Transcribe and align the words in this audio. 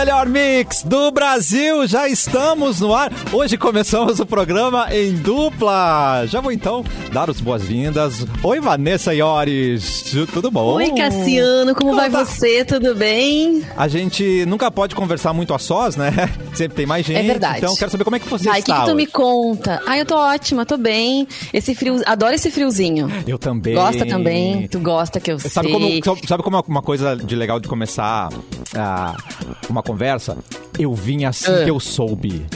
melhor 0.00 0.26
mix 0.26 0.82
do 0.82 1.10
Brasil, 1.10 1.86
já 1.86 2.08
estamos 2.08 2.80
no 2.80 2.94
ar. 2.94 3.12
Hoje 3.30 3.58
começamos 3.58 4.18
o 4.18 4.24
programa 4.24 4.88
em 4.90 5.12
dupla. 5.12 6.24
Já 6.26 6.40
vou 6.40 6.50
então 6.50 6.82
dar 7.12 7.28
as 7.28 7.38
boas-vindas. 7.38 8.26
Oi, 8.42 8.60
Vanessa 8.60 9.12
Iores, 9.12 10.04
tudo 10.32 10.50
bom? 10.50 10.76
Oi, 10.76 10.90
Cassiano, 10.92 11.74
como, 11.74 11.90
como 11.90 11.96
vai 11.96 12.08
tá? 12.08 12.24
você? 12.24 12.64
Tudo 12.64 12.94
bem? 12.94 13.62
A 13.76 13.88
gente 13.88 14.46
nunca 14.46 14.70
pode 14.70 14.94
conversar 14.94 15.34
muito 15.34 15.52
a 15.52 15.58
sós, 15.58 15.96
né? 15.96 16.10
Sempre 16.56 16.76
tem 16.76 16.86
mais 16.86 17.04
gente. 17.04 17.18
É 17.18 17.22
verdade. 17.22 17.58
Então 17.58 17.76
quero 17.76 17.90
saber 17.90 18.04
como 18.04 18.16
é 18.16 18.18
que 18.18 18.28
você 18.28 18.48
está. 18.48 18.58
O 18.58 18.62
que, 18.62 18.72
que, 18.72 18.90
tu 18.90 18.96
me 18.96 19.06
conta? 19.06 19.82
Ah, 19.86 19.98
eu 19.98 20.06
tô 20.06 20.16
ótima, 20.16 20.64
tô 20.64 20.78
bem. 20.78 21.28
Esse 21.52 21.74
frio, 21.74 22.00
adoro 22.06 22.34
esse 22.34 22.50
friozinho. 22.50 23.06
Eu 23.26 23.38
também. 23.38 23.74
Gosta 23.74 24.06
também? 24.06 24.66
Tu 24.66 24.80
gosta 24.80 25.20
que 25.20 25.30
eu 25.30 25.38
sabe 25.38 25.68
sei. 25.70 26.00
Como, 26.00 26.26
sabe 26.26 26.42
como 26.42 26.56
é 26.56 26.62
uma 26.66 26.80
coisa 26.80 27.14
de 27.14 27.36
legal 27.36 27.60
de 27.60 27.68
começar 27.68 28.30
a, 28.74 29.14
uma 29.68 29.82
conversa? 29.90 30.38
Eu 30.78 30.94
vim 30.94 31.24
assim 31.24 31.50
uh. 31.50 31.64
que 31.64 31.70
eu 31.70 31.80
soube. 31.80 32.46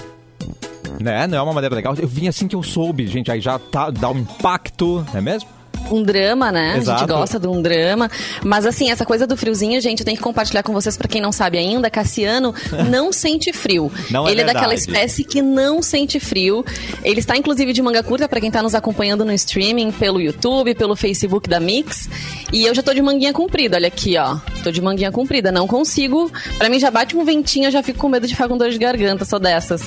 Né? 1.01 1.27
Não 1.27 1.38
é 1.38 1.42
uma 1.42 1.52
maneira 1.52 1.75
legal. 1.75 1.95
Eu 1.97 2.06
vim 2.06 2.29
assim 2.29 2.47
que 2.47 2.55
eu 2.55 2.62
soube, 2.62 3.06
gente. 3.06 3.30
Aí 3.30 3.41
já 3.41 3.59
tá, 3.59 3.91
dá 3.91 4.11
um 4.11 4.19
impacto, 4.19 5.05
não 5.12 5.19
é 5.19 5.20
mesmo? 5.20 5.48
Um 5.91 6.02
drama, 6.02 6.51
né? 6.51 6.77
Exato. 6.79 6.91
A 6.91 6.98
gente 6.98 7.09
gosta 7.09 7.38
de 7.38 7.47
um 7.47 7.61
drama. 7.61 8.11
Mas 8.45 8.66
assim, 8.66 8.91
essa 8.91 9.05
coisa 9.05 9.27
do 9.27 9.37
friozinho, 9.37 9.80
gente, 9.80 10.01
eu 10.01 10.05
tenho 10.05 10.16
que 10.16 10.23
compartilhar 10.23 10.62
com 10.62 10.73
vocês, 10.73 10.97
para 10.97 11.09
quem 11.09 11.20
não 11.20 11.33
sabe 11.33 11.59
ainda, 11.59 11.91
Cassiano 11.91 12.55
não 12.91 13.12
sente 13.12 13.52
frio. 13.52 13.91
Não 14.11 14.27
é 14.27 14.30
Ele 14.30 14.41
é, 14.41 14.45
é 14.45 14.47
daquela 14.47 14.75
espécie 14.75 15.25
que 15.25 15.42
não 15.42 15.83
sente 15.83 16.19
frio. 16.20 16.65
Ele 17.02 17.20
está, 17.20 17.37
inclusive, 17.37 17.73
de 17.73 17.83
manga 17.83 18.02
curta, 18.02 18.28
para 18.28 18.41
quem 18.41 18.51
tá 18.51 18.62
nos 18.62 18.75
acompanhando 18.75 19.25
no 19.25 19.33
streaming, 19.33 19.92
pelo 19.92 20.20
YouTube, 20.20 20.75
pelo 20.75 20.97
Facebook 20.97 21.48
da 21.48 21.61
Mix. 21.61 22.09
E 22.53 22.64
eu 22.64 22.75
já 22.75 22.83
tô 22.83 22.92
de 22.95 23.03
manguinha 23.03 23.33
comprida, 23.33 23.77
olha 23.77 23.89
aqui, 23.89 24.17
ó. 24.17 24.36
Tô 24.62 24.70
de 24.70 24.80
manguinha 24.80 25.11
comprida, 25.11 25.51
não 25.51 25.67
consigo. 25.67 26.30
Para 26.58 26.69
mim 26.69 26.78
já 26.78 26.91
bate 26.91 27.17
um 27.17 27.25
ventinho, 27.25 27.67
eu 27.67 27.70
já 27.70 27.83
fico 27.83 27.98
com 27.98 28.08
medo 28.08 28.27
de 28.27 28.34
ficar 28.34 28.48
com 28.48 28.56
dor 28.56 28.70
de 28.70 28.78
garganta, 28.78 29.25
sou 29.25 29.39
dessas. 29.39 29.83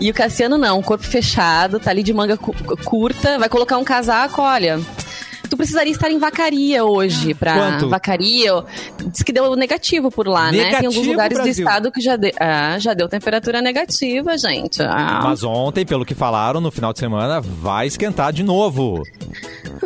E 0.00 0.10
o 0.10 0.14
Cassiano 0.14 0.58
não, 0.58 0.82
corpo 0.82 1.04
fechado, 1.04 1.80
tá 1.80 1.90
ali 1.90 2.02
de 2.02 2.12
manga 2.12 2.36
curta, 2.36 3.38
vai 3.38 3.48
colocar 3.48 3.78
um 3.78 3.84
casaco, 3.84 4.42
olha. 4.42 4.80
Tu 5.48 5.56
precisaria 5.56 5.92
estar 5.92 6.10
em 6.10 6.18
Vacaria 6.18 6.84
hoje 6.84 7.34
pra 7.34 7.54
Quanto? 7.54 7.88
Vacaria. 7.88 8.64
Diz 9.06 9.22
que 9.22 9.32
deu 9.32 9.54
negativo 9.56 10.10
por 10.10 10.26
lá, 10.26 10.50
negativo, 10.50 10.72
né? 10.72 10.78
Tem 10.78 10.86
alguns 10.86 11.06
lugares 11.06 11.36
Brasil. 11.36 11.54
do 11.54 11.58
estado 11.58 11.92
que 11.92 12.00
já, 12.00 12.16
de, 12.16 12.32
ah, 12.38 12.78
já 12.78 12.94
deu 12.94 13.08
temperatura 13.08 13.62
negativa, 13.62 14.36
gente. 14.36 14.82
Ah. 14.82 15.20
Mas 15.22 15.42
ontem, 15.42 15.84
pelo 15.84 16.04
que 16.04 16.14
falaram, 16.14 16.60
no 16.60 16.70
final 16.70 16.92
de 16.92 16.98
semana 16.98 17.40
vai 17.40 17.86
esquentar 17.86 18.32
de 18.32 18.42
novo. 18.42 19.02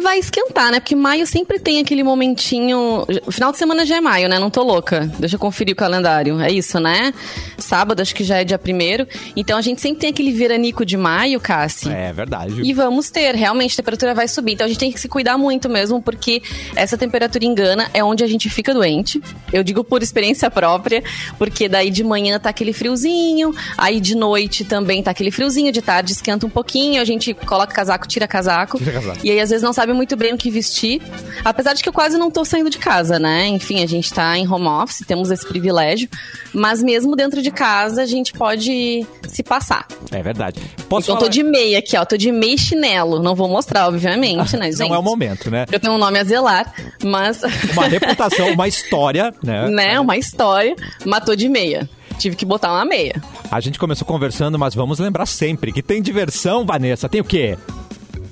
Vai 0.00 0.18
esquentar, 0.18 0.70
né? 0.70 0.80
Porque 0.80 0.94
maio 0.94 1.26
sempre 1.26 1.58
tem 1.58 1.80
aquele 1.80 2.02
momentinho. 2.02 3.04
O 3.26 3.32
final 3.32 3.52
de 3.52 3.58
semana 3.58 3.84
já 3.84 3.96
é 3.96 4.00
maio, 4.00 4.28
né? 4.28 4.38
Não 4.38 4.50
tô 4.50 4.62
louca. 4.62 5.10
Deixa 5.18 5.36
eu 5.36 5.40
conferir 5.40 5.74
o 5.74 5.76
calendário. 5.76 6.40
É 6.40 6.50
isso, 6.50 6.78
né? 6.78 7.12
Sábado, 7.58 8.00
acho 8.00 8.14
que 8.14 8.24
já 8.24 8.38
é 8.38 8.44
dia 8.44 8.58
primeiro. 8.58 9.06
Então 9.36 9.58
a 9.58 9.62
gente 9.62 9.80
sempre 9.80 10.00
tem 10.00 10.10
aquele 10.10 10.32
veranico 10.32 10.84
de 10.84 10.96
maio, 10.96 11.40
Cassi. 11.40 11.90
É 11.90 12.12
verdade. 12.12 12.62
E 12.62 12.72
vamos 12.72 13.10
ter. 13.10 13.34
Realmente 13.34 13.74
a 13.74 13.76
temperatura 13.76 14.14
vai 14.14 14.28
subir. 14.28 14.52
Então 14.52 14.64
a 14.64 14.68
gente 14.68 14.78
tem 14.78 14.92
que 14.92 15.00
se 15.00 15.08
cuidar 15.08 15.36
muito 15.36 15.49
mesmo, 15.68 16.00
porque 16.00 16.42
essa 16.76 16.96
temperatura 16.96 17.44
engana 17.44 17.90
é 17.92 18.02
onde 18.04 18.22
a 18.22 18.26
gente 18.26 18.48
fica 18.48 18.74
doente. 18.74 19.20
Eu 19.52 19.62
digo 19.62 19.82
por 19.82 20.02
experiência 20.02 20.50
própria, 20.50 21.02
porque 21.38 21.68
daí 21.68 21.90
de 21.90 22.04
manhã 22.04 22.38
tá 22.38 22.50
aquele 22.50 22.72
friozinho, 22.72 23.54
aí 23.76 24.00
de 24.00 24.14
noite 24.14 24.64
também 24.64 25.02
tá 25.02 25.10
aquele 25.10 25.30
friozinho, 25.30 25.72
de 25.72 25.82
tarde 25.82 26.12
esquenta 26.12 26.46
um 26.46 26.50
pouquinho, 26.50 27.00
a 27.00 27.04
gente 27.04 27.34
coloca 27.34 27.72
casaco, 27.72 28.06
tira 28.06 28.26
casaco. 28.26 28.78
Tira 28.78 28.92
casaco. 28.92 29.18
E 29.24 29.30
aí 29.30 29.40
às 29.40 29.50
vezes 29.50 29.62
não 29.62 29.72
sabe 29.72 29.92
muito 29.92 30.16
bem 30.16 30.34
o 30.34 30.38
que 30.38 30.50
vestir. 30.50 31.00
Apesar 31.44 31.74
de 31.74 31.82
que 31.82 31.88
eu 31.88 31.92
quase 31.92 32.18
não 32.18 32.30
tô 32.30 32.44
saindo 32.44 32.70
de 32.70 32.78
casa, 32.78 33.18
né? 33.18 33.46
Enfim, 33.46 33.82
a 33.82 33.86
gente 33.86 34.12
tá 34.12 34.36
em 34.36 34.46
home 34.46 34.66
office, 34.66 35.04
temos 35.06 35.30
esse 35.30 35.46
privilégio. 35.46 36.08
Mas 36.52 36.82
mesmo 36.82 37.14
dentro 37.14 37.42
de 37.42 37.50
casa, 37.50 38.02
a 38.02 38.06
gente 38.06 38.32
pode 38.32 39.06
se 39.28 39.42
passar. 39.42 39.86
É 40.10 40.22
verdade. 40.22 40.60
Posso 40.88 41.04
então 41.04 41.16
falar... 41.16 41.28
tô 41.28 41.28
de 41.28 41.42
meia 41.42 41.78
aqui, 41.78 41.96
ó. 41.96 42.04
Tô 42.04 42.16
de 42.16 42.32
meia 42.32 42.54
e 42.54 42.58
chinelo. 42.58 43.22
Não 43.22 43.34
vou 43.34 43.48
mostrar, 43.48 43.86
obviamente, 43.86 44.56
né, 44.58 44.70
gente? 44.70 44.88
Não 44.88 44.94
é 44.94 44.98
o 44.98 45.02
momento, 45.02 45.39
né? 45.48 45.64
Eu 45.70 45.78
tenho 45.78 45.94
um 45.94 45.98
nome 45.98 46.18
a 46.18 46.24
zelar, 46.24 46.72
mas. 47.04 47.40
Uma 47.72 47.86
reputação, 47.86 48.52
uma 48.52 48.66
história, 48.66 49.32
né? 49.42 49.68
né? 49.68 50.00
Uma 50.00 50.16
história. 50.16 50.74
Matou 51.06 51.36
de 51.36 51.48
meia. 51.48 51.88
Tive 52.18 52.36
que 52.36 52.44
botar 52.44 52.72
uma 52.72 52.84
meia. 52.84 53.22
A 53.50 53.60
gente 53.60 53.78
começou 53.78 54.06
conversando, 54.06 54.58
mas 54.58 54.74
vamos 54.74 54.98
lembrar 54.98 55.24
sempre 55.26 55.72
que 55.72 55.82
tem 55.82 56.02
diversão, 56.02 56.66
Vanessa. 56.66 57.08
Tem 57.08 57.20
o 57.20 57.24
quê? 57.24 57.56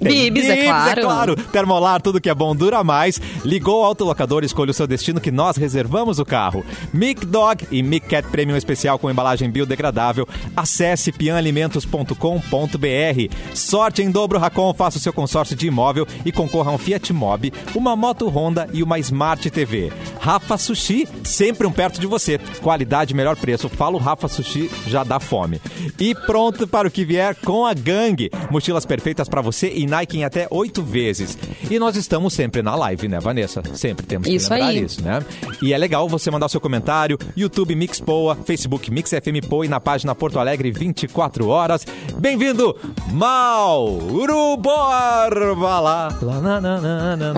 Bibis, 0.01 0.49
é 0.49 0.65
claro. 0.65 1.01
é 1.01 1.03
claro. 1.03 1.37
Termolar, 1.37 2.01
tudo 2.01 2.21
que 2.21 2.31
é 2.31 2.35
bom 2.35 2.55
dura 2.55 2.85
mais. 2.85 3.21
Ligou 3.45 3.83
o 3.83 3.85
autolocador, 3.85 4.45
escolha 4.45 4.71
o 4.71 4.75
seu 4.75 4.87
destino 4.87 5.21
que 5.21 5.31
nós 5.31 5.57
reservamos 5.57 6.19
o 6.19 6.25
carro. 6.25 6.65
Mic 6.93 7.27
Dog 7.27 7.67
e 7.71 7.83
Mic 7.83 8.07
Cat 8.07 8.29
Premium 8.29 8.57
especial 8.57 8.99
com 8.99 9.11
embalagem 9.11 9.51
biodegradável. 9.51 10.29
Acesse 10.57 11.13
pianalimentos.com.br. 11.13 13.35
Sorte 13.55 14.03
em 14.03 14.11
dobro 14.11 14.39
Racon, 14.39 14.73
faça 14.75 14.99
o 14.99 15.01
seu 15.01 15.13
consórcio 15.13 15.57
de 15.57 15.67
imóvel 15.67 16.07
e 16.25 16.31
concorra 16.31 16.71
a 16.71 16.75
um 16.75 16.79
Fiat 16.79 17.13
Mobi, 17.13 17.53
uma 17.75 17.97
moto 17.97 18.29
Honda 18.29 18.69
e 18.73 18.83
uma 18.83 18.99
Smart 18.99 19.51
TV. 19.51 19.93
Rafa 20.21 20.57
Sushi, 20.57 21.09
sempre 21.25 21.67
um 21.67 21.73
perto 21.73 22.01
de 22.01 22.07
você. 22.07 22.39
Qualidade, 22.63 23.15
melhor 23.15 23.37
preço. 23.37 23.69
Fala 23.69 23.97
o 23.97 24.01
Rafa 24.01 24.29
Sushi, 24.29 24.71
já 24.87 25.03
dá 25.03 25.19
fome. 25.19 25.61
E 25.99 26.15
pronto 26.15 26.67
para 26.67 26.89
o 26.89 26.91
que 26.91 27.05
vier 27.05 27.35
com 27.35 27.67
a 27.67 27.75
gangue. 27.75 28.31
Mochilas 28.51 28.87
perfeitas 28.87 29.29
para 29.29 29.41
você 29.41 29.73
e 29.75 29.88
Nike 29.89 30.19
em 30.19 30.25
até 30.25 30.47
oito 30.51 30.83
vezes. 30.83 31.37
E 31.71 31.79
nós 31.79 31.97
estamos 31.97 32.33
sempre 32.33 32.63
na 32.63 32.75
live, 32.75 33.09
né, 33.09 33.19
Vanessa? 33.19 33.63
Sempre 33.75 34.07
temos 34.07 34.29
que 34.29 34.35
isso 34.35 34.53
lembrar 34.53 34.69
aí. 34.69 34.85
isso, 34.85 35.03
né? 35.03 35.25
E 35.63 35.73
é 35.73 35.79
legal 35.79 36.09
você 36.09 36.31
mandar 36.31 36.47
o 36.47 36.49
seu 36.49 36.61
comentário, 36.61 37.19
YouTube 37.37 37.75
Mix 37.75 38.01
Poa, 38.01 38.37
Facebook 38.45 38.91
Mix 38.91 39.11
FM 39.11 39.47
Poa 39.49 39.65
e 39.65 39.69
na 39.69 39.81
página 39.81 40.15
Porto 40.15 40.39
Alegre 40.39 40.71
24 40.71 41.49
horas. 41.49 41.87
Bem-vindo, 42.19 42.77
Mauro 43.11 44.57
Borba 44.57 45.81
lá. 45.81 46.19
lá, 46.23 46.39
lá, 46.39 46.59
lá, 46.59 46.79
lá, 46.79 47.15
lá, 47.17 47.33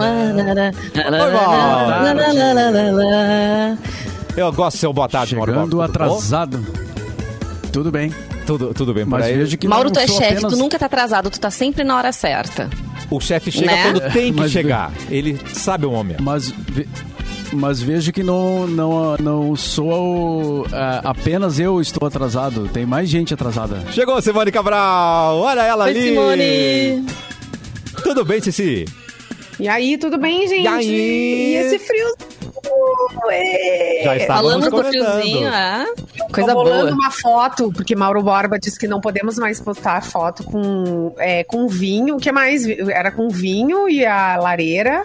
lá. 2.91 3.79
Eu 4.37 4.53
gosto 4.53 4.77
do 4.77 4.81
seu 4.81 4.93
boa 4.93 5.09
tarde, 5.09 5.35
Mauro 5.35 5.53
Chegando 5.53 5.77
Borba. 5.77 5.93
Tudo 5.93 5.99
bom? 5.99 6.05
atrasado. 6.05 6.90
Tudo 7.73 7.91
bem. 7.91 8.13
Tudo, 8.47 8.75
tudo 8.75 8.93
bem 8.93 9.05
Mas 9.05 9.27
aí? 9.27 9.37
vejo 9.37 9.57
que 9.57 9.69
Mauro, 9.69 9.85
não 9.89 9.93
tu 9.93 10.01
é 10.01 10.07
chefe, 10.07 10.25
apenas- 10.25 10.53
tu 10.53 10.59
nunca 10.59 10.79
tá 10.79 10.87
atrasado, 10.87 11.31
tu 11.31 11.39
tá 11.39 11.51
sempre 11.51 11.85
na 11.85 11.97
hora 11.97 12.11
certa. 12.13 12.69
O 13.11 13.21
chefe 13.21 13.51
chega 13.53 13.67
Né? 13.71 13.83
quando 13.85 14.13
tem 14.13 14.33
que 14.33 14.41
Mas- 14.41 14.51
chegar. 14.51 14.93
Ele 15.11 15.39
sabe 15.55 15.87
o 15.87 15.91
momento. 15.91 16.23
Mas, 16.23 16.49
ve- 16.51 16.89
mas 17.53 17.81
vejo 17.81 18.13
que 18.13 18.23
não, 18.25 18.67
não, 18.67 19.17
não 19.19 19.57
sou 19.57 20.67
ah, 20.73 21.01
apenas 21.05 21.59
eu 21.61 21.81
estou 21.81 22.07
atrasado. 22.09 22.69
Tem 22.73 22.85
mais 22.85 23.09
gente 23.09 23.33
atrasada. 23.35 23.83
Chegou 23.93 24.21
Simone 24.21 24.51
Cabral, 24.51 25.39
olha 25.39 25.63
ela 25.63 25.85
Oi, 25.85 25.91
ali. 25.91 26.03
Simone! 26.09 27.07
Tudo 28.03 28.25
bem, 28.25 28.41
Cici? 28.41 28.85
E 29.61 29.69
aí, 29.69 29.97
tudo 29.99 30.19
bem, 30.19 30.49
gente? 30.49 30.63
E 30.65 30.67
aí? 30.67 30.89
E 30.89 31.55
esse 31.57 31.79
frio? 31.79 32.07
Já 34.05 34.17
estávamos 34.17 34.65
Falamos 34.67 34.71
do 34.71 34.91
friozinho, 34.91 35.49
ah, 35.49 35.87
coisa 36.33 36.53
Tô 36.53 36.63
boa. 36.65 36.91
uma 36.93 37.11
foto, 37.11 37.73
porque 37.73 37.95
Mauro 37.97 38.23
Borba 38.23 38.59
disse 38.59 38.79
que 38.79 38.87
não 38.89 39.01
podemos 39.01 39.37
mais 39.39 39.61
postar 39.61 40.03
foto 40.03 40.45
com, 40.45 41.15
é, 41.19 41.45
com 41.45 41.67
vinho. 41.69 42.17
O 42.17 42.19
que 42.19 42.31
mais? 42.33 42.67
Era 42.67 43.11
com 43.11 43.29
vinho 43.29 43.89
e 43.89 44.05
a 44.05 44.37
lareira. 44.37 45.05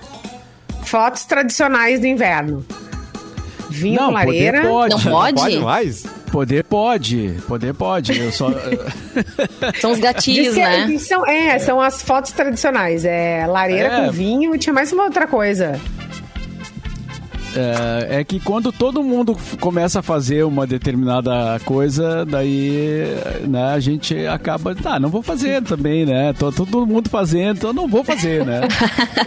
Fotos 0.84 1.26
tradicionais 1.26 2.00
do 2.00 2.06
inverno. 2.08 2.66
Vinho 3.70 3.96
Não, 4.00 4.08
com 4.08 4.14
lareira. 4.14 4.62
poder 4.62 4.70
pode. 4.70 4.94
Não 5.06 5.12
pode? 5.12 5.42
Pode 5.42 5.58
mais? 5.60 6.04
Poder 6.32 6.64
pode. 6.66 7.38
Poder 7.48 7.74
pode. 7.74 8.20
Eu 8.20 8.32
só... 8.32 8.50
São 9.82 9.92
os 9.92 10.00
gatilhos, 10.00 10.54
que- 10.54 10.60
né? 10.62 10.98
são, 11.00 11.26
é, 11.26 11.58
são 11.60 11.82
as 11.82 12.02
fotos 12.02 12.32
tradicionais. 12.32 13.04
É 13.06 13.46
lareira 13.48 13.88
É. 13.90 14.06
com 14.06 14.12
vinho 14.12 14.54
e 14.56 14.60
tinha 14.60 14.74
mais 14.74 14.92
uma 14.92 15.06
outra 15.06 15.28
coisa. 15.28 15.80
É, 17.56 18.20
é 18.20 18.24
que 18.24 18.40
quando 18.40 18.72
todo 18.72 19.02
mundo 19.02 19.38
começa 19.62 20.00
a 20.00 20.04
fazer 20.04 20.44
uma 20.44 20.68
determinada 20.68 21.60
coisa, 21.64 22.26
daí 22.26 23.08
né, 23.48 23.72
a 23.74 23.80
gente 23.80 24.28
acaba, 24.28 24.76
tá, 24.76 25.00
não 25.00 25.10
vou 25.10 25.22
fazer 25.22 25.64
também, 25.64 26.06
né? 26.06 26.34
Tô 26.34 26.52
todo 26.52 26.86
mundo 26.86 27.10
fazendo, 27.10 27.58
então 27.58 27.74
não 27.74 27.88
vou 27.88 28.04
fazer, 28.04 28.46
né? 28.46 28.62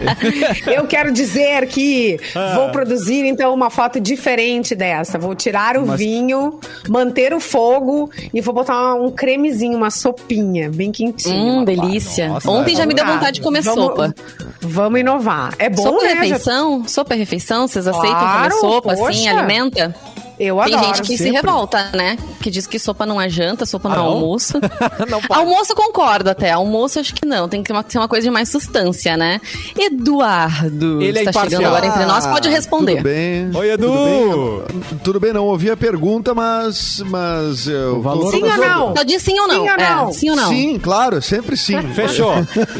Eu 0.67 0.85
quero 0.85 1.11
dizer 1.11 1.67
que 1.67 2.19
Ah. 2.35 2.53
vou 2.55 2.69
produzir 2.69 3.25
então 3.25 3.53
uma 3.53 3.69
foto 3.69 3.99
diferente 3.99 4.75
dessa. 4.75 5.17
Vou 5.17 5.33
tirar 5.35 5.77
o 5.77 5.87
Mas- 5.87 5.99
vinho, 5.99 6.59
manter 6.87 7.33
o 7.33 7.39
fogo 7.39 8.09
e 8.33 8.41
vou 8.41 8.53
botar 8.53 8.93
um 8.95 9.09
cremezinho, 9.11 9.75
uma 9.77 9.89
sopinha 9.89 10.69
bem 10.69 10.91
quentinha. 10.91 11.35
Hum, 11.61 11.65
delícia. 11.65 12.27
Nossa, 12.29 12.49
Ontem 12.51 12.75
já 12.75 12.85
me 12.85 12.93
deu 12.93 13.05
vontade 13.05 13.33
de 13.33 13.41
comer 13.41 13.61
Vamos- 13.63 13.85
sopa. 13.85 14.13
Vamos 14.61 14.99
inovar. 14.99 15.53
É 15.57 15.69
bom, 15.69 15.81
sopa 15.83 16.03
né? 16.03 16.13
refeição? 16.13 16.87
Sopa 16.87 17.15
refeição? 17.15 17.67
Vocês 17.67 17.87
aceitam 17.87 18.11
Claro, 18.19 18.49
comer 18.57 18.59
sopa 18.73 18.95
poxa. 18.95 19.09
assim? 19.11 19.27
Alimenta? 19.27 19.95
Eu 20.39 20.55
Tem 20.63 20.73
adoro. 20.75 20.87
gente 20.95 21.01
que 21.01 21.17
se 21.17 21.23
sempre. 21.25 21.41
revolta, 21.41 21.89
né? 21.93 22.17
Que 22.41 22.49
diz 22.49 22.65
que 22.65 22.79
sopa 22.79 23.05
não 23.05 23.19
é 23.19 23.27
janta, 23.27 23.65
sopa 23.65 23.89
não 23.89 23.95
é 23.95 23.99
Ah, 23.99 24.03
não? 24.03 24.09
almoço. 24.11 24.53
Não 25.09 25.21
pode. 25.21 25.39
almoço 25.41 25.71
eu 25.73 25.75
concordo 25.75 26.29
até. 26.29 26.51
Almoço 26.51 26.99
acho 26.99 27.13
que 27.13 27.25
não. 27.25 27.49
Tem 27.49 27.61
que 27.61 27.73
ser 27.89 27.97
uma, 27.97 28.07
coisa 28.07 28.23
de 28.25 28.31
mais 28.31 28.47
substância, 28.49 29.17
né? 29.17 29.41
Eduardo, 29.77 31.01
Ele 31.01 31.19
é 31.19 31.23
está 31.23 31.33
chegando 31.33 31.61
imparcial. 31.63 31.75
agora 31.75 31.85
entre 31.87 32.05
nós, 32.05 32.25
pode 32.25 32.47
Ah, 32.47 32.51
responder. 32.51 32.95
Tudo 32.97 33.03
bem. 33.03 33.51
Oi, 33.53 33.69
Edu! 33.71 33.87
Tudo 33.87 34.67
bem, 34.71 34.99
tudo 35.03 35.19
bem, 35.19 35.33
não 35.33 35.45
ouvi 35.45 35.69
a 35.71 35.75
pergunta, 35.77 36.33
mas. 36.33 37.03
mas 37.07 37.67
eu 37.67 37.97
O 37.97 38.01
valor 38.01 38.31
Sim 38.31 38.43
ou 38.43 38.57
não? 38.57 38.95
Só 38.95 39.03
diz 39.03 39.21
sim 39.21 39.37
ou 39.39 39.47
não. 39.47 39.55
Sim 39.63 39.69
ou 39.69 39.75
É, 39.75 39.89
não? 39.89 40.11
sim 40.13 40.29
ou 40.29 40.35
não? 40.35 40.49
Sim, 40.49 40.79
claro, 40.79 41.21
sempre 41.21 41.57
sim. 41.57 41.81
Fechou. 41.93 42.33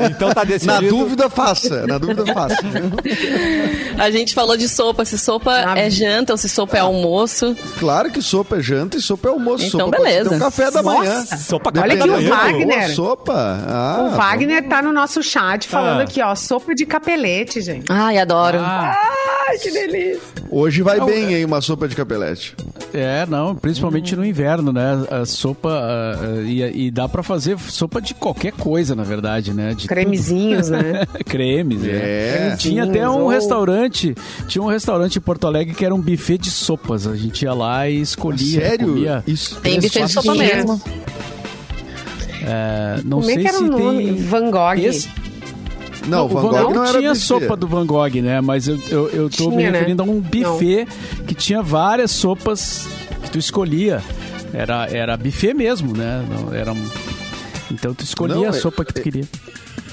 Então 0.10 0.32
tá 0.32 0.44
decidido. 0.44 0.82
Na 0.82 0.88
dúvida, 0.90 1.30
faça. 1.30 1.86
Na 1.86 1.98
dúvida, 1.98 2.26
faça. 2.34 2.56
A 3.98 4.10
gente 4.12 4.34
falou 4.34 4.56
de 4.56 4.68
sopa, 4.70 5.04
se 5.06 5.18
sopa 5.18 5.52
Ah. 5.66 5.78
é 5.78 5.90
janta 5.90 6.34
ou 6.34 6.38
se 6.38 6.48
sopa 6.48 6.78
é 6.78 6.80
almoço. 6.80 7.49
Claro 7.80 8.12
que 8.12 8.22
sopa 8.22 8.58
é 8.58 8.62
janta 8.62 8.98
e 8.98 9.02
sopa 9.02 9.28
é 9.30 9.32
almoço. 9.32 9.66
Então, 9.66 9.80
sopa 9.88 9.98
pode 9.98 10.10
beleza. 10.10 10.36
um 10.36 10.40
café 10.40 10.72
da 10.72 10.84
manhã. 10.84 11.16
Nossa. 11.20 11.38
Sopa 11.38 11.72
Olha 11.80 11.94
aqui 11.94 12.10
o 12.10 12.12
manhã. 12.12 12.30
Wagner. 12.30 12.90
Sopa. 12.96 13.34
Ah, 13.68 13.98
O 14.02 14.10
Wagner 14.16 14.68
tá 14.68 14.82
no 14.82 14.92
nosso 14.92 15.22
chat 15.24 15.68
falando 15.68 16.00
Ah. 16.02 16.04
aqui, 16.04 16.22
ó, 16.22 16.34
sopa 16.36 16.74
de 16.76 16.86
capelete, 16.86 17.62
gente. 17.62 17.86
Ai, 17.92 18.18
adoro. 18.18 18.60
Ah, 18.60 18.96
Ai, 19.50 19.58
que 19.58 19.72
delícia. 19.72 20.20
Hoje 20.52 20.82
vai 20.82 21.00
bem, 21.02 21.34
hein, 21.36 21.46
uma 21.46 21.62
sopa 21.62 21.88
de 21.88 21.96
capelete. 21.96 22.56
é, 22.94 23.26
não, 23.28 23.56
principalmente 23.56 24.16
no 24.16 24.26
inverno, 24.26 24.72
né? 24.74 25.06
A 25.10 25.26
sopa. 25.26 25.70
ah, 25.70 26.16
ah, 26.22 26.42
e, 26.44 26.88
e 26.88 26.92
dá 26.92 27.08
pra 27.10 27.22
fazer 27.24 27.58
sopa 27.60 28.02
de 28.02 28.14
qualquer 28.14 28.52
coisa, 28.54 28.96
na 28.96 29.04
verdade, 29.04 29.54
né? 29.54 29.74
De 29.76 29.88
Cremezinhos, 29.88 30.70
né? 30.70 31.06
Cremes, 31.26 31.84
É. 31.86 32.50
é. 32.54 32.56
Tinha 32.58 32.84
até 32.84 33.08
um 33.10 33.22
Ou- 33.24 33.28
restaurante, 33.28 34.16
tinha 34.48 34.62
um 34.62 34.68
restaurante 34.68 35.18
em 35.18 35.22
Porto 35.22 35.46
Alegre 35.48 35.74
que 35.74 35.86
era 35.86 35.94
um 35.94 36.02
buffet 36.02 36.38
de 36.38 36.52
sopas. 36.52 37.06
A 37.08 37.16
gente 37.16 37.44
ia 37.44 37.54
lá 37.54 37.88
e 37.90 38.02
escolhia. 38.02 38.62
Sério? 38.62 38.88
comia. 38.88 39.24
Isso, 39.28 39.56
Tem 39.62 39.80
buffet 39.80 40.06
de 40.06 40.12
sopa 40.12 40.36
mesmo. 40.36 40.82
É, 42.42 43.02
não 43.06 43.20
Como 43.20 43.30
é 43.30 43.34
sei 43.34 43.44
que 43.44 43.48
era 43.50 43.58
se 43.58 43.64
o 43.64 43.68
nome? 43.68 44.04
tem. 44.06 44.16
Van 44.16 44.50
Gogh. 44.52 44.74
Esse- 44.80 45.10
Não, 46.08 46.26
o 46.26 46.28
Van 46.30 46.42
Gogh 46.42 46.74
não 46.74 46.84
era 46.84 46.98
tinha 47.00 47.10
buffet. 47.12 47.26
sopa 47.26 47.56
do 47.56 47.68
Van 47.68 47.86
Gogh, 47.86 48.22
né? 48.22 48.42
Mas 48.42 48.68
eu, 48.68 48.80
eu, 48.90 49.10
eu 49.10 49.30
tô 49.30 49.50
me 49.50 49.58
Tinha, 49.58 49.72
né? 49.72 49.78
referindo 49.80 50.02
a 50.04 50.06
um 50.06 50.20
buffet 50.20 50.88
que 51.28 51.36
tinha 51.36 51.62
várias 51.62 52.12
sopas 52.12 52.88
que 53.24 53.32
tu 53.32 53.38
escolhia. 53.40 54.02
Era, 54.54 54.88
era 54.90 55.16
buffet 55.18 55.54
mesmo, 55.54 55.96
né? 55.96 56.26
Não, 56.30 56.54
era 56.54 56.72
um... 56.74 56.86
Então 57.72 57.94
tu 57.94 58.04
escolhia 58.04 58.36
Não, 58.36 58.46
a 58.46 58.48
é- 58.50 58.54
sopa 58.54 58.84
que 58.84 58.94
tu 58.94 59.02
queria. 59.02 59.26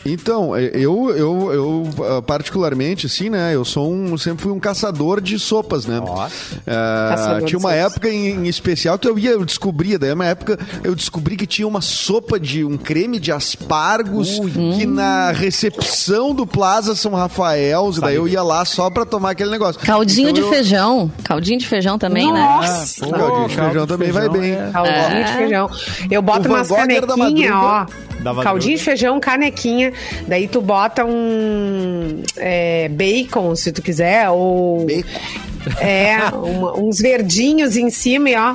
Então, 0.08 0.54
é, 0.54 0.70
eu, 0.72 1.10
eu, 1.10 1.52
eu 1.52 1.90
ah, 2.18 2.22
particularmente, 2.22 3.06
assim, 3.06 3.28
né? 3.28 3.54
Eu 3.54 3.64
sou 3.64 3.92
um, 3.92 4.16
sempre 4.16 4.44
fui 4.44 4.52
um 4.52 4.60
caçador 4.60 5.20
de 5.20 5.38
sopas, 5.38 5.84
né? 5.84 5.98
De 6.00 7.46
tinha 7.46 7.58
uma 7.58 7.70
sopas. 7.70 7.92
época 7.92 8.08
em, 8.08 8.28
em 8.28 8.46
especial 8.46 8.98
que 8.98 9.08
eu 9.08 9.18
ia, 9.18 9.30
eu 9.30 9.44
descobria, 9.44 9.98
daí 9.98 10.12
uma 10.12 10.24
época 10.26 10.58
eu 10.84 10.94
descobri 10.94 11.36
que 11.36 11.46
tinha 11.46 11.66
uma 11.66 11.80
sopa 11.80 12.38
de 12.38 12.64
um 12.64 12.76
creme 12.76 13.18
de 13.18 13.32
aspargos 13.32 14.38
que 14.78 14.86
na 14.86 15.32
recepção 15.32 16.34
do 16.34 16.46
Plaza 16.46 16.94
São 16.94 17.12
Rafael, 17.12 17.90
daí 18.00 18.14
eu 18.16 18.28
ia 18.28 18.42
lá 18.42 18.64
só 18.64 18.88
pra 18.88 19.04
tomar 19.04 19.30
aquele 19.30 19.50
negócio. 19.50 19.80
Caldinho 19.80 20.30
Então 20.30 20.34
de 20.34 20.40
eu- 20.40 20.50
feijão. 20.50 21.10
Caldinho 21.24 21.58
de 21.58 21.66
feijão 21.66 21.98
também, 21.98 22.32
né? 22.32 22.38
Nossa! 22.40 23.00
Caldinho 23.08 23.48
de 23.48 23.56
caldo 23.56 23.70
feijão 23.70 23.82
de 23.82 23.88
também 23.92 24.12
vai 24.12 24.22
feijão 24.30 24.40
bem. 24.40 24.52
é- 24.52 24.70
Caldinho 24.72 25.24
de 25.24 25.32
feijão. 25.32 25.70
Eu 26.10 26.22
boto 26.22 26.48
umas 26.48 26.68
canequinhas, 26.68 27.52
ó. 27.54 27.86
Caldinho 28.42 28.76
de 28.76 28.82
feijão, 28.82 29.20
canequinha. 29.20 29.92
Daí 30.26 30.48
tu 30.48 30.60
bota 30.60 31.04
um 31.04 32.22
é, 32.36 32.88
bacon, 32.88 33.54
se 33.56 33.72
tu 33.72 33.82
quiser, 33.82 34.28
ou... 34.30 34.84
Bacon. 34.86 35.08
É, 35.80 36.16
uma- 36.36 36.78
uns 36.78 36.98
verdinhos 36.98 37.76
em 37.76 37.90
cima 37.90 38.30
e 38.30 38.36
ó. 38.36 38.54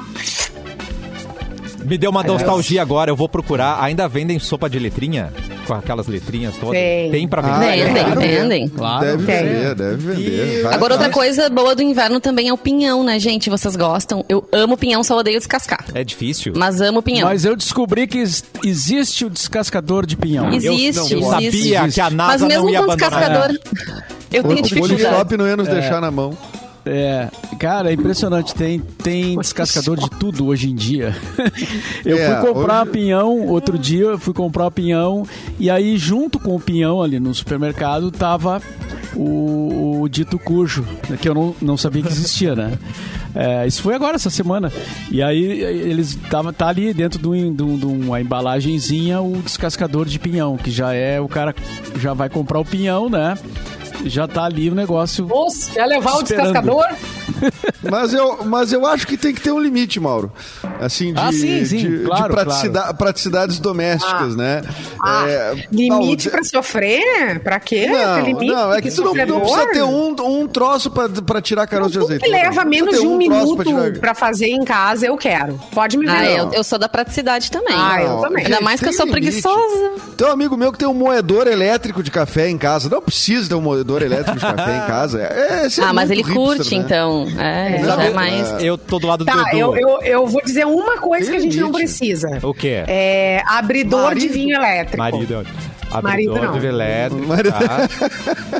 Me 1.84 1.98
deu 1.98 2.10
uma 2.12 2.24
nostalgia 2.24 2.82
agora, 2.82 3.10
eu 3.12 3.16
vou 3.16 3.28
procurar. 3.28 3.82
Ainda 3.84 4.08
vendem 4.08 4.38
sopa 4.40 4.70
de 4.70 4.78
letrinha? 4.80 5.32
Com 5.68 5.74
aquelas 5.74 6.08
letrinhas 6.08 6.56
todas? 6.56 6.80
Tem. 6.80 7.28
pra 7.28 7.42
Ah, 7.42 7.60
vender? 7.60 7.86
Vendem, 7.86 8.04
claro. 8.04 8.20
vendem. 8.22 8.68
Claro. 8.70 9.06
Deve 9.06 9.26
Tem. 9.26 9.44
vender, 9.44 9.76
deve 9.76 9.96
vender. 10.14 10.64
Vai- 10.64 10.74
Agora, 10.74 10.94
outra 10.94 11.10
coisa 11.10 11.50
boa 11.50 11.76
do 11.76 11.82
inverno 11.82 12.20
também 12.20 12.50
é 12.50 12.54
o 12.54 12.58
pinhão, 12.58 13.04
né, 13.04 13.20
gente? 13.20 13.50
Vocês 13.50 13.76
gostam? 13.76 14.26
Eu 14.28 14.44
amo 14.52 14.76
pinhão, 14.78 15.04
só 15.04 15.18
odeio 15.18 15.38
descascar. 15.38 15.86
É 15.94 16.04
difícil. 16.04 16.54
Mas 16.56 16.82
amo 16.82 17.02
pinhão. 17.02 17.28
Mas 17.28 17.46
eu 17.46 17.56
descobri 17.56 18.08
que 18.08 18.20
ex- 18.20 18.44
existe 18.66 19.26
o 19.26 19.30
descascador 19.30 20.06
de 20.06 20.16
pinhão. 20.18 20.52
Existe, 20.54 21.14
eu, 21.14 21.20
eu 21.22 21.40
existe. 21.40 21.74
sabia 21.76 21.90
que 21.90 22.02
a 22.02 22.10
NASA 22.10 22.32
Mas 22.32 22.42
não 22.42 22.48
mesmo 22.48 22.70
ia 22.70 22.78
com 22.80 22.92
abandonar. 22.92 23.10
descascador, 23.20 23.60
eu 24.32 24.42
O, 24.42 24.48
tenho 24.48 24.60
o 24.60 24.62
dificuldade. 24.64 25.02
Polishop 25.04 25.38
não 25.38 25.48
ia 25.48 25.58
nos 25.58 25.68
deixar 25.68 26.02
na 26.02 26.12
mão. 26.12 26.38
É, 26.86 27.30
cara, 27.60 27.92
é 27.92 27.94
impressionante. 27.94 28.56
Tem, 28.56 28.80
tem 28.80 29.38
descascador 29.38 29.98
de 30.00 30.10
tudo 30.12 30.48
hoje 30.48 30.70
em 30.70 30.76
dia. 30.76 31.16
eu 32.04 32.18
É, 32.18 32.28
fui 32.42 32.54
comprar 32.54 32.82
hoje- 32.84 32.92
pinhão 32.92 33.48
outro 33.48 33.78
dia, 33.78 34.02
eu 34.06 34.20
fui 34.20 34.34
comprar 34.34 34.72
pinhão 34.72 35.24
e 35.60 35.70
aí 35.70 35.98
junto 35.98 36.40
com 36.40 36.56
o 36.56 36.60
pinhão 36.60 37.02
ali 37.02 37.20
no 37.20 37.34
supermercado 37.36 38.10
tava 38.12 38.62
o, 39.16 40.02
o 40.02 40.10
dito 40.10 40.40
cujo, 40.40 40.84
que 41.22 41.30
eu 41.30 41.36
não, 41.36 41.56
não 41.62 41.78
sabia 41.78 42.02
que 42.02 42.08
existia, 42.10 42.56
né? 42.56 42.78
É, 43.36 43.66
isso 43.68 43.82
foi 43.82 43.94
agora, 43.96 44.16
essa 44.16 44.30
semana. 44.30 44.72
E 45.10 45.22
aí 45.22 45.42
eles 45.42 46.18
tava 46.30 46.52
tá 46.52 46.68
ali 46.68 46.94
dentro 46.94 47.20
de, 47.22 47.28
um- 47.28 47.54
de 47.54 47.64
um- 47.64 47.78
de 47.78 47.86
uma 47.86 48.20
embalagenzinha 48.20 49.22
o 49.22 49.38
descascador 49.42 50.06
de 50.06 50.18
pinhão, 50.20 50.58
que 50.58 50.72
já 50.72 50.94
é 50.94 51.22
o 51.22 51.28
cara 51.30 51.54
já 52.00 52.14
vai 52.14 52.28
comprar 52.30 52.60
o 52.60 52.66
pinhão, 52.66 53.10
né? 53.10 53.38
Já 54.06 54.28
tá 54.28 54.44
ali 54.46 54.70
o 54.70 54.76
negócio. 54.76 55.26
Moço, 55.28 55.72
quer 55.72 55.86
levar 55.86 56.16
o 56.16 56.22
Esperando. 56.22 56.54
descascador? 56.54 56.86
Mas 57.90 58.14
eu, 58.14 58.44
mas 58.46 58.72
eu 58.72 58.86
acho 58.86 59.08
que 59.08 59.18
tem 59.18 59.34
que 59.34 59.42
ter 59.42 59.52
um 59.52 59.60
limite, 59.60 60.00
Mauro. 60.00 60.32
Assim, 60.80 61.12
de, 61.14 61.20
Ah, 61.20 61.32
sim, 61.32 61.66
sim, 61.66 61.78
de, 61.78 61.98
de 62.00 62.04
claro, 62.06 62.32
praticida- 62.34 62.94
praticidades 62.94 63.58
domésticas, 63.60 64.36
né? 64.36 64.62
Ah, 65.02 65.26
É, 65.28 65.54
limite 65.72 66.30
Paulo, 66.30 66.32
pra 66.32 66.44
sofrer? 66.44 67.40
Pra 67.44 67.60
quê? 67.60 67.88
Não, 67.88 68.20
limite 68.24 68.46
não, 68.54 68.72
é 68.74 68.76
de 68.76 68.82
que 68.84 68.96
tu 68.96 69.04
não, 69.04 69.14
não 69.16 69.40
precisa 69.40 69.68
ter 69.72 69.82
um, 69.82 70.16
um 70.42 70.48
troço 70.48 70.92
pra, 70.92 71.10
pra 71.10 71.42
tirar 71.42 71.66
caroço 71.66 71.92
de 71.92 72.00
Tudo 72.00 72.20
que 72.20 72.30
leva 72.30 72.64
menos 72.64 73.00
de 73.00 73.08
um, 73.08 73.10
pra 73.10 73.18
minuto 73.18 73.64
tirar- 73.64 74.00
pra 74.00 74.14
fazer 74.14 74.48
em 74.50 74.64
casa, 74.64 75.08
eu 75.08 75.18
quero. 75.18 75.60
Pode 75.74 75.98
me 75.98 76.06
ver. 76.06 76.12
Ah, 76.12 76.32
eu, 76.32 76.52
eu 76.54 76.64
sou 76.64 76.78
da 76.78 76.88
praticidade 76.88 77.50
também. 77.50 77.76
Ah, 77.76 78.04
eu 78.04 78.18
também. 78.22 78.46
Ainda 78.46 78.62
mais 78.62 78.80
que 78.80 78.88
eu 78.90 78.94
sou 78.94 79.08
limite. 79.08 79.26
preguiçosa. 79.42 79.92
Tem 80.16 80.28
um 80.28 80.32
amigo 80.32 80.56
meu 80.56 80.72
que 80.72 80.78
tem 80.78 80.88
um 80.88 80.94
moedor 80.94 81.48
elétrico 81.48 82.04
de 82.04 82.12
café 82.12 82.48
em 82.50 82.58
casa. 82.58 82.88
Não 82.90 83.02
precisa 83.02 83.50
ter 83.50 83.56
um 83.56 83.62
moedor 83.62 83.91
elétrico 84.02 84.40
de 84.40 84.46
café 84.46 84.78
em 84.78 84.82
casa. 84.88 85.22
É, 85.24 85.66
esse 85.66 85.82
é 85.82 85.84
Ah, 85.84 85.94
mas 85.94 86.10
ele 86.12 86.22
hipster, 86.22 86.36
curte, 86.42 86.76
né? 86.78 86.84
então. 86.86 87.28
É, 87.38 87.76
É. 87.76 87.84
já 87.86 88.04
é 88.04 88.10
mais. 88.12 88.64
Eu 88.64 88.78
tô 88.78 89.00
do 89.00 89.08
lado 89.08 89.26
do 89.26 89.32
Tá, 89.32 89.44
Edu. 89.54 89.58
eu, 89.58 89.76
eu, 89.78 90.02
eu 90.04 90.28
vou 90.28 90.42
dizer 90.44 90.66
uma 90.68 90.98
coisa 90.98 91.26
Tem 91.32 91.34
que 91.34 91.38
a 91.40 91.44
gente 91.50 91.60
não 91.60 91.72
precisa. 91.72 92.40
O 92.44 92.54
quê? 92.54 92.84
É 92.88 93.42
abridor 93.48 94.04
Marido. 94.04 94.22
de 94.22 94.28
vinho 94.30 94.56
elétrico. 94.56 94.98
Marido. 94.98 95.46
Marido 96.02 96.32
Abridor 96.32 96.52
não. 96.54 96.60
de 96.60 96.68
elétrico. 96.68 97.28
Marido- 97.28 97.52
Tá. 97.52 97.90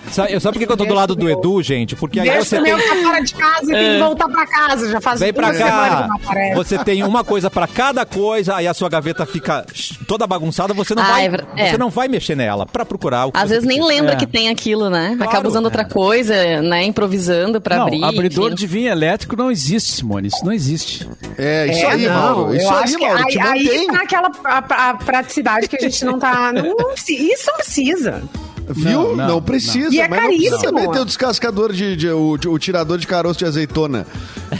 Sabe, 0.12 0.40
sabe 0.42 0.60
por 0.60 0.66
que 0.66 0.72
eu 0.74 0.78
tô 0.78 0.86
do 0.86 0.94
lado 0.94 1.16
do 1.16 1.30
Edu, 1.30 1.62
gente? 1.64 1.96
Porque 1.96 2.20
aí 2.20 2.28
Deixa 2.30 2.44
você 2.44 2.60
o 2.60 2.64
tem. 2.64 2.76
meu 2.76 2.86
tá 2.86 2.96
fora 3.02 3.22
de 3.24 3.34
casa 3.34 3.64
e 3.64 3.68
tem 3.68 3.94
que 3.94 4.00
voltar 4.04 4.28
pra 4.28 4.46
casa. 4.46 4.90
Já 4.92 5.00
faz 5.00 5.20
Vem 5.22 5.32
pra 5.34 5.54
cá. 5.54 6.08
não 6.10 6.16
aparece. 6.18 6.56
Você 6.56 6.78
tem 6.84 7.04
uma 7.04 7.24
coisa 7.24 7.50
pra 7.50 7.66
cada 7.68 8.06
coisa, 8.06 8.56
aí 8.58 8.68
a 8.68 8.74
sua 8.74 8.90
gaveta 8.90 9.26
fica 9.26 9.66
toda 10.08 10.28
bagunçada, 10.28 10.74
você 10.74 10.94
não 10.94 11.04
Ah, 11.04 11.08
vai, 11.08 11.26
é 11.26 11.30
ver- 11.30 11.46
é. 11.56 11.72
você 11.72 11.78
não 11.78 11.90
vai 11.90 12.08
mexer 12.10 12.36
nela 12.36 12.66
pra 12.66 12.84
procurar 12.84 13.28
o 13.28 13.32
que 13.32 13.38
Às 13.38 13.44
você 13.44 13.54
vezes 13.56 13.68
nem 13.68 13.78
precisa. 13.78 13.96
lembra 14.02 14.14
É. 14.14 14.18
que 14.18 14.28
tem 14.28 14.50
aquilo, 14.50 14.90
né? 14.90 15.14
Claro. 15.16 15.32
Acaba 15.32 15.48
usando 15.48 15.66
outra 15.66 15.86
coisa, 15.86 16.62
né? 16.62 16.84
Improvisando 16.84 17.62
pra 17.62 17.78
não, 17.78 17.84
abrir. 17.84 18.04
abridor 18.04 18.48
enfim. 18.48 18.56
de 18.56 18.68
vinho 18.68 18.92
elétrico 18.92 19.36
não 19.38 19.50
existe, 19.50 19.92
Simone. 19.94 20.28
Isso 20.28 20.44
não 20.44 20.52
existe. 20.52 21.08
É, 21.38 21.68
isso 21.68 21.86
É, 21.86 21.92
aí, 21.92 22.06
não, 22.06 22.14
Mauro. 22.22 22.56
Isso 22.56 22.66
eu 22.66 22.70
aí, 22.76 22.84
acho 22.84 22.98
que 22.98 23.06
Mauro. 23.08 23.24
aí, 23.26 23.32
te 23.32 23.40
aí 23.40 23.64
mantém. 23.64 23.88
tá 23.88 24.02
aquela 24.04 24.32
a, 24.44 24.90
a 24.90 24.94
praticidade 24.96 25.68
que 25.70 25.78
a 25.78 25.80
gente 25.80 26.04
não 26.04 26.20
tá. 26.20 26.52
Não, 26.52 26.64
não 26.76 26.98
isso 27.22 27.46
não 27.48 27.56
precisa. 27.56 28.22
Viu? 28.74 28.92
Não, 29.02 29.16
Não, 29.16 29.28
não, 29.28 29.42
precisa. 29.42 29.94
E 29.94 30.00
é 30.00 30.08
mas 30.08 30.22
não 30.22 30.28
precisa 30.30 30.50
caríssimo. 30.52 30.72
também 30.80 30.92
ter 30.92 31.00
o 31.00 31.06
descascador 31.06 31.74
de, 31.74 31.96
de- 31.98 32.10
o, 32.10 32.32
o 32.46 32.60
tirador 32.60 32.98
de 32.98 33.06
caroço 33.08 33.40
de 33.40 33.46
azeitona. 33.46 34.06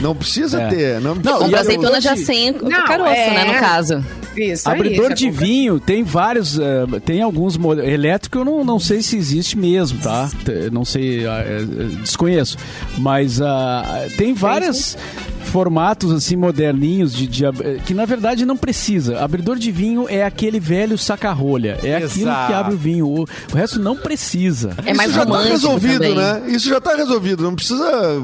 Não 0.02 0.14
precisa 0.16 0.60
É. 0.64 0.68
ter. 0.70 1.00
Não, 1.02 1.16
Não, 1.16 1.22
precisa 1.22 1.48
e 1.50 1.56
azeitona 1.56 2.02
já 2.02 2.14
de- 2.16 2.26
sem 2.26 2.50
o 2.52 2.64
Não, 2.68 2.84
caroço, 2.86 3.10
é. 3.12 3.34
né? 3.34 3.54
No 3.54 3.60
caso. 3.60 4.04
Isso. 4.36 4.70
Abridor 4.70 5.10
aí, 5.10 5.14
de 5.14 5.30
vinho 5.30 5.80
tem 5.80 6.04
vários, 6.04 6.58
eh, 6.58 6.86
tem 7.06 7.22
alguns 7.22 7.58
modelos. 7.58 7.90
Elétrico 7.92 8.40
eu 8.40 8.46
não, 8.46 8.64
não 8.66 8.80
sei 8.80 9.02
se 9.02 9.16
existe 9.18 9.58
mesmo, 9.58 10.00
tá? 10.02 10.30
T- 10.46 10.70
Não 10.72 10.84
sei, 10.84 11.26
ah, 11.28 11.44
eh, 11.46 11.62
eh, 11.62 11.84
desconheço. 12.02 12.58
Mas 12.98 13.40
ah, 13.42 14.06
tem 14.18 14.34
vários 14.34 14.98
formatos 15.44 16.12
assim 16.14 16.36
moderninhos 16.36 17.14
de, 17.14 17.28
de 17.28 17.44
que 17.86 17.94
na 17.94 18.06
verdade 18.06 18.46
não 18.46 18.56
precisa. 18.56 19.20
Abridor 19.20 19.58
de 19.58 19.72
vinho 19.72 20.06
é 20.10 20.24
aquele 20.24 20.60
velho 20.60 20.98
saca-rolha, 20.98 21.78
é 21.84 21.96
aquilo 21.96 22.10
que 22.12 22.22
Exato. 22.22 22.54
abre 22.54 22.74
o 22.74 22.78
vinho. 22.78 23.08
O, 23.08 23.24
o 23.24 23.56
resto 23.56 23.80
não 23.80 23.96
precisa. 23.96 24.72
É 24.86 24.94
mais 24.94 25.10
Isso 25.10 25.20
já 25.20 25.26
tá 25.26 25.32
romântico 25.32 25.54
resolvido, 25.54 25.94
também. 26.00 26.16
né? 26.16 26.42
Isso 26.48 26.70
já 26.70 26.80
tá 26.82 26.96
resolvido. 26.96 27.44
Não 27.44 27.56
precisa 27.56 27.84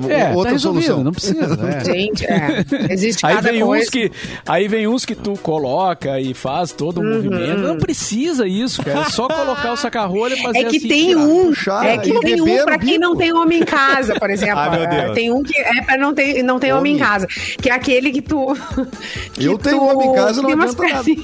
É, 0.09 0.29
outra 0.33 0.43
tá 0.45 0.50
resolvido, 0.51 0.83
solução. 0.86 1.03
não 1.03 1.12
precisa. 1.12 1.57
é. 1.67 1.83
Gente, 1.86 2.25
é. 2.25 2.65
Existe 2.89 3.25
Aí 3.25 3.36
cada 3.36 3.51
vem, 3.51 3.62
coisa. 3.62 3.83
uns 3.83 3.89
que, 3.89 4.12
aí 4.45 4.67
vem 4.67 4.88
uns 4.88 5.05
que 5.05 5.15
tu 5.15 5.33
coloca 5.41 6.19
e 6.19 6.33
faz 6.33 6.71
todo 6.71 7.00
o 7.00 7.03
Uhum. 7.03 7.15
movimento. 7.15 7.62
Não 7.62 7.77
precisa 7.77 8.47
isso, 8.47 8.83
cara. 8.83 9.01
É 9.01 9.09
só 9.09 9.27
colocar 9.27 9.71
o 9.74 9.77
saca-rolha 9.77 10.33
e 10.36 10.41
fazer 10.41 10.59
É 10.59 10.63
que 10.65 10.77
assim, 10.77 10.88
tem 10.88 11.07
tirar. 11.09 11.21
um, 11.21 11.47
puxar 11.47 11.86
é 11.86 11.97
que 11.97 12.19
tem 12.19 12.41
um 12.41 12.63
pra 12.63 12.77
no 12.77 12.79
quem 12.86 12.97
não 13.00 13.15
tem 13.15 13.33
homem 13.33 13.62
em 13.62 13.65
casa, 13.65 14.15
por 14.19 14.29
exemplo. 14.31 14.57
Ai, 14.59 14.79
meu 14.79 14.89
Deus. 14.89 15.13
Tem 15.15 15.31
um 15.31 15.43
que 15.43 15.57
é 15.57 15.81
pra 15.81 15.97
não 15.97 16.13
ter, 16.13 16.43
não 16.43 16.59
ter 16.59 16.74
homem 16.74 16.93
em 16.93 16.95
Homem. 16.95 17.06
Casa. 17.07 17.27
Que 17.61 17.69
é 17.69 17.73
aquele 17.73 18.11
que 18.11 18.21
tu. 18.21 18.55
que 19.33 19.45
Eu 19.45 19.57
tenho 19.57 19.77
tu 19.79 19.85
homem 19.85 20.09
em 20.09 20.15
casa, 20.15 20.41
não 20.41 20.49
adianta 20.49 20.83
nada. 20.83 21.03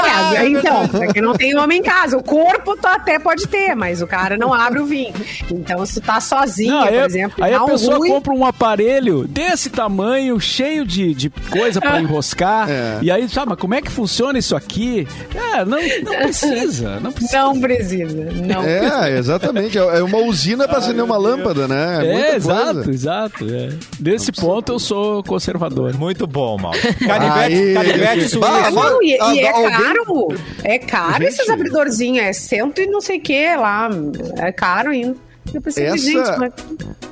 É, 0.40 0.48
então, 0.48 0.88
pra 0.88 1.06
quem 1.08 1.22
não 1.22 1.34
tem 1.34 1.56
homem 1.56 1.80
em 1.80 1.82
casa, 1.82 2.16
o 2.16 2.22
corpo 2.22 2.76
tu 2.76 2.86
até 2.86 3.18
pode 3.18 3.46
ter, 3.46 3.74
mas 3.74 4.00
o 4.02 4.06
cara 4.06 4.36
não 4.36 4.52
abre 4.52 4.80
o 4.80 4.86
vinho. 4.86 5.12
Então, 5.50 5.84
se 5.84 6.00
tu 6.00 6.06
tá 6.06 6.20
sozinha, 6.20 6.72
Não, 6.72 6.82
aí, 6.82 6.94
por 6.94 7.04
exemplo, 7.04 7.44
aí 7.44 7.54
a 7.54 7.62
um 7.62 7.66
pessoa 7.66 7.98
ruim, 7.98 8.10
compra 8.10 8.32
um 8.32 8.44
aparelho 8.44 9.26
desse 9.26 9.70
tamanho, 9.70 10.38
cheio 10.40 10.86
de, 10.86 11.14
de 11.14 11.30
coisa 11.30 11.80
pra 11.80 12.00
enroscar. 12.00 12.70
É. 12.70 12.98
E 13.02 13.10
aí, 13.10 13.28
sabe, 13.28 13.50
mas 13.50 13.58
como 13.58 13.74
é 13.74 13.82
que 13.82 13.90
funciona 13.90 14.38
isso 14.38 14.56
aqui? 14.56 15.06
É, 15.34 15.64
não, 15.64 15.78
não 16.02 16.22
precisa. 16.22 17.00
Não 17.00 17.12
precisa. 17.12 17.38
Não 17.38 17.60
precisa. 17.60 18.28
Não. 18.46 18.62
É, 18.62 19.18
exatamente. 19.18 19.78
É 19.78 20.02
uma 20.02 20.18
usina 20.18 20.66
pra 20.66 20.78
acender 20.78 21.04
uma 21.04 21.16
lâmpada, 21.16 21.66
né? 21.68 22.06
É, 22.06 22.12
muita 22.12 22.36
exato, 22.36 22.74
coisa. 22.74 22.90
exato. 22.90 23.46
é. 23.50 23.68
Nesse 24.00 24.32
ponto 24.50 24.72
eu 24.72 24.78
sou 24.78 25.22
conservador. 25.22 25.96
Muito 25.96 26.26
bom, 26.26 26.58
Mal. 26.58 26.72
Canivete, 27.06 27.74
canivete 27.74 28.28
suíço. 28.28 28.40
Não, 28.74 29.02
e, 29.02 29.16
e 29.36 29.40
é 29.40 29.70
caro. 29.70 30.28
É 30.64 30.78
caro 30.78 31.12
Gente. 31.24 31.28
esses 31.34 31.48
abridorzinhos. 31.48 32.24
É 32.24 32.32
cento 32.32 32.80
e 32.80 32.86
não 32.86 33.00
sei 33.00 33.18
o 33.18 33.22
que 33.22 33.56
lá. 33.56 33.88
É 34.36 34.50
caro 34.52 34.90
ainda. 34.90 35.16
Eu 35.52 35.60
pensei, 35.60 35.86
Essa- 35.86 35.96
gente, 35.98 36.38
mas... 36.38 36.52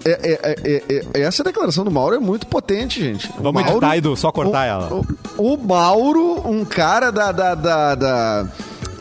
É, 0.04 0.11
é, 0.11 0.38
é, 0.42 0.83
é, 0.88 1.04
é, 1.14 1.21
essa 1.23 1.42
declaração 1.42 1.85
do 1.85 1.90
Mauro 1.90 2.14
é 2.14 2.18
muito 2.21 2.47
potente, 2.47 3.00
gente. 3.00 3.28
O 3.30 3.42
Vamos 3.42 3.62
Mauro- 3.62 3.71
editar, 3.78 3.97
Edu, 3.97 4.16
só 4.16 4.30
cortar 4.30 4.66
o, 4.66 4.71
ela. 4.71 4.95
O, 5.38 5.54
o 5.54 5.57
Mauro, 5.57 6.42
um 6.49 6.64
cara 6.64 7.11
da, 7.11 7.33
da, 7.33 7.54
da, 7.54 7.95
da, 7.97 8.42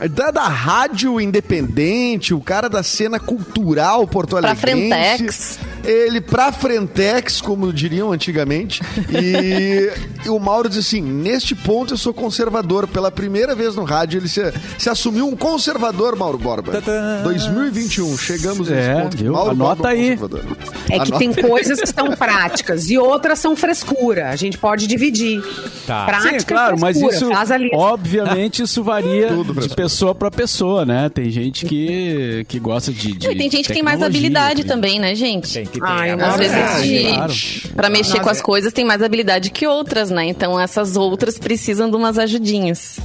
da, 0.08 0.30
da 0.32 0.48
rádio 0.48 1.20
independente, 1.20 2.34
o 2.34 2.40
cara 2.40 2.68
da 2.68 2.82
cena 2.82 3.20
cultural 3.20 4.06
porto 4.08 4.36
Pra. 4.38 4.54
Frentex. 4.56 5.58
Ele 5.84 6.20
pra 6.20 6.52
Frentex, 6.52 7.40
como 7.40 7.72
diriam 7.72 8.12
antigamente. 8.12 8.80
E, 9.10 9.90
e 10.26 10.28
o 10.28 10.38
Mauro 10.38 10.68
diz 10.68 10.78
assim: 10.78 11.00
neste 11.00 11.54
ponto 11.54 11.94
eu 11.94 11.98
sou 11.98 12.12
conservador. 12.12 12.86
Pela 12.86 13.10
primeira 13.10 13.54
vez 13.54 13.74
no 13.76 13.84
rádio, 13.84 14.18
ele 14.18 14.28
se, 14.28 14.40
se 14.78 14.88
assumiu 14.90 15.26
um 15.26 15.36
conservador, 15.36 16.16
Mauro 16.16 16.38
Borba. 16.38 16.72
Tadã. 16.72 17.22
2021, 17.22 18.04
2021, 18.04 18.18
chegamos 18.18 18.68
nesse 18.68 18.88
É, 18.88 19.00
ponto. 19.02 19.16
viu? 19.16 19.32
Mauro 19.32 19.50
Anota 19.50 19.74
Borba, 19.76 19.88
aí. 19.90 20.16
conservador. 20.16 20.44
É 20.90 20.94
que 20.94 20.94
Anota 20.94 21.18
tem 21.18 21.32
coisas 21.32 21.80
que 21.80 21.86
são 21.86 22.10
práticas 22.16 22.90
e 22.90 22.98
outras 22.98 23.38
são 23.38 23.54
frescura. 23.56 24.28
A 24.30 24.36
gente 24.36 24.58
pode 24.58 24.86
dividir. 24.86 25.42
Tá. 25.86 26.04
Prática 26.06 26.40
Sim, 26.40 26.46
claro, 26.46 26.76
e 26.76 26.80
mas 26.80 26.98
frescura. 26.98 27.16
isso, 27.16 27.28
Faz 27.34 27.50
a 27.50 27.56
lista. 27.56 27.76
obviamente, 27.76 28.62
isso 28.62 28.82
varia 28.82 29.28
Tudo, 29.38 29.54
de 29.60 29.74
pessoa 29.74 30.14
pra 30.14 30.30
pessoa, 30.30 30.84
né? 30.84 31.08
Tem 31.08 31.30
gente 31.30 31.64
que, 31.66 32.44
que 32.48 32.58
gosta 32.58 32.92
de, 32.92 33.12
de 33.12 33.28
E 33.28 33.36
tem 33.36 33.50
gente 33.50 33.66
que 33.68 33.72
tem 33.72 33.82
mais 33.82 34.02
habilidade 34.02 34.64
também, 34.64 34.98
né, 34.98 35.14
gente? 35.14 35.52
Tem 35.52 35.66
que 35.68 35.80
ter. 35.80 35.86
Ai, 35.86 36.10
Às 36.10 36.36
vezes, 36.36 36.56
é, 36.56 37.72
pra 37.74 37.88
mexer 37.88 38.20
com 38.20 38.28
as 38.30 38.38
é- 38.38 38.42
coisas, 38.42 38.72
tem 38.72 38.84
mais 38.84 39.02
habilidade 39.02 39.50
que 39.50 39.66
outras, 39.66 40.10
né? 40.10 40.26
Então 40.26 40.58
essas 40.58 40.96
outras 40.96 41.38
precisam 41.38 41.90
de 41.90 41.96
umas 41.96 42.18
ajudinhas. 42.18 42.98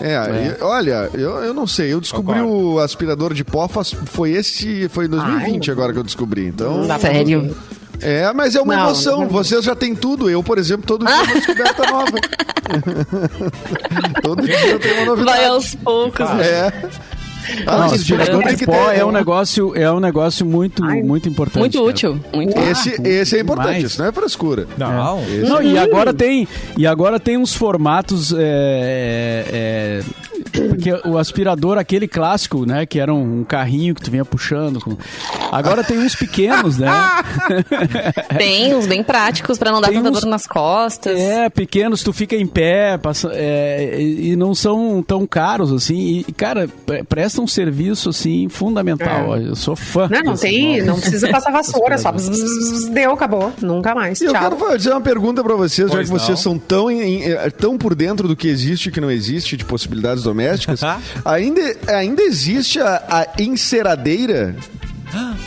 É, 0.00 0.14
e, 0.58 0.62
olha, 0.62 1.08
eu, 1.14 1.30
eu 1.44 1.54
não 1.54 1.66
sei, 1.66 1.92
eu 1.92 2.00
descobri 2.00 2.40
Concordo. 2.40 2.74
o 2.74 2.78
aspirador 2.80 3.32
de 3.34 3.44
pó 3.44 3.68
foi 4.06 4.32
esse, 4.32 4.88
foi 4.88 5.06
em 5.06 5.08
2020 5.08 5.68
Ai, 5.70 5.72
agora 5.72 5.92
que 5.92 5.98
eu 5.98 6.02
descobri. 6.04 6.46
Então, 6.46 6.86
Sério? 6.98 7.56
é, 8.00 8.32
mas 8.32 8.54
é 8.54 8.60
uma 8.60 8.74
Não, 8.76 8.84
emoção. 8.86 9.20
não. 9.20 9.28
Vocês 9.28 9.64
já 9.64 9.74
têm 9.74 9.94
tudo. 9.94 10.28
Eu, 10.28 10.42
por 10.42 10.58
exemplo, 10.58 10.86
todo 10.86 11.04
dia 11.06 11.14
uma 11.14 11.26
descoberta 11.34 11.90
nova. 11.90 12.12
todo 14.22 14.42
dia 14.42 14.66
eu 14.66 14.78
tenho 14.78 14.94
uma 14.96 15.04
novidade. 15.06 15.38
Vai 15.38 15.46
aos 15.46 15.74
poucos, 15.76 16.28
né? 16.30 16.44
É. 16.46 16.72
Ah, 17.66 17.78
Não, 17.78 18.42
tem 18.42 18.56
de 18.56 18.66
pó 18.66 18.90
é 18.90 19.04
um 19.04 19.12
negócio, 19.12 19.72
é 19.76 19.90
um 19.92 20.00
negócio 20.00 20.44
muito, 20.46 20.84
Ai, 20.84 21.02
muito 21.02 21.28
importante. 21.28 21.58
Muito 21.60 21.78
cara. 21.78 21.90
útil. 21.90 22.20
Muito 22.34 22.58
Esse, 22.58 23.00
esse 23.02 23.36
é 23.36 23.40
importante, 23.40 23.66
Demais. 23.68 23.84
isso 23.84 24.00
não 24.02 24.08
é 24.08 24.12
frescura. 24.12 24.66
Não. 24.76 25.20
Esse- 25.22 25.40
Não, 25.48 25.62
e 25.62 25.78
agora 25.78 26.12
tem, 26.14 26.46
e 26.76 26.86
agora 26.86 27.18
tem 27.20 27.36
uns 27.36 27.54
formatos. 27.54 28.32
é, 28.32 28.38
é, 29.52 30.02
é, 30.62 30.65
porque 30.76 31.08
o 31.08 31.18
aspirador, 31.18 31.78
aquele 31.78 32.06
clássico, 32.08 32.64
né? 32.66 32.86
Que 32.86 32.98
era 33.00 33.12
um, 33.12 33.40
um 33.40 33.44
carrinho 33.44 33.94
que 33.94 34.02
tu 34.02 34.10
vinha 34.10 34.24
puxando. 34.24 34.80
com- 34.80 34.96
Agora 35.52 35.82
tem 35.84 35.98
uns 35.98 36.14
pequenos, 36.14 36.78
né? 36.78 36.88
Tem 38.36 38.74
uns 38.74 38.86
bem 38.86 39.02
práticos 39.02 39.58
pra 39.58 39.70
não 39.70 39.80
dar 39.80 39.88
Tem 39.88 39.98
tanta 39.98 40.10
uns- 40.10 40.20
dor 40.22 40.28
nas 40.30 40.46
costas. 40.46 41.18
É, 41.18 41.48
pequenos, 41.48 42.02
tu 42.02 42.12
fica 42.12 42.34
em 42.36 42.46
pé, 42.46 42.98
passa, 42.98 43.30
é, 43.32 44.00
e 44.00 44.36
não 44.36 44.54
são 44.54 45.02
tão 45.06 45.26
caros, 45.26 45.72
assim. 45.72 46.24
E, 46.26 46.32
cara, 46.32 46.68
pre- 46.84 47.04
presta 47.04 47.40
um 47.40 47.46
serviço, 47.46 48.10
assim, 48.10 48.48
fundamental. 48.48 49.36
Eu 49.36 49.54
sou 49.56 49.76
fã. 49.76 50.08
Não, 50.10 50.22
não 50.22 50.36
tem, 50.36 50.66
móveis. 50.68 50.86
não 50.86 51.00
precisa 51.00 51.28
passar 51.28 51.50
vassoura, 51.50 51.98
só 51.98 52.10
bzz, 52.12 52.28
bzz, 52.28 52.42
bzz, 52.42 52.88
deu, 52.90 53.12
acabou. 53.12 53.52
Nunca 53.60 53.94
mais. 53.94 54.20
E 54.20 54.24
eu 54.24 54.32
Tchau. 54.32 54.42
quero 54.42 54.56
fazer 54.56 54.90
uma 54.90 55.00
pergunta 55.00 55.42
pra 55.42 55.54
vocês, 55.54 55.88
já 55.88 55.94
Pois 55.94 56.08
que 56.08 56.12
vocês 56.18 56.30
não. 56.30 56.36
são 56.36 56.58
tão, 56.58 56.90
em- 56.90 57.00
em- 57.00 57.22
eh, 57.22 57.50
tão 57.50 57.76
por 57.78 57.94
dentro 57.94 58.28
do 58.28 58.36
que 58.36 58.48
existe 58.48 58.88
e 58.88 58.92
que 58.92 59.00
não 59.00 59.10
existe 59.10 59.56
de 59.56 59.64
possibilidades 59.64 60.22
domésticas. 60.22 60.65
ainda, 61.24 61.76
ainda 61.88 62.22
existe 62.22 62.80
a, 62.80 63.02
a 63.36 63.42
enceradeira? 63.42 64.54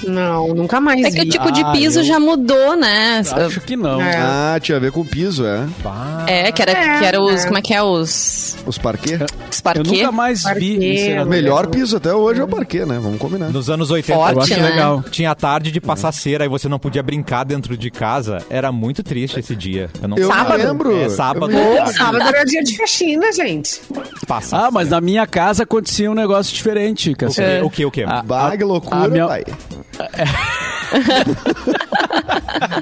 Não, 0.07 0.47
nunca 0.55 0.79
mais 0.79 1.03
É 1.03 1.11
que 1.11 1.21
o 1.21 1.29
tipo 1.29 1.51
de 1.51 1.61
Ah, 1.61 1.71
piso 1.73 1.99
eu- 1.99 2.03
já 2.05 2.17
mudou, 2.19 2.75
né? 2.77 3.21
Acho 3.45 3.59
que 3.61 3.75
não. 3.75 4.01
É. 4.01 4.15
Ah, 4.17 4.57
tinha 4.59 4.77
a 4.77 4.79
ver 4.79 4.91
com 4.91 5.01
o 5.01 5.05
piso, 5.05 5.45
é? 5.45 5.67
É, 6.25 6.51
que 6.51 6.61
era, 6.61 6.71
É, 6.71 6.99
que 6.99 7.05
era 7.05 7.21
os. 7.21 7.43
é. 7.43 7.45
Como 7.45 7.57
é 7.57 7.61
que 7.61 7.73
é? 7.73 7.83
Os. 7.83 8.55
Os 8.65 8.77
parquet? 8.77 9.19
Eu 9.75 9.83
nunca 9.83 10.11
mais 10.11 10.43
vi. 10.55 10.79
Sinceramente. 10.79 11.29
Melhor 11.29 11.67
piso 11.67 11.97
até 11.97 12.13
hoje 12.13 12.41
é 12.41 12.43
o 12.43 12.47
parquet, 12.47 12.85
né? 12.85 12.99
Vamos 13.01 13.17
combinar. 13.19 13.49
Nos 13.49 13.69
anos 13.69 13.91
80 13.91 14.17
Forte, 14.17 14.35
Eu 14.35 14.41
acho 14.41 14.59
né? 14.63 14.69
legal. 14.69 15.03
tinha 15.11 15.31
a 15.31 15.35
tarde 15.35 15.71
de 15.71 15.79
passar 15.81 16.11
cera 16.11 16.45
e 16.45 16.47
você 16.47 16.67
não 16.67 16.79
podia 16.79 17.03
brincar 17.03 17.43
dentro 17.43 17.77
de 17.77 17.89
casa. 17.91 18.39
Era 18.49 18.71
muito 18.71 19.03
triste 19.03 19.39
esse 19.39 19.55
dia. 19.55 19.89
Eu 20.01 20.07
não 20.07 20.17
Eu 20.17 20.27
Sábado? 20.27 20.57
lembro. 20.63 20.95
É, 20.97 21.09
sábado. 21.09 21.51
Eu 21.51 21.87
sábado 21.87 22.21
era 22.23 22.43
dia 22.43 22.63
de 22.63 22.77
faxina, 22.77 23.31
gente. 23.33 23.81
Passa. 24.27 24.57
Ah, 24.67 24.71
mas 24.71 24.89
na 24.89 24.99
minha 25.01 25.25
casa 25.27 25.63
acontecia 25.63 26.09
um 26.09 26.13
negócio 26.15 26.53
diferente, 26.53 27.11
O 27.11 27.15
Cassiano. 27.17 27.69
que, 27.69 27.85
o 27.85 27.91
que? 27.91 28.03
O 28.05 28.07
que? 28.09 28.23
Bah, 28.25 28.55
que 28.57 28.63
loucura, 28.63 28.95
a 29.05 29.07
minha- 29.07 29.27
pai. 29.27 29.43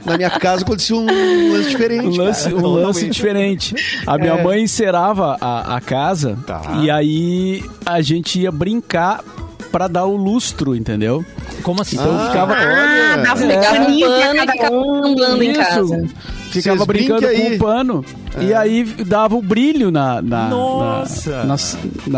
Na 0.05 0.17
minha 0.17 0.29
casa 0.29 0.63
acontecia 0.63 0.95
um 0.95 1.51
lance 1.53 1.69
diferente. 1.69 2.07
Um 2.07 2.23
lance, 2.23 2.43
cara. 2.49 2.55
um 2.55 2.67
lance 2.67 3.09
diferente. 3.09 3.75
A 4.05 4.17
minha 4.17 4.41
mãe 4.43 4.63
encerava 4.63 5.37
a, 5.39 5.75
a 5.77 5.81
casa 5.81 6.37
Tá. 6.45 6.61
e 6.81 6.89
aí 6.89 7.63
a 7.85 8.01
gente 8.01 8.39
ia 8.39 8.51
brincar 8.51 9.21
pra 9.71 9.87
dar 9.87 10.05
o 10.05 10.15
lustro, 10.15 10.75
entendeu? 10.75 11.25
Como 11.61 11.81
assim? 11.81 11.97
Então 11.97 12.17
Ah, 12.17 12.27
ficava. 12.27 12.53
olha. 12.53 13.23
dava 13.23 13.43
um 13.43 13.47
um 13.47 13.49
pra 13.49 13.91
e 13.91 14.01
cada 14.37 14.51
ficava 14.53 14.75
um. 14.75 15.05
andando 15.05 15.43
em 15.43 15.53
casa. 15.53 16.07
Ficava 16.51 16.85
brincando 16.85 17.27
com 17.27 17.55
o 17.55 17.57
pano. 17.57 18.05
E 18.39 18.53
aí 18.53 18.83
dava 18.83 19.35
o 19.35 19.41
brilho 19.41 19.89
na, 19.89 20.21
na, 20.21 20.47
Nossa! 20.47 21.43
na, 21.43 21.45
na, 21.45 21.57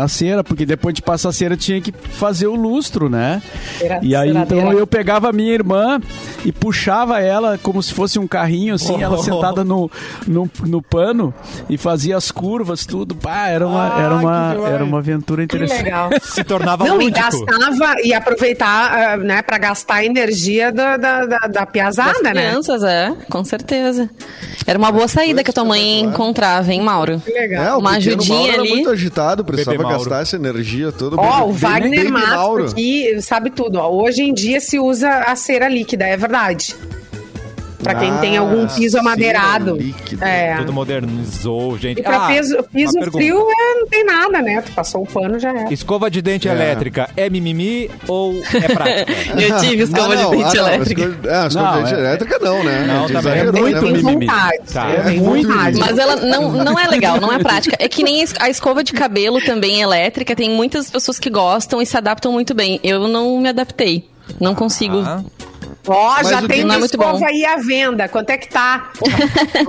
na 0.02 0.08
cera, 0.08 0.44
porque 0.44 0.66
depois 0.66 0.94
de 0.94 1.00
passar 1.00 1.30
a 1.30 1.32
cera 1.32 1.56
tinha 1.56 1.80
que 1.80 1.92
fazer 1.92 2.46
o 2.46 2.54
lustro, 2.54 3.08
né? 3.08 3.40
Cera- 3.78 4.00
E 4.02 4.14
aí 4.14 4.28
ceradeira. 4.32 4.62
então 4.66 4.78
eu 4.78 4.86
pegava 4.86 5.30
a 5.30 5.32
minha 5.32 5.52
irmã 5.52 5.98
e 6.44 6.52
puxava 6.52 7.20
ela 7.20 7.58
como 7.62 7.82
se 7.82 7.94
fosse 7.94 8.18
um 8.18 8.26
carrinho, 8.26 8.74
assim, 8.74 9.00
ela 9.02 9.16
Oh. 9.18 9.22
sentada 9.22 9.64
no, 9.64 9.90
no, 10.26 10.50
no 10.66 10.82
pano 10.82 11.32
e 11.70 11.78
fazia 11.78 12.16
as 12.18 12.30
curvas, 12.30 12.84
tudo. 12.84 13.14
Pá, 13.14 13.48
era 13.48 13.66
uma, 13.66 13.94
Ah, 13.96 14.00
era 14.02 14.14
uma, 14.14 14.68
era 14.68 14.84
uma 14.84 14.98
aventura 14.98 15.46
Que 15.46 15.56
interessante. 15.56 15.84
legal. 15.84 16.10
Se 16.22 16.44
tornava 16.44 16.84
Não, 16.84 17.00
e 17.00 17.06
lúdico. 17.06 17.18
gastava 17.46 17.94
e 18.04 18.12
aproveitar, 18.12 18.92
ah, 18.92 19.16
né, 19.16 19.40
pra 19.42 19.56
gastar 19.56 19.96
a 19.96 20.04
energia 20.04 20.70
da, 20.70 20.96
da, 20.98 21.24
da, 21.24 21.38
da 21.38 21.48
Das 21.48 21.70
piazada, 21.70 22.22
né? 22.22 22.30
crianças, 22.30 22.82
é, 22.84 23.10
com 23.30 23.42
certeza. 23.42 24.10
Era 24.66 24.78
uma 24.78 24.92
boa 24.92 25.08
saída 25.08 25.42
que 25.42 25.50
a 25.50 25.52
tua 25.54 25.64
mãe 25.64 26.00
encontrava, 26.00 26.72
hein, 26.72 26.80
Mauro? 26.80 27.20
Que 27.24 27.32
legal. 27.32 27.64
É, 27.64 27.74
o 27.74 27.78
Uma 27.78 27.92
ajudinha 27.96 28.36
Mauro 28.38 28.52
era 28.52 28.62
ali. 28.62 28.70
muito 28.70 28.90
agitado, 28.90 29.44
precisava 29.44 29.82
gastar 29.82 30.22
essa 30.22 30.36
energia 30.36 30.92
toda. 30.92 31.16
Ó, 31.20 31.46
o 31.48 31.52
Wagner 31.52 32.10
Mauro. 32.10 32.66
aqui 32.66 33.20
sabe 33.22 33.50
tudo. 33.50 33.78
Ó. 33.78 33.90
Hoje 33.90 34.22
em 34.22 34.32
dia 34.32 34.60
se 34.60 34.78
usa 34.78 35.08
a 35.26 35.34
cera 35.34 35.68
líquida, 35.68 36.04
é 36.06 36.16
verdade. 36.16 36.76
Pra 37.82 37.94
quem 37.94 38.12
tem 38.18 38.36
Ah, 38.36 38.40
algum 38.40 38.66
piso 38.66 38.90
cera 38.90 39.00
amadeirado. 39.00 39.78
É. 40.20 40.56
Tudo 40.56 40.72
modernizou, 40.72 41.78
gente. 41.78 42.00
E 42.00 42.02
pra 42.02 42.26
Ah, 42.26 42.28
piso, 42.28 42.56
piso 42.72 43.00
frio 43.10 43.38
é, 43.50 43.74
não 43.80 43.86
tem 43.86 44.04
nada, 44.04 44.42
né? 44.42 44.60
Tu 44.62 44.72
passou 44.72 45.02
o 45.02 45.06
pano, 45.06 45.38
já 45.38 45.50
é. 45.52 45.72
Escova 45.72 46.10
de 46.10 46.20
dente 46.20 46.48
É. 46.48 46.52
elétrica 46.52 47.08
é 47.16 47.30
mimimi 47.30 47.90
ou 48.06 48.34
é 48.54 48.68
prática? 48.74 49.12
Eu 49.40 49.60
tive 49.60 49.82
escova 49.84 50.12
Ah, 50.12 50.16
de 50.16 50.22
não, 50.22 50.30
dente 50.30 50.44
ah, 50.58 50.62
não, 50.62 50.68
elétrica. 50.68 51.02
escova- 51.02 51.28
Ah, 51.30 51.46
escova 51.46 51.48
de 51.48 51.54
Não, 51.76 51.82
dente 51.82 51.94
é- 51.94 51.98
elétrica 51.98 52.38
não, 52.40 52.64
né? 52.64 52.84
Não, 52.86 53.06
também 53.08 53.32
é 53.38 53.44
muito 53.44 53.62
né? 53.62 53.80
Tem 53.80 53.92
mimimi. 53.92 54.26
vontade. 54.26 54.58
Tá. 54.72 54.90
É, 54.90 55.00
tem 55.02 55.16
É 55.16 55.20
muito 55.20 55.48
vontade. 55.48 55.78
Mas 55.80 55.98
ela 55.98 56.16
não, 56.16 56.52
não 56.64 56.78
é 56.78 56.86
legal, 56.86 57.20
não 57.20 57.32
é 57.32 57.38
prática. 57.38 57.76
É 57.78 57.88
que 57.88 58.02
nem 58.02 58.24
a 58.40 58.48
escova 58.50 58.84
de 58.84 58.92
cabelo 58.92 59.40
também 59.40 59.80
elétrica. 59.80 60.36
Tem 60.36 60.50
muitas 60.50 60.90
pessoas 60.90 61.18
que 61.18 61.30
gostam 61.30 61.80
e 61.80 61.86
se 61.86 61.96
adaptam 61.96 62.30
muito 62.32 62.54
bem. 62.54 62.78
Eu 62.84 63.08
não 63.08 63.38
me 63.40 63.48
adaptei. 63.48 64.08
Não 64.38 64.54
consigo. 64.54 64.98
Ah, 64.98 65.22
Ó, 65.86 66.10
Mas 66.16 66.28
já 66.28 66.40
o 66.42 66.46
tem 66.48 66.62
Não 66.62 66.74
é 66.74 66.76
uma 66.76 66.78
muito 66.80 66.96
bom. 66.98 67.24
aí 67.24 67.44
à 67.44 67.56
venda. 67.56 68.06
Quanto 68.08 68.30
é 68.30 68.36
que 68.36 68.48
tá? 68.48 68.90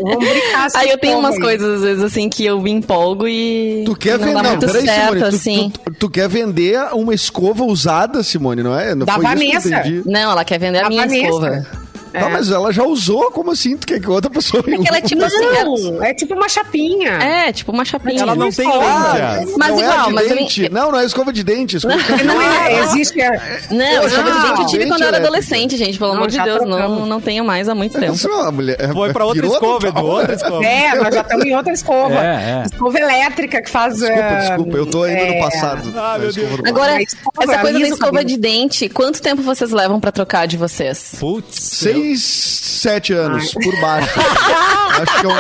Vamos 0.02 0.30
brincar 0.30 0.68
Aí 0.76 0.90
eu 0.90 0.98
tenho 0.98 1.18
umas 1.18 1.36
aí. 1.36 1.42
coisas, 1.42 1.76
às 1.78 1.82
vezes, 1.82 2.04
assim, 2.04 2.30
que 2.30 2.46
eu 2.46 2.60
me 2.62 2.70
empolgo 2.72 3.28
e. 3.28 3.84
Tu 3.86 3.96
quer 3.96 4.18
não 4.20 4.26
vender, 4.28 4.34
dá 4.36 4.44
não, 4.44 4.50
muito 4.52 4.66
peraí, 4.68 4.86
certo, 4.86 5.02
Simone, 5.04 5.20
tu, 5.22 5.26
assim. 5.28 5.72
tu, 5.86 5.94
tu 5.94 6.10
quer 6.10 6.28
vender 6.28 6.80
uma 6.94 7.14
escova 7.14 7.64
usada, 7.64 8.22
Simone, 8.24 8.62
não 8.62 8.78
é? 8.78 8.94
Não 8.94 9.06
Da 9.06 9.14
foi 9.14 9.24
isso 9.24 9.36
que 9.38 9.46
eu 9.46 9.62
Vanessa. 9.72 10.04
Não, 10.06 10.32
ela 10.32 10.44
quer 10.46 10.60
vender 10.60 10.80
a, 10.80 10.86
A 10.88 10.90
minha 10.90 11.02
Vanessa. 11.08 11.24
escova. 11.26 11.68
Tá, 12.12 12.30
mas 12.30 12.52
ela 12.52 12.72
já 12.74 12.84
usou, 12.84 13.32
como 13.32 13.52
assim? 13.52 13.78
Tu 13.78 13.88
quer 13.88 14.00
que 14.02 14.10
outra 14.10 14.30
pessoa 14.30 14.62
Porque 14.64 14.88
ela 14.88 14.98
é 14.98 15.02
tipo 15.02 15.24
assim. 15.24 15.38
Não, 15.40 16.04
é 16.04 16.14
tipo 16.14 16.34
uma 16.34 16.50
chapinha. 16.50 17.12
É, 17.22 17.50
é 17.50 17.54
tipo 17.54 17.72
uma 17.72 17.86
chapinha. 17.86 18.22
Ela 18.22 18.36
não 18.36 18.52
tem 18.52 18.68
Ah. 18.70 19.42
Mas 19.58 19.70
não 19.70 19.80
é 19.80 19.84
igual, 19.84 20.08
de 20.08 20.14
mas 20.14 20.30
eu 20.30 20.36
dente. 20.38 20.62
nem- 20.62 20.70
Não, 20.70 20.92
não 20.92 21.00
é 21.00 21.06
escova 21.06 21.32
de 21.34 21.44
dente. 21.44 21.78
Escova 21.78 21.98
de 21.98 22.24
Não 22.24 22.42
é, 22.42 22.80
existe. 22.84 23.22
a- 23.22 23.32
Não, 23.72 24.06
escova 24.08 24.32
de 24.32 24.40
dente 24.42 24.62
eu 24.62 24.66
tive 24.68 24.78
dente 24.80 24.90
quando 24.92 25.02
eu 25.02 25.08
era 25.08 25.18
elétrica. 25.18 25.28
adolescente, 25.28 25.78
gente. 25.78 25.98
Pelo 25.98 26.10
Não, 26.12 26.18
amor 26.18 26.30
de 26.30 26.42
Deus, 26.42 26.60
não, 26.66 26.78
trocamos. 26.78 27.08
não 27.08 27.22
tenho 27.22 27.44
mais 27.46 27.70
há 27.70 27.76
muito 27.76 28.00
tempo. 28.00 28.14
Isso 28.14 28.28
é 28.28 28.32
uma 28.32 28.52
mulher. 28.52 28.94
Foi 28.94 29.14
pra 29.14 29.26
outra 29.26 29.46
escova, 29.46 29.88
Edu, 29.88 30.06
outra 30.06 30.28
né? 30.28 30.34
escova. 30.36 30.66
É, 30.66 30.96
nós 30.96 31.16
já 31.16 31.22
estamos 31.22 31.46
em 31.46 31.56
outra 31.56 31.74
escova. 31.74 32.14
É, 32.16 32.62
é. 32.62 32.64
Escova 32.66 33.00
elétrica 33.00 33.62
que 33.62 33.70
faz. 33.70 33.96
Desculpa, 33.98 34.22
ah, 34.24 34.40
desculpa, 34.48 34.78
eu 34.78 34.86
tô 34.86 35.04
ainda 35.04 35.20
é, 35.22 35.34
no 35.40 35.44
passado. 35.46 35.94
Ah, 35.96 36.18
meu 36.20 36.32
Deus. 36.34 36.58
do 36.58 36.68
Agora, 36.68 37.02
essa 37.02 37.18
coisa 37.60 37.80
da 37.80 37.88
escova 37.88 38.26
de 38.26 38.38
dente, 38.38 38.90
quanto 38.90 39.22
tempo 39.22 39.42
vocês 39.42 39.72
levam 39.72 40.00
pra 40.00 40.12
trocar 40.12 40.48
de 40.48 40.58
vocês? 40.58 41.16
Putz. 41.20 41.56
Seis, 41.62 42.01
sete 42.18 43.14
anos 43.14 43.54
por 43.54 43.80
baixo. 43.80 44.20
Acho 44.92 45.22
que 45.22 45.26
eu. 45.26 45.32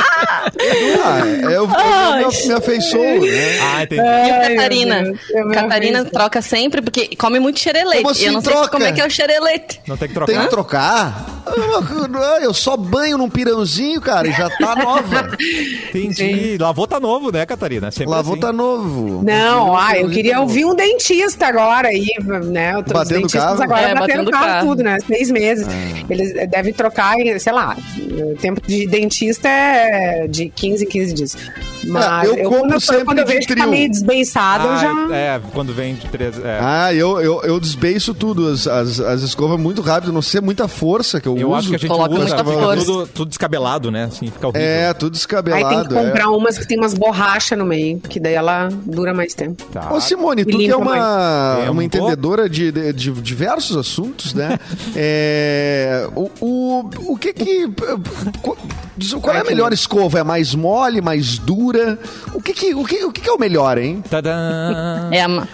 Ah, 1.04 1.22
eu, 1.44 1.52
eu, 1.52 1.68
me, 1.68 2.48
me 2.48 2.54
afeiçoo, 2.54 3.20
né? 3.22 3.60
Ah, 3.62 3.84
entendi. 3.84 4.02
E 4.02 4.32
o 4.32 4.56
Catarina? 4.56 5.14
Eu 5.30 5.50
Catarina 5.52 6.06
troca 6.06 6.42
sempre, 6.42 6.82
porque 6.82 7.16
come 7.18 7.40
muito 7.40 7.60
xerelete. 7.60 7.98
Como 8.02 8.10
assim 8.12 8.26
eu 8.26 8.32
não 8.34 8.42
sei 8.42 8.54
troca? 8.54 8.70
como 8.70 8.84
é 8.86 8.92
que 8.92 9.02
é 9.02 9.06
o 9.06 9.10
xerelete. 9.10 9.82
Não 9.88 9.98
tem 9.98 10.08
que 10.08 10.14
Tem 10.14 10.26
trocar. 10.26 10.44
que 10.44 10.50
trocar? 10.50 11.26
Ah, 11.46 12.40
Eu 12.42 12.54
só 12.54 12.78
banho 12.78 13.18
num 13.18 13.30
pirãozinho, 13.30 14.00
cara, 14.00 14.28
e 14.28 14.32
já 14.32 14.50
tá 14.50 14.76
nova. 14.76 15.30
Entendi. 15.94 16.58
Lavou 16.60 16.88
tá 16.88 17.00
novo, 17.00 17.32
né, 17.32 17.46
Catarina? 17.46 17.92
Sempre 17.92 18.12
Lavou 18.12 18.34
assim. 18.34 18.42
tá 18.42 18.54
novo. 18.54 19.22
Não, 19.24 19.76
ah, 19.78 19.98
eu 19.98 20.10
queria 20.10 20.36
tá 20.36 20.42
ouvir 20.42 20.66
um 20.66 20.76
dentista 20.76 21.48
agora 21.48 21.90
aí, 21.90 22.08
né? 22.46 22.78
Os 22.78 22.84
Batendo 22.92 23.22
dentistas 23.22 23.44
carro? 23.44 23.64
agora 23.64 23.82
É, 23.82 23.94
batendo 23.96 24.00
batendo 24.00 24.32
carro, 24.32 24.46
carro. 24.46 24.68
tudo, 24.68 24.84
né? 24.84 24.98
Seis 25.06 25.32
meses. 25.32 25.68
Eles 26.10 26.34
devem 26.52 26.74
trocar, 26.74 27.16
sei 27.40 27.54
lá, 27.54 27.76
o 28.14 28.36
tempo 28.36 28.62
de 28.66 28.88
dentista 28.88 29.48
é 29.48 30.28
de 30.28 30.50
15 30.50 30.84
em 30.84 30.88
15 30.88 31.14
dias. 31.14 31.38
Mas 31.84 32.28
eu 32.28 32.38
compro 32.44 32.60
quando, 32.60 32.80
sempre 32.80 33.06
quando 33.06 33.18
eu 33.20 33.26
de 33.26 33.34
vejo 33.34 33.48
que 33.48 33.56
tá 33.56 33.62
trio. 33.62 33.72
meio 33.72 33.90
desbeiçado, 33.90 34.66
eu 34.66 34.72
Ah, 34.72 34.78
já. 35.10 35.16
É, 35.16 35.42
quando 35.52 35.74
vem 35.74 35.96
de 35.96 36.08
três. 36.10 36.38
É. 36.44 36.60
Ah, 36.62 36.94
eu, 36.94 37.20
eu, 37.20 37.42
eu 37.44 37.60
desbeiço 37.60 38.14
tudo, 38.14 38.48
as, 38.50 38.68
as, 38.68 39.00
as 39.00 39.22
escovas 39.24 39.60
muito 39.60 39.82
rápido, 39.82 40.14
não 40.14 40.22
sei 40.22 40.42
muita 40.42 40.68
força 40.68 41.20
que 41.20 41.28
eu, 41.28 41.38
Eu 41.38 41.48
uso. 41.50 41.58
acho 41.58 41.70
que 41.70 41.76
a 41.76 41.80
gente 41.80 41.88
Coloca 41.90 42.10
usa, 42.14 42.20
muita 42.24 42.38
fica 42.38 42.52
força. 42.66 42.86
tudo, 42.86 43.08
tudo 43.08 43.30
descabelado, 43.30 43.90
né? 43.92 44.04
Assim, 44.04 44.28
fica 44.28 44.48
horrível. 44.48 44.68
É, 44.68 44.94
tudo 44.94 45.08
Aí 45.08 45.12
descabelado. 45.12 45.70
tem 45.70 45.80
que 45.88 45.94
comprar 46.06 46.24
é. 46.24 46.28
umas 46.28 46.58
que 46.60 46.68
tem 46.68 46.78
umas 46.78 46.94
borrachas 46.94 47.58
no 47.58 47.66
meio, 47.66 48.00
que 48.00 48.20
daí 48.20 48.34
ela 48.36 48.70
dura 48.86 49.12
mais 49.14 49.34
tempo. 49.34 49.64
Tá. 49.72 49.92
Ô 49.92 50.00
Simone, 50.00 50.46
tu 50.46 50.58
que 50.60 50.70
é 50.70 50.76
uma, 50.76 50.96
mais. 50.96 51.70
uma 51.70 51.84
entendedora 51.84 52.48
de, 52.48 52.72
de- 52.72 52.94
de 52.94 53.12
diversos 53.22 53.76
assuntos, 53.76 54.34
né? 54.36 54.60
É, 54.96 56.08
o, 56.16 56.30
o, 56.40 56.90
o 57.14 57.18
que 57.18 57.34
que... 57.34 57.68
Qual 59.22 59.36
é 59.36 59.40
a 59.40 59.44
melhor 59.44 59.74
escova? 59.74 60.20
É 60.20 60.24
mais 60.24 60.54
mole, 60.54 61.02
mais 61.02 61.38
dura? 61.38 61.98
O 62.34 62.42
que 62.42 62.54
que, 62.54 62.74
o 62.76 62.84
que, 62.86 63.04
o 63.06 63.12
que 63.12 63.22
que 63.22 63.30
é 63.30 63.34
o 63.34 63.40
melhor, 63.40 63.78
hein? 63.78 64.04
Tadã! 64.10 65.10
É 65.12 65.22
a, 65.22 65.28
ma- 65.28 65.48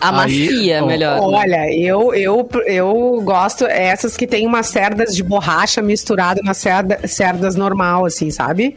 a 0.00 0.08
Aí, 0.22 0.46
macia, 0.48 0.82
ó, 0.82 0.86
melhor. 0.86 1.18
Olha, 1.20 1.72
eu, 1.74 2.14
eu, 2.14 2.48
eu 2.66 3.20
gosto 3.24 3.64
essas 3.66 4.16
que 4.16 4.26
tem 4.26 4.46
umas 4.46 4.66
cerdas 4.66 5.14
de 5.14 5.22
borracha 5.22 5.80
misturado 5.82 6.40
nas 6.42 6.56
cerda, 6.58 7.00
cerdas 7.06 7.54
normal, 7.54 8.04
assim, 8.04 8.30
sabe? 8.30 8.76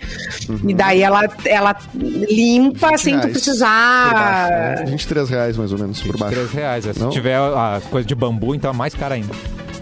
E 0.65 0.73
daí 0.73 1.01
ela, 1.01 1.27
ela 1.45 1.75
limpa 1.95 2.97
sem 2.97 3.19
tu 3.19 3.27
20 3.27 3.33
reais 3.33 3.33
por 3.33 3.33
baixo, 3.33 3.33
precisar. 3.33 4.49
né? 4.79 4.85
23 4.87 5.29
reais, 5.29 5.57
mais 5.57 5.71
ou 5.71 5.79
menos, 5.79 6.01
por 6.01 6.17
baixo. 6.17 6.35
3 6.35 6.51
reais. 6.51 6.87
é. 6.87 6.93
Se 6.93 6.99
Não? 6.99 7.09
tiver 7.09 7.35
a 7.37 7.81
coisa 7.89 8.07
de 8.07 8.15
bambu, 8.15 8.53
então 8.55 8.71
é 8.71 8.73
mais 8.73 8.93
cara 8.93 9.15
ainda. 9.15 9.33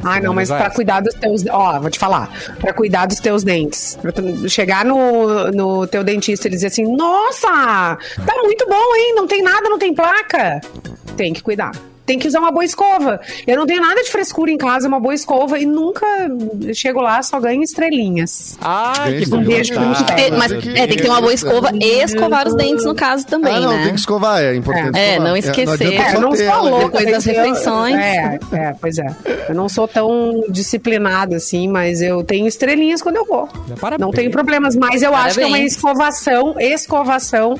Ah, 0.03 0.19
não, 0.19 0.33
mas 0.33 0.49
pra 0.49 0.69
cuidar 0.69 1.01
dos 1.01 1.13
teus. 1.15 1.43
Ó, 1.49 1.79
vou 1.79 1.89
te 1.89 1.99
falar. 1.99 2.29
Pra 2.59 2.73
cuidar 2.73 3.05
dos 3.05 3.19
teus 3.19 3.43
dentes. 3.43 3.97
Pra 4.01 4.11
chegar 4.47 4.85
no, 4.85 5.51
no 5.51 5.87
teu 5.87 6.03
dentista 6.03 6.47
e 6.47 6.51
dizer 6.51 6.67
assim: 6.67 6.83
Nossa, 6.95 7.47
tá 7.47 8.33
muito 8.43 8.67
bom, 8.67 8.95
hein? 8.95 9.13
Não 9.15 9.27
tem 9.27 9.41
nada, 9.41 9.69
não 9.69 9.77
tem 9.77 9.93
placa. 9.93 10.61
Tem 11.15 11.33
que 11.33 11.41
cuidar. 11.41 11.71
Tem 12.05 12.17
que 12.17 12.27
usar 12.27 12.39
uma 12.39 12.51
boa 12.51 12.65
escova. 12.65 13.21
Eu 13.45 13.55
não 13.55 13.65
tenho 13.65 13.79
nada 13.81 14.01
de 14.03 14.09
frescura 14.11 14.51
em 14.51 14.57
casa, 14.57 14.87
uma 14.87 14.99
boa 14.99 15.13
escova 15.13 15.57
e 15.59 15.65
nunca 15.65 16.05
eu 16.65 16.73
chego 16.73 16.99
lá, 16.99 17.21
só 17.21 17.39
ganho 17.39 17.61
estrelinhas. 17.61 18.57
Ai, 18.59 19.19
que 19.19 19.27
Um 19.27 19.37
bom. 19.39 19.43
beijo 19.43 19.73
pro 19.73 19.81
Tá. 20.05 20.13
Tem- 20.15 20.31
mas 20.31 20.51
Tem 20.51 20.61
que- 20.61 20.69
é, 20.69 20.87
tem 20.87 20.97
que 20.97 21.03
ter 21.03 21.09
uma 21.09 21.21
boa 21.21 21.33
escova 21.33 21.71
e 21.79 22.03
escovar 22.03 22.47
os 22.47 22.55
dentes, 22.55 22.85
no 22.85 22.95
caso, 22.95 23.25
também, 23.27 23.53
ah, 23.55 23.59
não, 23.59 23.71
né? 23.77 23.83
tem 23.83 23.93
que 23.93 23.99
escovar, 23.99 24.41
é 24.41 24.55
importante 24.55 24.97
É, 24.97 25.11
escovar. 25.11 25.27
não 25.29 25.37
esquecer. 25.37 25.93
É, 25.93 26.09
só 26.09 26.15
eu 26.17 26.21
não 26.21 26.31
ter 26.31 26.49
sou 26.51 26.63
louca. 26.63 26.97
Depois 26.97 27.11
das 27.11 27.27
eu- 27.27 27.33
refeições. 27.33 27.95
É, 27.95 28.39
é, 28.53 28.73
pois 28.81 28.97
é. 28.97 29.07
Eu 29.49 29.55
não 29.55 29.69
sou 29.69 29.87
tão 29.87 30.43
disciplinada 30.49 31.35
assim, 31.37 31.67
mas 31.67 32.01
eu 32.01 32.23
tenho 32.23 32.47
estrelinhas 32.47 33.01
quando 33.01 33.17
eu 33.17 33.25
vou. 33.25 33.47
Parabéns. 33.79 34.01
Não 34.05 34.11
tenho 34.11 34.31
problemas, 34.31 34.75
mas 34.75 35.01
eu 35.01 35.13
acho 35.15 35.35
que 35.35 35.41
é 35.41 35.45
uma 35.45 35.51
Parabéns. 35.51 35.75
escovação, 35.75 36.55
escovação 36.59 37.55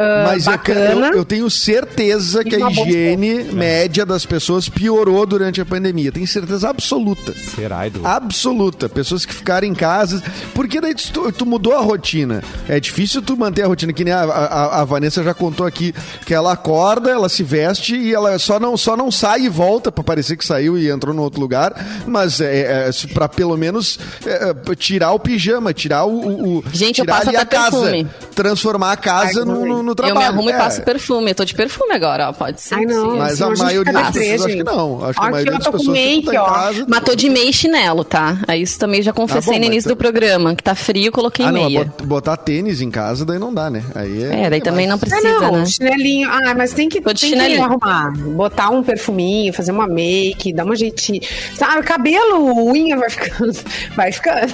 ah, 0.00 0.24
Mas 0.28 0.46
eu, 0.46 0.52
bacana. 0.52 1.06
eu, 1.08 1.14
eu 1.18 1.24
tenho 1.24 1.50
certeza 1.50 2.44
que 2.44 2.54
a 2.54 2.70
higiene 2.70 3.44
média 3.68 4.06
das 4.06 4.24
pessoas 4.24 4.68
piorou 4.68 5.26
durante 5.26 5.60
a 5.60 5.66
pandemia. 5.66 6.10
Tenho 6.10 6.26
certeza 6.26 6.70
absoluta. 6.70 7.34
Será, 7.54 7.86
Edu? 7.86 8.00
Absoluta. 8.04 8.88
Pessoas 8.88 9.26
que 9.26 9.34
ficaram 9.34 9.66
em 9.66 9.74
casa. 9.74 10.22
Porque 10.54 10.80
daí 10.80 10.94
tu, 10.94 11.30
tu 11.32 11.44
mudou 11.44 11.74
a 11.76 11.80
rotina. 11.80 12.42
É 12.68 12.80
difícil 12.80 13.20
tu 13.20 13.36
manter 13.36 13.62
a 13.62 13.66
rotina, 13.66 13.92
que 13.92 14.04
nem 14.04 14.12
a, 14.14 14.22
a- 14.22 14.80
a 14.80 14.84
Vanessa 14.84 15.22
já 15.22 15.34
contou 15.34 15.66
aqui, 15.66 15.94
que 16.24 16.32
ela 16.32 16.52
acorda, 16.52 17.10
ela 17.10 17.28
se 17.28 17.42
veste 17.42 17.94
e 17.96 18.14
ela 18.14 18.38
só 18.38 18.58
não, 18.58 18.76
só 18.76 18.96
não 18.96 19.10
sai 19.10 19.42
e 19.42 19.48
volta 19.48 19.92
pra 19.92 20.02
parecer 20.02 20.36
que 20.36 20.46
saiu 20.46 20.78
e 20.78 20.88
entrou 20.90 21.14
no 21.14 21.22
outro 21.22 21.40
lugar. 21.40 21.74
Mas 22.06 22.40
é, 22.40 22.88
é 22.88 22.90
pra 23.12 23.28
pelo 23.28 23.56
menos 23.56 23.98
é, 24.24 24.50
é, 24.70 24.74
tirar 24.74 25.12
o 25.12 25.18
pijama, 25.18 25.74
tirar 25.74 26.04
o. 26.06 26.10
o- 26.18 26.58
o- 26.58 26.64
Gente, 26.72 27.00
eu 27.00 27.04
tirar 27.04 27.16
passo 27.18 27.28
ali 27.28 27.36
a 27.36 27.42
até 27.42 27.56
casa. 27.56 27.80
perfume. 27.82 28.08
Transformar 28.34 28.92
a 28.92 28.96
casa 28.96 29.40
Ai, 29.40 29.44
no, 29.44 29.66
no, 29.66 29.82
no 29.82 29.90
Eu 29.90 29.94
trabalho. 29.94 30.18
me 30.18 30.24
arrumo 30.24 30.50
e 30.50 30.52
É. 30.52 30.56
passo 30.58 30.82
perfume. 30.82 31.30
Eu 31.30 31.34
tô 31.34 31.44
de 31.44 31.54
perfume 31.54 31.92
agora, 31.92 32.28
ó. 32.30 32.32
Pode 32.32 32.60
ser. 32.60 32.76
Ai, 32.76 32.84
não. 32.86 33.12
sim. 33.12 33.18
Mas 33.18 33.36
senão 33.38 33.47
a 33.52 33.54
gente 33.54 33.64
maioria 33.64 33.92
das 33.92 34.10
pessoas 34.12 34.44
acho 34.46 34.56
que 34.56 34.64
não. 34.64 35.04
Acho 35.04 35.12
que 35.14 35.20
a 35.20 35.22
Aqui, 35.22 35.30
maioria 35.32 35.52
ó, 35.52 35.56
das 35.56 35.64
tô 35.64 35.72
com 35.72 35.78
pessoas 35.78 35.96
que 35.98 36.04
make, 36.06 36.26
tá 36.26 36.34
em 36.34 36.38
ó. 36.38 36.44
casa. 36.46 36.86
Tô 37.04 37.14
de 37.14 37.28
meia 37.30 37.48
e 37.48 37.52
chinelo, 37.52 38.04
tá? 38.04 38.38
Aí 38.46 38.62
isso 38.62 38.78
também 38.78 39.02
já 39.02 39.12
confessei 39.12 39.54
Ah, 39.54 39.56
bom, 39.58 39.60
no 39.60 39.66
início 39.66 39.88
tá- 39.88 39.94
do 39.94 39.98
programa, 39.98 40.54
que 40.54 40.62
tá 40.62 40.74
frio, 40.74 41.10
coloquei 41.12 41.46
Ah, 41.46 41.52
não, 41.52 41.64
meia. 41.64 41.84
bot- 41.84 42.04
botar 42.06 42.36
tênis 42.36 42.80
em 42.80 42.90
casa 42.90 43.24
daí 43.24 43.38
não 43.38 43.52
dá, 43.54 43.70
né? 43.70 43.82
Aí 43.94 44.24
é. 44.24 44.42
É, 44.44 44.50
daí 44.50 44.60
também 44.60 44.86
não 44.86 44.96
Ah, 44.96 44.98
precisa, 44.98 45.40
não, 45.40 45.52
né? 45.52 45.66
chinelinho. 45.66 46.28
Ah, 46.30 46.54
mas 46.56 46.72
tem 46.72 46.88
que, 46.88 47.00
tem 47.00 47.14
que 47.14 47.18
chinelinho. 47.26 47.64
arrumar. 47.64 48.12
Botar 48.16 48.70
um 48.70 48.82
perfuminho, 48.82 49.52
fazer 49.52 49.72
uma 49.72 49.86
make, 49.86 50.52
dar 50.52 50.64
uma 50.64 50.76
jeitinho. 50.76 51.20
Sabe, 51.54 51.82
cabelo, 51.82 52.70
unha 52.70 52.96
vai 52.96 53.08
ficando. 53.10 53.52
Vai 53.96 54.12
ficando. 54.12 54.52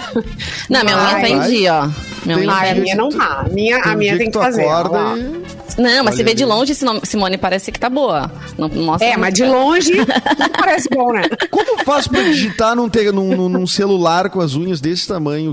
Não, 0.71 0.83
minha 0.85 0.97
unha 0.97 1.21
tá 1.21 1.29
em 1.29 1.41
dia, 1.51 1.75
ó. 1.75 1.89
Minha 2.25 2.39
unha 2.39 2.51
Ah, 2.53 2.63
tá 2.65 2.71
a 2.71 2.75
minha 2.75 2.95
não 2.97 3.09
tá. 3.11 3.45
A 3.47 3.49
minha, 3.51 3.79
a 3.79 3.97
minha 3.97 4.17
tem 4.19 4.31
que 4.31 4.39
fazer. 4.39 4.65
Não, 4.65 6.05
mas 6.05 6.07
Olha 6.07 6.13
você 6.13 6.23
vê 6.23 6.35
de 6.35 6.45
longe, 6.45 6.75
Simone, 7.05 7.37
parece 7.39 7.73
que 7.73 7.79
tá 7.81 7.89
boa. 7.91 8.31
Não 8.57 8.69
mostra 8.85 9.09
É, 9.09 9.17
mas 9.17 9.35
de 9.35 9.45
longe 9.45 9.93
não 10.39 10.49
parece 10.51 10.89
bom, 10.91 11.13
né? 11.13 11.23
Como 11.51 11.85
faz 11.85 12.07
pra 12.07 12.21
digitar 12.23 12.75
num, 12.77 12.89
te- 12.89 13.11
num- 13.11 13.49
num- 13.49 13.67
celular 13.67 14.31
com 14.31 14.41
as 14.41 14.55
unhas 14.55 14.81
desse 14.81 15.07
tamanho? 15.09 15.53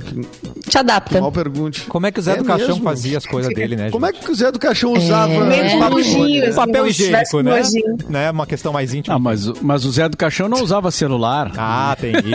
Te 0.67 0.77
adapta. 0.77 1.19
mal 1.19 1.31
pergunte. 1.31 1.81
Como 1.87 2.05
é 2.05 2.11
que 2.11 2.19
o 2.19 2.23
Zé 2.23 2.33
É 2.33 2.35
do 2.37 2.43
Caixão 2.45 2.67
mesmo? 2.69 2.83
fazia 2.83 3.17
as 3.17 3.25
coisas 3.25 3.53
dele, 3.53 3.75
né, 3.75 3.83
gente? 3.83 3.91
Como 3.93 4.05
é 4.05 4.11
que 4.13 4.29
o 4.31 4.35
Zé 4.35 4.51
do 4.51 4.59
Caixão 4.59 4.93
usava 4.93 5.31
É. 5.53 5.67
smartphone, 5.73 5.89
nojinho, 5.95 6.41
né? 6.41 6.47
assim, 6.47 6.55
Papel 6.55 6.87
higiênico, 6.87 7.41
né? 7.41 7.55
nojinho. 7.57 7.97
né? 8.09 8.31
Uma 8.31 8.45
questão 8.45 8.71
mais 8.73 8.93
íntima. 8.93 9.15
Ah, 9.15 9.19
mas, 9.19 9.47
o- 9.47 9.55
mas 9.61 9.85
o 9.85 9.91
Zé 9.91 10.07
do 10.09 10.17
Caixão 10.17 10.47
não 10.47 10.61
usava 10.61 10.91
celular. 10.91 11.51
Ah, 11.57 11.95
tem 11.99 12.11
isso. 12.15 12.25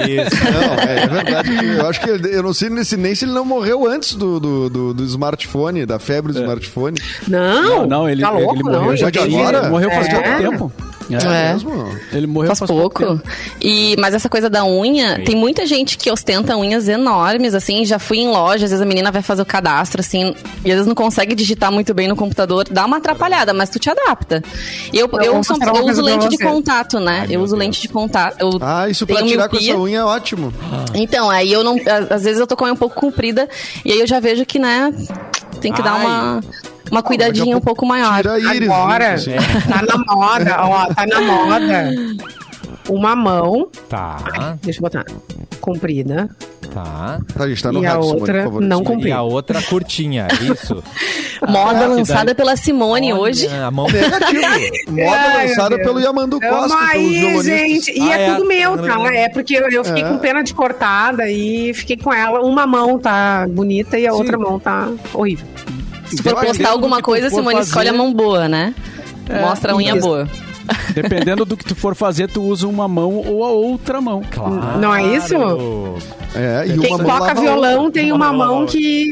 Não, 0.44 0.88
é, 0.90 1.02
é 1.02 1.06
verdade. 1.06 1.50
Eu 1.78 1.88
acho 1.88 2.00
que 2.00 2.08
eu 2.10 2.42
não 2.42 2.52
sei 2.52 2.70
nem 2.70 2.84
se, 2.84 2.96
nem 2.96 3.14
se 3.14 3.24
ele 3.24 3.32
não 3.32 3.44
morreu 3.44 3.86
antes 3.86 4.14
do, 4.14 4.40
do, 4.40 4.70
do- 4.70 4.94
do 4.94 5.04
smartphone, 5.04 5.84
da 5.86 5.98
febre 5.98 6.32
do 6.32 6.40
smartphone. 6.40 6.98
Não, 7.28 7.62
Não, 7.62 7.86
não, 7.86 8.08
ele, 8.08 8.22
tá 8.22 8.30
louco, 8.30 8.54
ele 8.56 8.62
não. 8.64 8.72
morreu 8.82 8.96
já 8.96 9.10
de 9.10 9.18
agora? 9.18 9.68
morreu 9.68 9.90
faz 9.90 10.06
É. 10.08 10.10
pouco 10.14 10.38
tempo. 10.38 10.72
É. 11.14 11.52
mesmo? 11.52 11.88
Ele 12.12 12.26
morreu 12.26 12.48
Faz 12.48 12.58
faz, 12.58 12.70
pouco. 12.70 13.20
E, 13.60 13.94
mas 13.98 14.14
essa 14.14 14.28
coisa 14.28 14.50
da 14.50 14.64
unha, 14.64 15.22
tem 15.24 15.36
muita 15.36 15.64
gente 15.66 15.96
que 15.96 16.10
ostenta 16.10 16.56
unhas 16.56 16.88
enormes, 16.88 17.54
assim. 17.54 17.84
Já 17.84 17.98
fui 17.98 18.18
em 18.18 18.28
loja, 18.28 18.64
às 18.64 18.70
vezes 18.70 18.80
a 18.80 18.84
menina 18.86 19.12
vai 19.12 19.22
fazer 19.22 19.42
o 19.42 19.46
cadastro, 19.46 20.00
assim, 20.00 20.34
e 20.64 20.70
às 20.70 20.74
vezes 20.76 20.86
não 20.86 20.94
consegue 20.94 21.34
digitar 21.34 21.70
muito 21.70 21.94
bem 21.94 22.08
no 22.08 22.16
computador. 22.16 22.66
Dá 22.70 22.84
uma 22.86 22.96
atrapalhada, 22.96 23.52
mas 23.54 23.68
tu 23.70 23.78
te 23.78 23.88
adapta. 23.90 24.42
Eu, 24.92 25.08
Eu 25.12 25.34
eu, 25.34 25.44
sou- 25.44 25.56
eu 25.62 25.84
uso 25.86 26.02
lente 26.02 26.28
de 26.28 26.38
contato, 26.38 26.98
né? 26.98 27.26
Ai, 27.28 27.36
eu 27.36 27.40
uso 27.40 27.52
Deus. 27.54 27.58
lente 27.60 27.80
de 27.80 27.88
contato. 27.88 28.36
Eu 28.40 28.50
Ah, 28.60 28.88
isso 28.88 29.06
pra 29.06 29.22
tirar 29.22 29.48
com 29.48 29.56
miopia. 29.56 29.72
essa 29.72 29.80
unha 29.80 29.98
é 30.00 30.04
ótimo. 30.04 30.52
Então, 30.94 31.30
aí 31.30 31.52
eu 31.52 31.62
não. 31.62 31.76
às- 32.10 32.22
vezes 32.24 32.40
eu 32.40 32.46
tô 32.46 32.56
com 32.56 32.64
a 32.64 32.66
unha 32.68 32.74
um 32.74 32.76
pouco 32.76 32.96
comprida, 32.96 33.48
e 33.84 33.92
aí 33.92 34.00
eu 34.00 34.06
já 34.06 34.18
vejo 34.18 34.44
que, 34.44 34.58
né, 34.58 34.92
tem 35.60 35.72
que 35.72 35.82
dar 35.82 35.92
Ai. 35.94 36.04
uma, 36.06 36.40
uma 36.90 37.02
cuidadinha 37.02 37.56
um 37.56 37.60
pouco 37.60 37.84
maior. 37.86 38.16
Tira 38.16 38.32
a 38.34 38.38
íris. 38.54 38.68
Agora, 38.70 38.98
né, 39.08 39.14
assim. 39.14 39.30
tá 39.68 39.82
na 39.82 40.14
moda, 40.14 40.56
ó, 40.60 40.86
tá 40.94 41.06
na 41.06 41.20
moda. 41.20 41.90
Uma 42.88 43.16
mão, 43.16 43.68
Tá. 43.88 44.56
deixa 44.62 44.78
eu 44.78 44.82
botar, 44.82 45.04
comprida, 45.60 46.28
Tá. 46.72 47.20
Tá, 47.34 47.44
a 47.44 47.48
gente 47.48 47.62
tá 47.62 47.72
no 47.72 47.82
E 47.82 47.86
a 47.86 47.90
rádio, 47.90 48.02
Simone, 48.02 48.20
outra 48.20 48.34
por 48.34 48.44
favor. 48.44 48.60
não 48.62 48.80
E 48.82 48.84
cumpriu. 48.84 49.16
a 49.16 49.22
outra 49.22 49.62
curtinha, 49.62 50.28
isso. 50.42 50.82
Moda 51.48 51.80
que 51.80 51.86
lançada 51.86 52.24
daí- 52.26 52.34
pela 52.34 52.54
Simone 52.56 53.12
Olha, 53.12 53.22
hoje. 53.22 53.46
A 53.48 53.70
mão 53.70 53.86
Negativo. 53.86 54.42
Moda 54.92 55.16
Ai, 55.16 55.48
lançada 55.48 55.78
pelo. 55.78 56.00
Yamandu 56.00 56.38
Tamo 56.38 56.52
Costa, 56.54 56.76
aí, 56.90 57.42
gente. 57.42 57.92
E 57.98 58.02
Ah, 58.12 58.18
é, 58.18 58.22
é. 58.28 58.34
tudo 58.34 58.46
meu, 58.46 58.76
tá? 58.76 59.14
É 59.14 59.28
porque 59.30 59.54
eu, 59.56 59.70
eu 59.70 59.84
fiquei 59.84 60.02
É. 60.02 60.08
com 60.08 60.18
pena 60.18 60.42
de 60.42 60.52
cortada 60.52 61.30
e 61.30 61.72
fiquei 61.72 61.96
com 61.96 62.12
ela. 62.12 62.40
Uma 62.42 62.66
mão 62.66 62.98
tá 62.98 63.46
bonita 63.48 63.98
e 63.98 64.06
a 64.06 64.12
outra 64.12 64.36
mão 64.36 64.58
tá 64.60 64.88
horrível. 65.14 65.46
Se 66.08 66.22
for 66.22 66.34
postar 66.46 66.68
alguma 66.70 67.02
coisa, 67.02 67.28
Simone 67.30 67.56
fazer- 67.58 67.68
escolhe 67.68 67.88
a 67.88 67.92
mão 67.92 68.12
boa, 68.12 68.48
né? 68.48 68.74
Mostra 69.40 69.72
a 69.72 69.76
unha 69.76 69.94
boa. 69.96 70.28
Dependendo 70.94 71.44
do 71.44 71.56
que 71.56 71.64
tu 71.64 71.74
for 71.74 71.94
fazer, 71.94 72.28
tu 72.30 72.42
usa 72.42 72.66
uma 72.66 72.88
mão 72.88 73.16
ou 73.26 73.44
a 73.44 73.50
outra 73.50 74.00
mão. 74.00 74.22
Claro. 74.30 74.78
Não 74.78 74.94
é 74.94 75.16
isso? 75.16 75.34
É, 76.34 76.64
e 76.66 76.78
Quem 76.78 76.96
toca 76.98 77.34
violão 77.34 77.84
outra. 77.84 77.92
tem 78.02 78.12
Uma 78.12 78.30
uma 78.30 78.46
mão 78.46 78.66
que. 78.66 79.10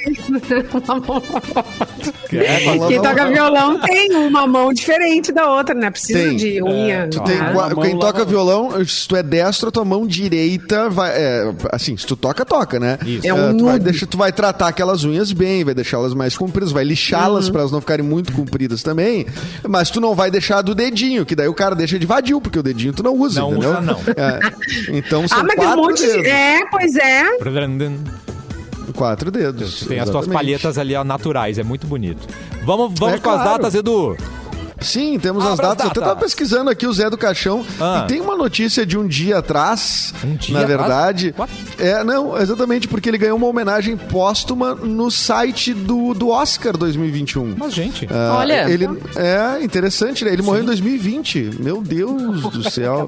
É, 2.32 2.78
Quem 2.88 3.00
toca 3.00 3.26
violão 3.30 3.78
tem 3.80 4.14
uma 4.14 4.46
mão 4.46 4.72
diferente 4.72 5.32
da 5.32 5.50
outra, 5.50 5.74
né? 5.74 5.90
Precisa 5.90 6.18
Tem. 6.18 6.36
de 6.36 6.62
unha. 6.62 7.08
Tu 7.10 7.20
tem, 7.22 7.36
Ah, 7.38 7.70
quem 7.80 7.98
toca 7.98 8.24
violão, 8.24 8.84
se 8.84 9.06
tu 9.06 9.16
é 9.16 9.22
destro, 9.22 9.68
a 9.68 9.72
tua 9.72 9.84
mão 9.84 10.06
direita 10.06 10.88
vai. 10.90 11.12
é, 11.14 11.52
assim, 11.72 11.96
se 11.96 12.06
tu 12.06 12.16
toca, 12.16 12.44
toca, 12.44 12.78
né? 12.80 12.98
Isso. 13.04 13.26
É 13.26 13.30
Ah, 13.30 13.34
um 13.34 13.56
tu, 13.56 13.64
vai 13.64 13.74
nudo. 13.74 13.84
deixar- 13.84 14.06
tu 14.06 14.18
vai 14.18 14.32
tratar 14.32 14.68
aquelas 14.68 15.04
unhas 15.04 15.32
bem, 15.32 15.64
vai 15.64 15.74
deixá-las 15.74 16.14
mais 16.14 16.36
compridas, 16.36 16.72
vai 16.72 16.84
lixá-las 16.84 17.48
pra 17.48 17.60
elas 17.60 17.72
não 17.72 17.80
ficarem 17.80 18.04
muito 18.04 18.32
compridas 18.32 18.82
também. 18.82 19.26
Mas 19.68 19.90
tu 19.90 20.00
não 20.00 20.14
vai 20.14 20.30
deixar 20.30 20.62
do 20.62 20.74
dedinho, 20.74 21.24
que 21.24 21.34
daí 21.36 21.43
o 21.48 21.54
cara 21.54 21.74
deixa 21.74 21.98
de 21.98 22.06
vadio, 22.06 22.40
porque 22.40 22.58
o 22.58 22.62
dedinho 22.62 22.92
tu 22.92 23.02
não 23.02 23.14
usa, 23.14 23.40
Não 23.40 23.50
entendeu? 23.52 23.70
usa, 23.70 23.80
não. 23.80 23.98
É, 24.16 24.40
então 24.90 25.26
são 25.28 25.38
Ah, 25.38 25.42
mas 25.42 25.56
tem 25.56 25.64
um 25.64 25.68
quatro 25.68 25.82
monte 25.82 26.00
de. 26.02 26.06
dedos. 26.12 26.26
É, 26.26 26.60
pois 26.70 26.96
é. 26.96 27.24
Quatro 28.94 29.30
dedos. 29.30 29.80
Tem 29.86 29.98
as 29.98 30.08
tuas 30.10 30.24
exatamente. 30.26 30.32
palhetas 30.32 30.78
ali 30.78 30.94
ó, 30.94 31.02
naturais, 31.02 31.58
é 31.58 31.62
muito 31.62 31.86
bonito. 31.86 32.26
Vamos, 32.64 32.92
vamos 32.98 33.14
É 33.16 33.18
com 33.18 33.30
as 33.30 33.36
claro. 33.42 33.50
datas, 33.58 33.74
Edu. 33.74 34.16
Sim, 34.84 35.18
temos 35.18 35.42
Abra 35.44 35.54
as 35.54 35.60
as 35.60 35.66
datas. 35.68 35.84
Eu 35.86 35.90
até 35.90 36.00
datas. 36.00 36.14
tava 36.14 36.20
pesquisando 36.24 36.70
aqui 36.70 36.86
o 36.86 36.92
Zé 36.92 37.08
do 37.10 37.16
Caixão 37.18 37.64
Ah. 37.80 38.02
e 38.04 38.08
tem 38.08 38.20
uma 38.20 38.36
notícia 38.36 38.84
de 38.86 38.96
um 38.98 39.06
dia 39.06 39.38
atrás, 39.38 40.12
Um 40.24 40.34
dia 40.36 40.58
na 40.58 40.64
verdade. 40.64 41.34
É, 41.78 42.04
não, 42.04 42.36
exatamente 42.40 42.86
porque 42.88 43.08
ele 43.08 43.18
ganhou 43.18 43.36
uma 43.36 43.46
homenagem 43.46 43.96
póstuma 43.96 44.74
no 44.74 45.10
site 45.10 45.72
do, 45.74 46.14
do 46.14 46.28
Oscar 46.28 46.76
2021. 46.76 47.54
Mas, 47.56 47.72
gente, 47.74 48.06
Ah, 48.10 48.36
Olha. 48.38 48.70
Ele, 48.70 48.88
é 49.16 49.62
interessante, 49.62 50.24
né? 50.24 50.32
Ele 50.32 50.42
morreu 50.42 50.62
em 50.62 50.66
2020. 50.66 51.50
Meu 51.60 51.80
Deus 51.82 52.42
do 52.52 52.70
céu. 52.70 53.06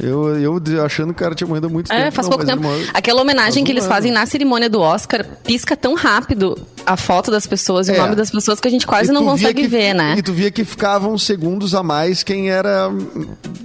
Eu, 0.00 0.38
eu 0.38 0.60
achando 0.84 1.08
que 1.08 1.12
o 1.22 1.24
cara 1.24 1.34
tinha 1.34 1.46
morrido 1.46 1.66
há 1.66 1.70
muito 1.70 1.88
tempo. 1.88 2.00
É, 2.00 2.10
faz 2.10 2.26
Não, 2.26 2.30
pouco 2.30 2.44
tempo. 2.44 2.62
morreu- 2.62 2.86
Aquela 2.94 3.20
homenagem 3.22 3.62
faz 3.62 3.64
que 3.64 3.72
eles 3.72 3.86
fazem 3.86 4.10
na 4.12 4.24
cerimônia 4.26 4.68
do 4.68 4.80
Oscar 4.80 5.24
pisca 5.44 5.76
tão 5.76 5.94
rápido 5.94 6.56
a 6.84 6.96
foto 6.96 7.30
das 7.30 7.46
pessoas 7.46 7.88
e 7.88 7.92
É. 7.92 7.94
o 7.94 8.02
nome 8.02 8.16
das 8.16 8.30
pessoas 8.30 8.58
que 8.60 8.66
a 8.66 8.70
gente 8.70 8.86
quase 8.86 9.10
E 9.10 9.12
não 9.12 9.24
consegue 9.24 9.62
que- 9.62 9.68
ver, 9.68 9.94
né? 9.94 10.14
E 10.18 10.22
tu 10.22 10.32
via 10.32 10.50
que 10.50 10.64
ficavam 10.64 11.11
segundos 11.18 11.74
a 11.74 11.82
mais 11.82 12.22
quem 12.22 12.50
era 12.50 12.90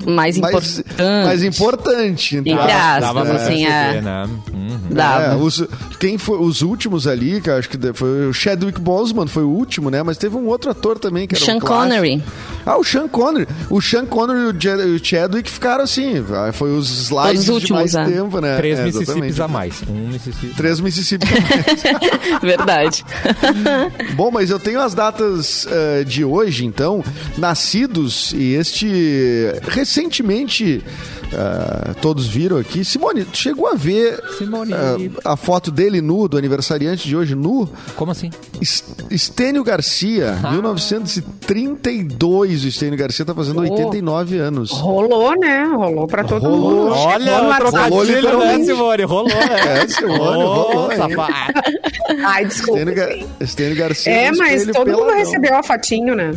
Mais 0.05 0.37
mais, 0.37 0.37
importante. 0.37 0.85
mais 1.25 1.43
importante. 1.43 2.37
entre 2.37 2.51
Entre 2.51 2.71
aspas. 2.71 3.27
pra 3.27 3.35
assim, 3.35 3.65
é. 3.65 4.01
né? 4.01 4.29
Uhum. 4.53 4.79
Dava. 4.89 5.23
É, 5.23 5.35
os, 5.35 5.63
quem 5.99 6.17
foi 6.17 6.39
os 6.39 6.61
últimos 6.61 7.07
ali, 7.07 7.41
que 7.41 7.49
acho 7.49 7.69
que 7.69 7.77
foi 7.93 8.27
o 8.27 8.33
Chadwick 8.33 8.79
Boseman, 8.79 9.27
foi 9.27 9.43
o 9.43 9.49
último, 9.49 9.89
né? 9.89 10.01
Mas 10.03 10.17
teve 10.17 10.35
um 10.35 10.47
outro 10.47 10.71
ator 10.71 10.97
também 10.99 11.27
que 11.27 11.35
era 11.35 11.43
Sean 11.43 11.57
um. 11.57 11.59
Connery. 11.59 12.23
Ah, 12.65 12.77
o 12.77 12.83
Sean 12.83 13.07
Connery. 13.07 13.47
O 13.69 13.81
Sean 13.81 14.05
Connery 14.05 14.39
e 14.41 14.95
o 14.95 15.03
Chadwick 15.03 15.49
ficaram 15.49 15.83
assim. 15.83 16.23
ah, 16.33 16.51
Foi 16.51 16.71
os 16.75 16.89
slides 16.89 17.43
os 17.43 17.49
últimos, 17.49 17.91
de 17.91 17.95
mais 17.95 17.95
é. 17.95 18.05
tempo, 18.13 18.39
né? 18.41 18.57
Três 18.57 18.79
É, 18.79 18.85
Mississippis 18.85 19.39
a 19.39 19.47
mais. 19.47 19.83
Um 19.89 20.09
Mississippi. 20.09 20.53
Três 20.55 20.79
Mississippi. 20.79 21.27
Verdade. 22.41 23.05
Bom, 24.15 24.31
mas 24.31 24.49
eu 24.49 24.59
tenho 24.59 24.81
as 24.81 24.93
datas 24.93 25.67
eh, 25.69 26.03
de 26.03 26.23
hoje, 26.25 26.65
então, 26.65 27.03
nascidos 27.37 28.33
e 28.33 28.53
este 28.55 29.51
recentemente 29.67 30.81
ah, 31.33 31.93
todos 32.01 32.25
viram 32.27 32.57
aqui. 32.57 32.83
Simone, 32.85 33.23
tu 33.25 33.37
chegou 33.37 33.67
a 33.67 33.75
ver 33.75 34.19
Simone. 34.37 34.73
ah, 34.73 34.97
a 35.33 35.37
foto 35.37 35.69
dele 35.71 36.01
nu, 36.01 36.27
do 36.27 36.37
aniversariante 36.37 37.07
de 37.07 37.15
hoje 37.15 37.35
nu? 37.35 37.67
Como 37.95 38.11
assim? 38.11 38.29
Es- 38.61 38.83
Estênio 39.11 39.63
Garcia, 39.63 40.37
Ah. 40.43 40.51
1932. 40.51 42.63
O 42.63 42.67
Estênio 42.67 42.97
Garcia 42.97 43.25
tá 43.25 43.33
fazendo 43.35 43.59
89 43.61 44.37
anos. 44.37 44.71
Rolou, 44.71 45.37
né? 45.39 45.63
Rolou 45.75 46.07
pra 46.07 46.23
todo 46.23 46.47
Rolou. 46.47 46.85
mundo. 46.85 46.93
Olha, 46.95 47.41
WhatsApp. 47.43 47.89
Rolou 47.89 48.05
trocadilho, 48.05 48.05
né, 48.05 48.21
literalmente. 48.21 48.65
Simone? 48.65 49.03
Rolou, 49.03 49.27
né? 49.27 49.83
É, 49.83 49.87
Simone, 49.87 50.17
rolou. 50.17 50.89
Ai, 52.25 52.45
desculpa. 52.45 52.79
Estênio, 52.79 52.95
Ga- 52.95 53.19
Estênio 53.39 53.75
Garcia. 53.77 54.11
É, 54.13 54.31
mas 54.31 54.65
todo 54.67 54.91
mundo 54.91 55.11
recebeu 55.13 55.55
a 55.55 55.63
fotinho, 55.63 56.15
né? 56.15 56.31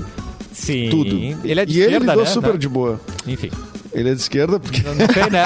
Sim. 0.53 0.89
Tudo. 0.91 1.17
Ele 1.45 1.61
é 1.61 1.65
de 1.65 1.73
e 1.73 1.83
ele 1.83 1.85
esquerda, 1.95 2.13
lidou 2.13 2.25
né? 2.25 2.31
super 2.31 2.51
Não. 2.51 2.59
de 2.59 2.69
boa. 2.69 3.01
Enfim. 3.27 3.51
Ele 3.93 4.11
é 4.11 4.15
de 4.15 4.21
esquerda 4.21 4.61
porque... 4.61 4.83
Não 4.83 4.95
sei, 5.13 5.31
né? 5.31 5.45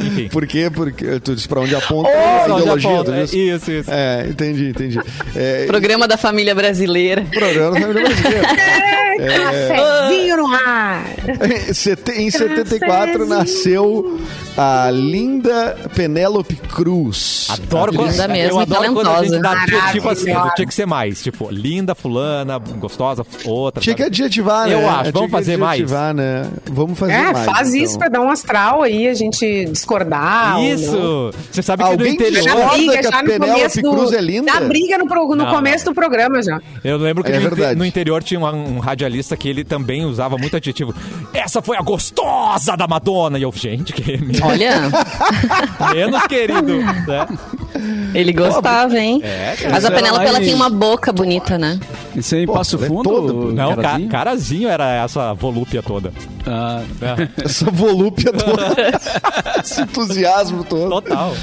Enfim. 0.00 0.28
Por 0.32 0.46
quê? 0.46 0.70
Porque 0.74 1.20
tu 1.20 1.34
disse 1.34 1.46
pra 1.48 1.60
onde 1.60 1.74
aponta 1.76 2.08
Pra 2.10 2.54
a 2.54 2.58
ideologia. 2.60 2.90
aponta? 2.90 3.12
tu 3.12 3.14
É, 3.16 3.22
disse? 3.24 3.38
Isso, 3.48 3.70
isso. 3.72 3.90
É, 3.90 4.26
entendi, 4.28 4.68
entendi. 4.70 5.00
É, 5.34 5.66
Programa 5.66 6.08
da 6.08 6.16
família 6.16 6.54
brasileira. 6.54 7.24
programa 7.32 7.72
da 7.72 7.80
família 7.80 8.02
brasileira. 8.04 8.46
Cafézinho 9.16 10.36
no 10.36 10.46
ar. 10.54 11.04
Em 11.68 11.72
sete- 11.72 12.12
Em 12.12 12.30
74 12.30 13.26
nasceu 13.26 14.20
a 14.58 14.90
linda 14.90 15.74
Penélope 15.94 16.54
Cruz. 16.56 17.46
Adoro 17.50 17.92
Linda 17.92 18.04
quando, 18.14 18.30
mesmo 18.30 18.52
eu 18.52 18.60
adoro 18.60 18.92
quando 18.94 19.08
a 19.08 19.22
gente 19.22 19.40
talentosa. 19.40 19.40
dá 19.40 19.62
adjetivo 19.62 20.08
assim, 20.10 20.32
tinha 20.54 20.66
que 20.68 20.74
ser 20.74 20.86
mais. 20.86 21.22
Tipo, 21.22 21.48
linda, 21.50 21.94
fulana, 21.94 22.58
gostosa, 22.58 23.24
outra. 23.46 23.80
Tinha 23.82 23.94
que 23.96 24.02
adjetivar, 24.02 24.66
né? 24.68 24.74
Eu 24.74 24.88
acho, 24.88 25.12
vamos 25.12 25.30
fazer 25.30 25.56
mais? 25.56 25.80
adjetivar, 25.80 26.12
né? 26.14 26.46
Vamos 26.70 26.85
fazer 26.94 27.12
É, 27.12 27.32
mais. 27.32 27.44
faz 27.46 27.74
então. 27.74 27.84
isso 27.84 27.98
pra 27.98 28.08
dar 28.08 28.20
um 28.20 28.30
astral 28.30 28.82
aí, 28.82 29.08
a 29.08 29.14
gente 29.14 29.64
discordar. 29.66 30.62
Isso! 30.62 31.30
Você 31.50 31.62
sabe 31.62 31.82
que 31.82 31.88
no 31.88 31.92
Alguém 31.94 32.14
interior. 32.14 32.42
discorda 32.42 32.62
Já 32.68 32.74
briga, 32.76 32.92
que 32.92 32.98
a 32.98 33.02
já 33.10 33.22
no 33.22 33.38
começo 33.38 33.82
do... 33.82 33.90
Cruz 33.90 34.12
é 34.12 34.20
linda? 34.20 34.52
Já 34.52 34.60
briga 34.60 34.98
no, 34.98 35.06
pro- 35.08 35.28
no 35.28 35.36
Não, 35.36 35.54
começo 35.54 35.84
não. 35.86 35.92
do 35.92 35.94
programa 35.94 36.42
já. 36.42 36.60
Eu 36.84 36.96
lembro 36.98 37.24
que 37.24 37.30
É 37.32 37.34
no, 37.38 37.40
inte- 37.46 37.54
verdade. 37.54 37.78
no 37.78 37.84
interior 37.84 38.22
tinha 38.22 38.38
um, 38.40 38.76
um 38.76 38.78
radialista 38.78 39.36
que 39.36 39.48
ele 39.48 39.64
também 39.64 40.04
usava 40.04 40.36
muito 40.38 40.56
adjetivo. 40.56 40.94
Essa 41.32 41.60
foi 41.62 41.76
a 41.76 41.82
gostosa 41.82 42.76
da 42.76 42.86
Madonna! 42.86 43.38
E 43.38 43.42
eu, 43.42 43.52
gente, 43.52 43.92
que 43.92 44.16
menos, 44.22 44.40
Olha, 44.42 46.28
querido. 46.28 46.76
Né? 46.78 47.26
Ele 48.14 48.32
gostava, 48.32 48.98
hein? 48.98 49.20
É, 49.22 49.54
cara. 49.58 49.70
Mas 49.70 49.84
a 49.84 49.90
Penélope, 49.90 50.24
ela 50.26 50.40
em- 50.40 50.44
tem 50.46 50.54
uma 50.54 50.68
boca 50.70 51.12
bonita, 51.12 51.56
né? 51.58 51.78
Isso 52.14 52.34
é 52.34 52.46
Pô, 52.46 52.54
Passo 52.54 52.76
ela 52.76 52.84
é 52.86 52.88
Fundo? 52.88 53.02
toda- 53.02 53.52
Não, 53.52 53.76
ca, 53.76 53.82
Carazinho? 53.82 54.08
carazinho 54.08 54.68
era 54.68 55.04
essa 55.04 55.34
volúpia 55.34 55.82
toda. 55.82 56.12
Ah, 56.46 56.82
Essa 57.44 57.70
volúpia 57.70 58.32
toda. 58.32 58.76
Esse 59.62 59.80
entusiasmo 59.82 60.64
todo. 60.64 60.88
Total. 60.88 61.34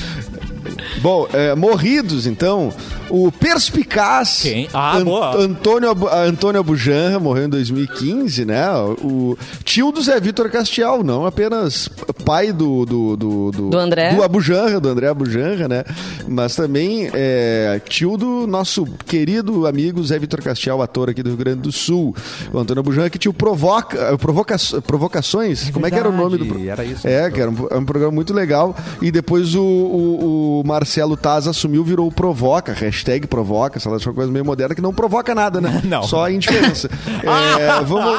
Bom, 1.03 1.27
é, 1.33 1.53
morridos, 1.53 2.25
então. 2.25 2.71
O 3.09 3.29
perspicaz 3.31 4.39
Quem? 4.41 4.69
Ah, 4.73 4.99
boa. 5.01 5.35
Antônio, 5.37 5.89
Antônio 6.09 6.61
Abujanra 6.61 7.19
morreu 7.19 7.43
em 7.45 7.49
2015, 7.49 8.45
né? 8.45 8.63
O 9.03 9.37
tio 9.65 9.91
do 9.91 10.01
Zé 10.01 10.17
Vitor 10.19 10.49
Castiel, 10.49 11.03
não 11.03 11.25
apenas 11.25 11.89
pai 12.25 12.53
do... 12.53 12.85
Do, 12.85 13.17
do, 13.17 13.51
Do 13.69 13.77
André. 13.77 14.13
Do 14.15 14.23
Abujanra, 14.23 14.79
do 14.79 14.87
André 14.87 15.07
Abujanra, 15.09 15.67
né? 15.67 15.83
Mas 16.25 16.55
também 16.55 17.09
é, 17.13 17.81
tio 17.87 18.15
do 18.15 18.47
nosso 18.47 18.85
querido 19.05 19.67
amigo 19.67 20.01
Zé 20.03 20.17
Vitor 20.17 20.41
Castiel, 20.41 20.81
ator 20.81 21.09
aqui 21.09 21.21
do 21.21 21.29
Rio 21.29 21.37
Grande 21.37 21.59
do 21.59 21.71
Sul. 21.73 22.15
O 22.53 22.57
Antônio 22.57 22.79
Abujanra 22.79 23.09
que 23.09 23.19
tinha 23.19 23.29
o 23.29 23.33
Provoca, 23.33 24.17
provoca, 24.17 24.55
Provocações. 24.87 25.69
Como 25.69 25.85
é 25.85 25.91
que 25.91 25.97
era 25.99 26.07
o 26.07 26.13
nome 26.15 26.37
do... 26.37 26.45
pro- 26.45 26.65
era 26.65 26.85
isso. 26.85 27.05
É, 27.05 27.29
que 27.29 27.41
era 27.41 27.51
um, 27.51 27.67
é 27.69 27.77
um 27.77 27.83
programa 27.85 28.13
muito 28.13 28.33
legal. 28.33 28.73
E 29.01 29.11
depois 29.11 29.53
o, 29.53 29.61
o- 29.61 30.61
o 30.61 30.63
Marcelo 30.65 30.92
Taz 31.21 31.47
assumiu, 31.47 31.83
virou 31.83 32.07
o 32.07 32.11
Provoca, 32.11 32.73
hashtag 32.73 33.27
Provoca, 33.27 33.79
sei 33.79 33.91
lá, 33.91 33.97
uma 33.97 34.13
coisa 34.13 34.31
meio 34.31 34.45
moderna 34.45 34.75
que 34.75 34.81
não 34.81 34.93
provoca 34.93 35.33
nada, 35.33 35.59
né? 35.59 35.81
Não. 35.85 36.03
Só 36.03 36.25
a 36.25 36.31
indiferença. 36.31 36.89
É, 37.23 37.83
vamos... 37.83 38.17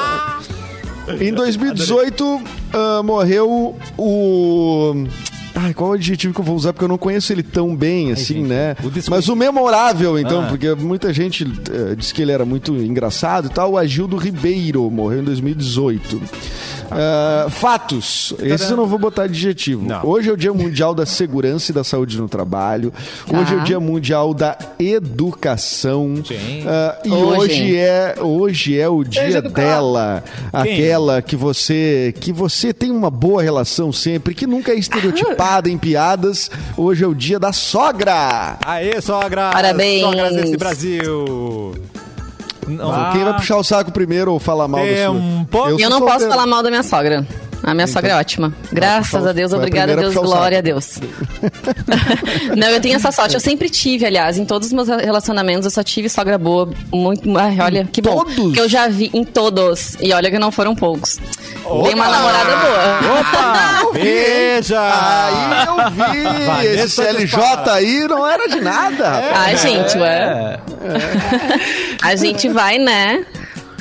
Em 1.21 1.31
2018, 1.31 2.41
ah, 2.73 3.03
morreu 3.03 3.75
o... 3.97 5.05
Ai, 5.57 5.73
qual 5.73 5.89
é 5.89 5.91
o 5.91 5.95
adjetivo 5.95 6.33
que 6.33 6.39
eu 6.41 6.43
vou 6.45 6.55
usar? 6.55 6.73
Porque 6.73 6.83
eu 6.83 6.89
não 6.89 6.97
conheço 6.97 7.31
ele 7.31 7.41
tão 7.41 7.73
bem, 7.75 8.11
assim, 8.11 8.35
gente, 8.35 8.47
né? 8.47 8.75
o. 8.83 8.91
Mas 9.09 9.29
o 9.29 9.35
memorável, 9.35 10.19
então, 10.19 10.43
Ah. 10.43 10.47
porque 10.47 10.73
muita 10.75 11.13
gente 11.13 11.43
eh, 11.71 11.95
disse 11.95 12.13
que 12.13 12.21
ele 12.21 12.31
era 12.33 12.43
muito 12.45 12.73
engraçado 12.75 13.47
e 13.47 13.49
tal. 13.49 13.71
O 13.71 13.77
Agildo 13.77 14.17
Ribeiro 14.17 14.89
morreu 14.91 15.21
em 15.21 15.23
2018. 15.23 16.21
Ah, 16.91 17.47
fatos. 17.49 18.33
Esses 18.39 18.69
eu 18.69 18.77
não 18.77 18.85
vou 18.85 18.99
botar 18.99 19.23
adjetivo. 19.23 19.87
Não. 19.87 20.05
Hoje 20.05 20.29
é 20.29 20.33
o 20.33 20.37
Dia 20.37 20.53
Mundial 20.53 20.93
da 20.93 21.05
Segurança 21.05 21.71
e 21.71 21.73
da 21.73 21.83
Saúde 21.83 22.19
no 22.19 22.27
Trabalho. 22.29 22.93
Hoje 23.27 23.53
é 23.53 23.55
o 23.55 23.59
Tá. 23.59 23.63
Dia 23.63 23.79
Mundial 23.79 24.33
da 24.33 24.57
Educação. 24.77 26.15
Sim. 26.25 26.63
Ah, 26.67 26.99
e 27.03 27.09
Hoje. 27.09 27.39
hoje 27.39 27.75
é, 27.77 28.15
hoje 28.19 28.79
é 28.79 28.89
o 28.89 29.03
dia 29.03 29.41
do 29.41 29.49
dela. 29.49 30.23
Aquela 30.53 31.21
que 31.21 31.35
você 31.35 32.13
que 32.19 32.31
você 32.33 32.71
tem 32.73 32.91
uma 32.91 33.09
boa 33.09 33.41
relação 33.41 33.91
sempre, 33.91 34.35
que 34.35 34.45
nunca 34.45 34.71
é 34.71 34.75
estereotipada 34.75 35.44
em 35.67 35.77
piadas. 35.77 36.49
Hoje 36.77 37.03
é 37.03 37.07
o 37.07 37.13
dia 37.15 37.39
da 37.39 37.51
sogra. 37.53 38.57
Aê, 38.65 38.99
sogra! 39.01 39.49
Parabéns. 39.51 40.01
Sogras 40.01 40.35
desse 40.35 40.57
Brasil! 40.57 41.75
Não, 42.67 42.91
Ah. 42.91 43.11
Quem 43.13 43.23
vai 43.23 43.33
puxar 43.35 43.57
o 43.57 43.63
saco 43.63 43.91
primeiro 43.91 44.31
ou 44.33 44.39
falar 44.39 44.67
mal 44.67 44.81
da 44.81 44.87
sua? 44.87 45.13
Tempo. 45.13 45.69
Eu, 45.79 45.89
não 45.89 46.01
posso 46.01 46.27
falar 46.27 46.47
mal 46.47 46.63
da 46.63 46.69
minha 46.69 46.81
sogra. 46.83 47.25
A 47.65 47.73
minha 47.73 47.87
sogra 47.87 48.11
é 48.11 48.15
ótima. 48.15 48.53
Graças 48.71 49.23
o- 49.23 49.27
a 49.27 49.31
Deus, 49.33 49.51
a 49.51 49.57
obrigada 49.57 49.93
a 49.93 49.95
a 49.95 49.99
Deus, 49.99 50.13
glória 50.13 50.59
a. 50.59 50.61
Deus. 50.61 50.99
não, 52.55 52.67
eu 52.67 52.79
tenho 52.79 52.95
essa 52.95 53.11
sorte. 53.11 53.33
Eu 53.33 53.39
sempre 53.39 53.69
tive, 53.71 54.05
aliás, 54.05 54.37
em 54.37 54.45
todos 54.45 54.67
os 54.67 54.73
meus 54.73 54.87
relacionamentos, 54.87 55.65
eu 55.65 55.71
só 55.71 55.81
tive 55.81 56.07
sogra 56.07 56.37
boa. 56.37 56.69
Muito. 56.93 57.35
Ai, 57.35 57.57
olha, 57.59 57.89
que 57.91 58.03
bom. 58.03 58.23
todos? 58.23 58.53
Que 58.53 58.59
eu 58.59 58.69
já 58.69 58.87
vi 58.87 59.09
em 59.13 59.23
todos. 59.25 59.97
E 59.99 60.13
olha 60.13 60.29
que 60.29 60.37
não 60.37 60.51
foram 60.51 60.75
poucos. 60.75 61.17
Tem 61.17 61.95
uma 61.95 62.07
namorada 62.07 62.55
boa. 62.55 63.19
Opa! 63.19 63.89
Veja! 63.97 64.79
Aí 64.79 65.65
eu 65.67 65.91
vi. 65.91 66.45
Vanessa 66.45 66.83
Esse 66.83 66.89
CLJ 67.01 67.43
aí 67.71 68.07
não 68.07 68.27
era 68.27 68.47
de 68.47 68.61
nada. 68.61 69.31
Ai, 69.33 69.57
gente, 69.57 69.97
ué. 69.97 70.59
A 72.03 72.15
gente 72.15 72.47
vai, 72.49 72.77
né? 72.77 73.25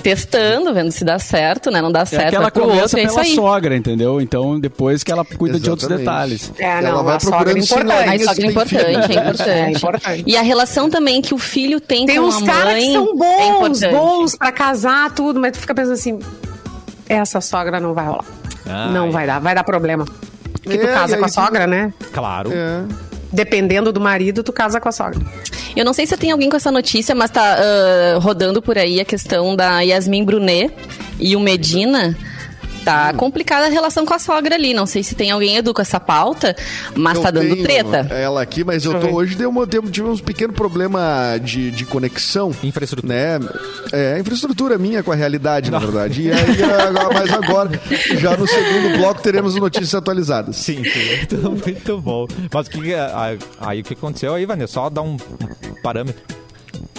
Testando, 0.05 0.73
vendo 0.75 0.93
se 0.93 1.03
dá 1.05 1.19
certo, 1.19 1.71
né? 1.71 1.81
Não 1.81 1.91
dá 1.91 2.01
É 2.03 2.05
certo. 2.05 2.29
que 2.29 2.37
ela 2.37 2.51
pro 2.51 2.63
começa 2.65 2.83
outro, 2.83 2.99
é 3.01 3.07
pela 3.07 3.21
aí. 3.23 3.35
sogra, 3.35 3.75
entendeu? 3.77 4.21
Então 4.21 4.61
depois 4.61 5.03
que 5.03 5.11
ela 5.11 5.25
cuida 5.25 5.59
de 5.59 5.71
outros 5.71 5.91
Exatamente. 5.91 6.07
detalhes. 6.49 6.53
É, 6.59 6.65
Ela 6.85 6.91
não, 6.99 7.05
vai 7.05 7.17
a 7.17 7.21
sogra 7.21 7.39
é 7.51 7.55
procurando 7.55 7.65
importante. 7.65 8.09
A 8.09 8.19
sogra 8.19 8.33
é 8.33 8.35
tem 8.35 8.51
importante, 8.51 9.07
filho. 9.09 9.19
é 9.19 9.23
importante. 9.23 9.49
É 9.65 9.71
importante. 9.71 10.25
E 10.27 10.37
a 10.37 10.43
relação 10.43 10.91
também 10.91 11.23
que 11.23 11.33
o 11.33 11.39
filho 11.39 11.81
tem, 11.81 12.05
Tem 12.07 12.17
com 12.21 12.27
uns 12.27 12.43
a 12.43 12.47
caras 12.47 12.75
mãe 12.75 12.87
que 12.87 12.93
são 12.93 13.05
é 13.05 13.15
bons, 13.17 13.83
importante. 13.83 13.93
bons 13.95 14.37
pra 14.37 14.53
casar, 14.53 15.11
tudo, 15.15 15.41
mas 15.41 15.53
tu 15.53 15.59
fica 15.59 15.75
pensando 15.75 15.95
assim, 15.95 16.19
essa 17.09 17.41
sogra 17.41 17.81
não 17.81 17.95
vai 17.95 18.05
rolar. 18.07 18.25
Ai. 18.67 18.93
Não 18.93 19.11
vai 19.11 19.27
dar, 19.27 19.41
vai 19.41 19.55
dar 19.55 19.65
problema. 19.65 20.05
Porque 20.63 20.79
tu 20.79 20.87
É, 20.87 20.93
casa 20.93 21.17
com 21.17 21.25
a 21.25 21.29
sogra, 21.29 21.67
né? 21.67 21.93
Claro. 22.13 22.51
É. 22.53 22.83
Dependendo 23.33 23.93
do 23.93 24.01
marido, 24.01 24.43
tu 24.43 24.53
casa 24.53 24.81
com 24.81 24.89
a 24.89 24.93
sogra. 24.93 25.19
Eu 25.77 25.85
não 25.85 25.93
sei 25.93 26.07
se 26.07 26.17
tem 26.17 26.31
alguém 26.31 26.49
com 26.49 26.57
essa 26.57 26.71
notícia, 26.71 27.15
mas 27.15 27.31
tá 27.31 27.57
ah, 27.59 28.19
rodando 28.21 28.63
por 28.63 28.79
aí 28.79 29.01
a 29.01 29.05
questão 29.05 29.57
da 29.57 29.81
Yasmin 29.81 30.25
Brunet 30.25 30.73
e 31.19 31.35
o 31.35 31.41
Medina. 31.41 32.17
Tá 32.85 33.11
Hum. 33.13 33.17
complicada 33.17 33.67
a 33.67 33.69
relação 33.71 34.05
com 34.05 34.13
a 34.15 34.19
sogra 34.19 34.55
ali. 34.55 34.75
Não 34.75 34.87
sei 34.87 35.03
se 35.03 35.15
tem 35.15 35.31
alguém 35.31 35.57
edu 35.57 35.73
com 35.73 35.81
essa 35.83 35.99
pauta, 35.99 36.55
mas 36.95 37.17
Eu 37.17 37.23
tá 37.23 37.31
dando 37.31 37.49
tenho 37.51 37.63
treta. 37.63 38.07
Ela 38.15 38.43
aqui, 38.43 38.63
mas 38.65 38.85
eu 38.85 38.99
tô, 39.01 39.09
hoje 39.09 39.35
deu 39.35 39.49
uma, 39.51 39.65
deu- 39.67 39.83
tive 39.91 40.07
uns 40.09 40.21
pequenos 40.21 40.55
problemas 40.57 41.41
de, 41.43 41.71
de 41.71 41.85
conexão. 41.87 42.55
Infraestrutura. 42.63 43.13
Né? 43.15 43.49
É, 43.93 44.19
infraestrutura 44.19 44.77
minha 44.79 45.03
com 45.03 45.13
a 45.13 45.15
realidade, 45.15 45.71
na 45.71 45.79
verdade. 45.79 46.23
E 46.23 46.31
aí, 46.33 46.63
agora- 46.63 47.15
mas 47.15 47.33
agora, 47.33 47.71
já 48.19 48.37
no 48.37 48.47
segundo 48.47 48.99
bloco, 48.99 49.23
teremos 49.23 49.55
notícias 49.57 49.95
atualizadas. 49.95 50.57
Sim, 50.57 50.83
sim. 50.85 51.17
Muito, 51.17 51.51
muito 51.67 51.99
bom. 52.01 52.27
Mas 52.53 52.69
que, 52.69 52.95
ah, 52.95 53.37
aí 53.61 53.81
o 53.81 53.85
que 53.85 53.95
aconteceu 53.95 54.35
aí, 54.35 54.45
Vanessa? 54.47 54.75
Só 54.75 54.91
dar 54.91 55.03
um 55.03 55.17
parâmetro. 55.83 56.23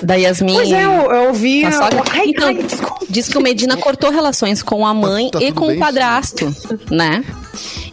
Da 0.02 0.16
Yasmin. 0.16 0.56
Pois 0.56 0.72
é, 0.72 0.86
eu, 0.86 1.12
eu 1.12 1.34
vi. 1.34 1.62
com 1.62 1.68
a 1.68 1.72
sogra. 1.72 2.04
Ai, 2.12 2.28
então, 2.28 2.48
ai, 2.48 2.56
desculpa. 2.56 3.06
diz 3.10 3.30
que 3.30 3.38
o 3.38 3.42
Medina 3.42 3.78
cortou 3.78 4.12
relações 4.12 4.62
com 4.62 4.86
a 4.86 4.94
mãe 4.94 5.30
tá 5.30 5.40
e 5.42 5.48
tudo 5.48 5.56
com 5.56 5.74
o 5.74 5.80
padrasto, 5.80 6.54
né? 6.92 7.24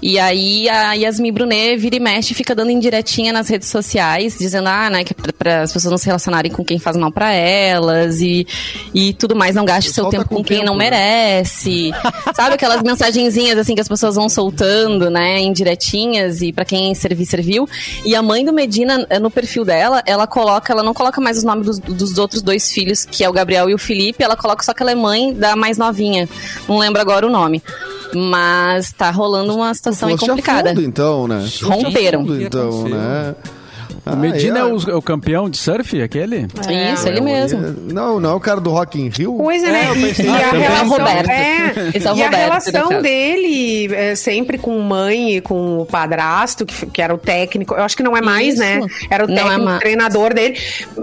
E 0.00 0.18
aí 0.18 0.68
a 0.68 0.92
Yasmin 0.94 1.32
Brunet 1.32 1.76
vira 1.76 1.96
e 1.96 2.00
mexe, 2.00 2.34
fica 2.34 2.54
dando 2.54 2.70
indiretinha 2.70 3.32
nas 3.32 3.48
redes 3.48 3.68
sociais, 3.68 4.36
dizendo, 4.38 4.68
ah, 4.68 4.90
né, 4.90 5.04
que 5.04 5.14
para 5.14 5.62
as 5.62 5.72
pessoas 5.72 5.90
não 5.90 5.98
se 5.98 6.06
relacionarem 6.06 6.50
com 6.50 6.64
quem 6.64 6.78
faz 6.78 6.96
mal 6.96 7.10
pra 7.10 7.32
elas 7.32 8.20
e, 8.20 8.46
e 8.94 9.12
tudo 9.14 9.34
mais, 9.34 9.54
não 9.54 9.64
gaste 9.64 9.90
seu 9.90 10.04
tá 10.04 10.10
tempo 10.10 10.28
com 10.28 10.36
com 10.36 10.44
quem 10.44 10.58
tempo, 10.58 10.70
não 10.70 10.76
né? 10.76 10.90
merece. 10.90 11.90
Sabe 12.34 12.54
aquelas 12.54 12.82
mensagenzinhas 12.82 13.58
assim 13.58 13.74
que 13.74 13.80
as 13.80 13.88
pessoas 13.88 14.16
vão 14.16 14.28
soltando, 14.28 15.10
né, 15.10 15.40
indiretinhas 15.40 16.42
e 16.42 16.52
pra 16.52 16.64
quem 16.64 16.94
servir, 16.94 17.26
serviu. 17.26 17.68
E 18.04 18.14
a 18.14 18.22
mãe 18.22 18.44
do 18.44 18.52
Medina, 18.52 19.06
eh, 19.08 19.18
no 19.18 19.30
perfil 19.30 19.64
dela, 19.64 20.02
ela 20.06 20.26
coloca, 20.26 20.72
ela 20.72 20.82
não 20.82 20.94
coloca 20.94 21.20
mais 21.20 21.38
os 21.38 21.44
nomes 21.44 21.66
dos, 21.66 21.78
dos 21.78 22.18
outros 22.18 22.42
dois 22.42 22.70
filhos, 22.70 23.04
que 23.04 23.24
é 23.24 23.28
o 23.28 23.32
Gabriel 23.32 23.68
e 23.68 23.74
o 23.74 23.78
Felipe, 23.78 24.22
ela 24.22 24.36
coloca 24.36 24.62
só 24.62 24.72
que 24.74 24.82
ela 24.82 24.92
é 24.92 24.94
mãe 24.94 25.32
da 25.32 25.56
mais 25.56 25.78
novinha. 25.78 26.28
Não 26.68 26.78
lembro 26.78 27.00
agora 27.00 27.26
o 27.26 27.30
nome. 27.30 27.62
Mas 28.14 28.92
tá 28.92 29.10
rolando 29.10 29.51
uma 29.56 29.74
situação 29.74 30.16
complicada. 30.16 30.70
fundo, 30.70 30.82
então, 30.82 31.26
né? 31.28 31.46
Romperam. 31.62 32.20
Fundo, 32.20 32.32
O 32.34 32.42
então, 32.42 32.88
né? 32.88 33.34
O 34.04 34.16
Medina 34.16 34.56
Ah, 34.56 34.62
é 34.62 34.64
o, 34.64 34.90
é 34.90 34.94
o 34.96 35.02
campeão 35.02 35.48
de 35.48 35.56
surf, 35.56 36.02
aquele? 36.02 36.48
Isso, 36.92 37.06
ele 37.06 37.20
mesmo. 37.20 37.60
Não, 37.92 38.18
não 38.18 38.30
é 38.30 38.34
o 38.34 38.40
cara 38.40 38.60
do 38.60 38.68
Rock 38.70 39.00
in 39.00 39.08
Rio? 39.08 39.36
Pois 39.38 39.62
é, 39.62 39.68
É, 39.68 39.70
né? 39.70 39.88
eu 39.90 39.94
E, 39.96 40.00
pensei- 40.08 40.26
e 40.26 40.28
Ah, 40.28 40.34
a 40.34 40.50
relação, 40.50 41.06
é, 41.06 41.76
é 42.02 42.12
o 42.12 42.16
e 42.16 42.22
a 42.24 42.28
relação 42.30 43.00
dele 43.00 43.94
é, 43.94 44.16
sempre 44.16 44.58
com 44.58 44.76
mãe 44.80 45.36
e 45.36 45.40
com 45.40 45.78
o 45.78 45.86
padrasto, 45.86 46.66
que, 46.66 46.86
que 46.86 47.00
era 47.00 47.14
o 47.14 47.18
técnico. 47.18 47.74
Eu 47.74 47.84
acho 47.84 47.96
que 47.96 48.02
não 48.02 48.16
é 48.16 48.20
mais, 48.20 48.54
Isso. 48.54 48.58
né? 48.64 48.80
Era 49.08 49.24
o 49.24 49.28
Não 49.28 49.34
é 49.36 49.38
técnico, 49.44 49.64
mais. 49.66 49.78
treinador 49.78 50.34
dele. 50.34 50.58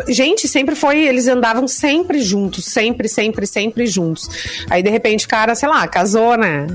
Gente, 0.10 0.46
sempre 0.50 0.76
foi. 0.76 1.00
Eles 1.00 1.26
andavam 1.30 1.70
sempre 1.70 2.20
juntos, 2.22 2.66
sempre, 2.66 3.08
sempre, 3.08 3.48
sempre 3.48 3.88
juntos. 3.88 4.28
Aí, 4.70 4.84
de 4.84 4.90
repente, 4.90 5.26
o 5.26 5.30
cara, 5.30 5.56
sei 5.56 5.70
lá, 5.70 5.88
casou, 5.88 6.36
né? 6.38 6.68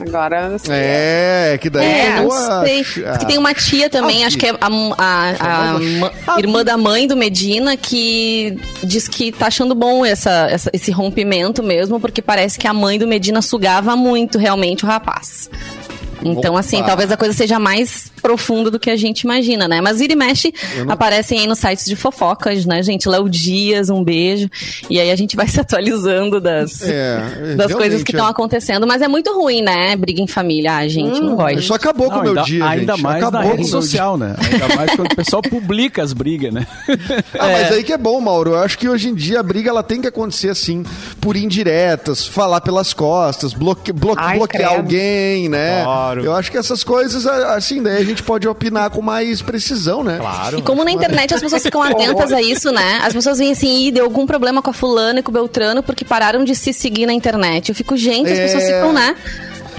Agora. 0.00 0.54
assim, 0.54 0.70
É, 0.72 1.58
que 1.60 1.68
daí. 1.70 1.84
É, 1.86 2.20
não 2.20 2.30
sei. 2.64 2.84
tem 3.26 3.38
uma 3.38 3.54
tia 3.54 3.88
também, 3.90 4.24
Ah, 4.24 4.26
acho 4.26 4.38
que 4.38 4.46
é 4.46 4.50
a, 4.50 4.68
a- 4.98 6.34
a 6.34 6.38
irmã 6.38 6.64
da 6.64 6.76
mãe 6.76 7.06
do 7.06 7.16
Medina, 7.16 7.76
que 7.76 8.58
diz 8.82 9.08
que 9.08 9.32
tá 9.32 9.46
achando 9.46 9.74
bom 9.74 10.04
essa, 10.04 10.48
essa- 10.50 10.70
esse 10.72 10.90
rompimento 10.90 11.62
mesmo, 11.62 11.98
porque 12.00 12.20
parece 12.22 12.58
que 12.58 12.66
a 12.66 12.72
mãe 12.74 12.98
do 12.98 13.06
Medina 13.06 13.40
sugava 13.42 13.96
muito 13.96 14.38
realmente 14.38 14.84
o 14.84 14.86
rapaz. 14.86 15.50
Então, 16.24 16.52
Opa. 16.52 16.60
assim, 16.60 16.82
talvez 16.82 17.10
a 17.12 17.16
coisa 17.16 17.32
seja 17.34 17.58
mais 17.58 18.10
profunda 18.20 18.70
do 18.70 18.78
que 18.78 18.90
a 18.90 18.96
gente 18.96 19.20
imagina, 19.22 19.68
né? 19.68 19.80
Mas 19.80 19.98
vira 19.98 20.12
e 20.12 20.16
mexe, 20.16 20.52
aparecem 20.88 21.40
aí 21.40 21.46
nos 21.46 21.58
sites 21.58 21.84
de 21.84 21.94
fofocas, 21.96 22.64
né, 22.66 22.82
gente? 22.82 23.08
Léo 23.08 23.28
Dias, 23.28 23.88
um 23.90 24.02
beijo. 24.02 24.48
E 24.90 24.98
aí 25.00 25.10
a 25.10 25.16
gente 25.16 25.36
vai 25.36 25.46
se 25.48 25.60
atualizando 25.60 26.40
das, 26.40 26.82
É, 26.82 27.54
das 27.56 27.72
coisas 27.72 28.02
que 28.02 28.10
estão 28.12 28.26
é. 28.26 28.30
acontecendo. 28.30 28.86
Mas 28.86 29.02
é 29.02 29.08
muito 29.08 29.32
ruim, 29.32 29.62
né? 29.62 29.94
Briga 29.96 30.20
em 30.20 30.26
família. 30.26 30.76
Ah, 30.76 30.88
gente, 30.88 31.20
não 31.20 31.36
gosto. 31.36 31.58
Isso 31.58 31.74
acabou 31.74 32.10
com 32.10 32.18
o 32.18 32.22
meu 32.22 32.30
ainda, 32.30 32.42
dia, 32.42 32.64
ainda 32.66 32.92
gente. 32.94 33.02
mais 33.02 33.22
acabou 33.22 33.40
na 33.40 33.50
com 33.50 33.56
rede 33.56 33.68
social, 33.68 34.16
né? 34.18 34.34
Ainda 34.52 34.76
mais 34.76 34.90
quando 34.96 35.12
o 35.12 35.16
pessoal 35.16 35.42
publica 35.42 36.02
as 36.02 36.12
brigas, 36.12 36.52
né? 36.52 36.66
Ah, 37.38 37.48
mas 37.52 37.72
aí 37.72 37.84
que 37.84 37.92
é 37.92 37.98
bom, 37.98 38.20
Mauro. 38.20 38.50
Eu 38.50 38.58
acho 38.58 38.76
que 38.78 38.88
hoje 38.88 39.08
em 39.08 39.14
dia 39.14 39.40
a 39.40 39.42
briga 39.42 39.70
ela 39.70 39.82
tem 39.82 40.00
que 40.00 40.08
acontecer 40.08 40.48
assim, 40.50 40.84
por 41.20 41.36
indiretas, 41.36 42.26
falar 42.26 42.60
pelas 42.60 42.92
costas, 42.92 43.52
bloque, 43.54 43.92
blo- 43.92 44.14
Ai, 44.16 44.36
bloquear 44.38 44.68
credo. 44.70 44.78
alguém, 44.80 45.48
né? 45.48 45.84
Eu 46.24 46.34
acho 46.34 46.50
que 46.50 46.58
essas 46.58 46.82
coisas, 46.84 47.26
assim, 47.26 47.82
daí 47.82 47.98
a 48.00 48.04
gente 48.04 48.22
pode 48.22 48.46
opinar 48.48 48.90
com 48.90 49.02
mais 49.02 49.42
precisão, 49.42 50.02
né? 50.02 50.18
Claro. 50.18 50.58
E 50.58 50.62
como 50.62 50.84
na 50.84 50.90
internet 50.90 51.34
as 51.34 51.40
pessoas 51.40 51.62
ficam 51.62 51.82
atentas 51.82 52.32
a 52.32 52.40
isso, 52.40 52.70
né? 52.72 53.00
As 53.02 53.12
pessoas 53.12 53.38
vêm 53.38 53.52
assim, 53.52 53.86
Ih, 53.86 53.90
deu 53.92 54.04
algum 54.04 54.26
problema 54.26 54.62
com 54.62 54.70
a 54.70 54.72
fulana 54.72 55.20
e 55.20 55.22
com 55.22 55.30
o 55.30 55.34
Beltrano 55.34 55.82
porque 55.82 56.04
pararam 56.04 56.44
de 56.44 56.54
se 56.54 56.72
seguir 56.72 57.06
na 57.06 57.12
internet. 57.12 57.68
Eu 57.68 57.74
fico, 57.74 57.96
gente, 57.96 58.30
as 58.32 58.38
É. 58.38 58.42
pessoas 58.44 58.64
ficam, 58.64 58.92
né? 58.92 59.14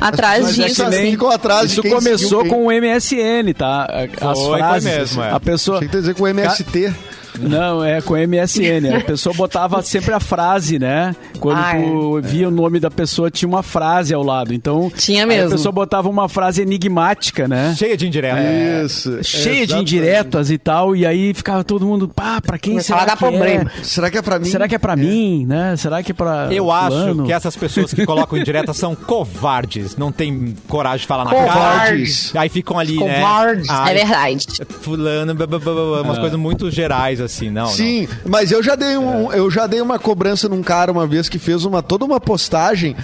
Atrás 0.01 0.55
disso. 0.55 0.81
assim. 0.83 1.11
ficam 1.11 1.29
atrás 1.29 1.71
de 1.71 1.79
Isso 1.79 1.83
começou 1.95 2.41
seguiu 2.43 2.55
com 2.55 2.67
o 2.67 2.71
MSN, 2.71 3.53
tá? 3.53 3.85
As 4.21 4.39
Foi, 4.39 4.49
foi 4.49 4.57
frases. 4.59 4.83
mesmo, 4.85 5.23
é. 5.23 5.31
A 5.31 5.39
pessoa. 5.41 5.77
Achei 5.77 5.89
que 5.89 5.97
dizer 5.97 6.15
com 6.15 6.23
o 6.23 6.27
MST. 6.27 6.93
Não, 7.39 7.83
é 7.83 8.01
com 8.01 8.15
MSN. 8.15 8.95
A 8.97 9.01
pessoa 9.01 9.33
botava 9.35 9.81
sempre 9.81 10.13
a 10.13 10.19
frase, 10.19 10.77
né? 10.79 11.15
Quando 11.39 11.57
Ah, 11.57 11.73
tu 11.75 12.19
via 12.23 12.47
o 12.47 12.51
nome 12.51 12.79
da 12.79 12.91
pessoa, 12.91 13.29
tinha 13.31 13.47
uma 13.47 13.63
frase 13.63 14.13
ao 14.13 14.23
lado. 14.23 14.53
Então, 14.53 14.91
Tinha 14.95 15.25
mesmo. 15.25 15.47
a 15.47 15.51
pessoa 15.51 15.71
botava 15.71 16.09
uma 16.09 16.27
frase 16.27 16.61
enigmática, 16.61 17.47
né? 17.47 17.73
Cheia 17.77 17.95
de 17.95 18.07
indireta. 18.07 18.39
Isso. 18.85 19.23
Cheia 19.23 19.55
de 19.55 19.61
exatamente. 19.63 19.95
indiretas 19.95 20.51
e 20.51 20.57
tal, 20.57 20.95
e 20.95 21.05
aí 21.05 21.33
ficava 21.33 21.63
todo 21.63 21.85
mundo, 21.85 22.07
pá, 22.09 22.41
pra 22.41 22.57
quem 22.57 22.73
Começava 22.73 23.01
será 23.01 23.11
que 23.13 23.17
problema. 23.19 23.71
é? 23.79 23.83
Será 23.83 24.09
que 24.09 24.17
é 24.17 24.21
pra 24.21 24.39
mim? 24.39 24.45
Será 24.45 24.67
que 24.67 24.75
é 24.75 24.79
pra 24.79 24.95
mim, 24.95 25.45
né? 25.45 25.75
Será 25.77 26.03
que 26.03 26.11
é 26.11 26.15
pra 26.15 26.47
Eu 26.51 26.71
acho 26.71 26.89
fulano? 26.97 27.25
que 27.25 27.33
essas 27.33 27.55
pessoas 27.55 27.93
que 27.93 28.05
colocam 28.05 28.37
indireta 28.37 28.73
são 28.73 28.95
covardes. 28.95 29.95
Não 29.97 30.11
tem 30.11 30.55
coragem 30.67 30.99
de 31.01 31.07
falar 31.07 31.25
na 31.25 31.31
Covardes. 31.31 32.31
cara. 32.31 32.43
Aí 32.43 32.49
ficam 32.49 32.77
ali, 32.79 32.95
Covardes. 32.95 33.67
né? 33.67 33.73
Ai, 33.77 33.91
É 33.91 33.95
verdade. 34.05 34.45
Fulano, 34.81 35.33
blá, 35.35 35.47
blá, 35.47 35.59
blá, 35.59 35.73
blá, 35.73 36.01
umas 36.01 36.17
É. 36.17 36.19
coisas 36.21 36.39
muito 36.39 36.69
gerais, 36.71 37.21
assim, 37.21 37.28
não. 37.51 37.67
Sim, 37.67 38.07
mas 38.25 38.51
eu 38.51 38.61
já 38.63 38.75
dei 38.75 38.97
um, 38.97 39.31
eu 39.31 39.49
já 39.51 39.67
dei 39.67 39.81
uma 39.81 39.99
cobrança 39.99 40.47
num 40.49 40.61
cara 40.63 40.91
uma 40.91 41.05
vez 41.07 41.29
que 41.29 41.37
fez 41.39 41.65
uma 41.65 41.81
toda 41.83 42.05
uma 42.05 42.19
postagem 42.19 42.95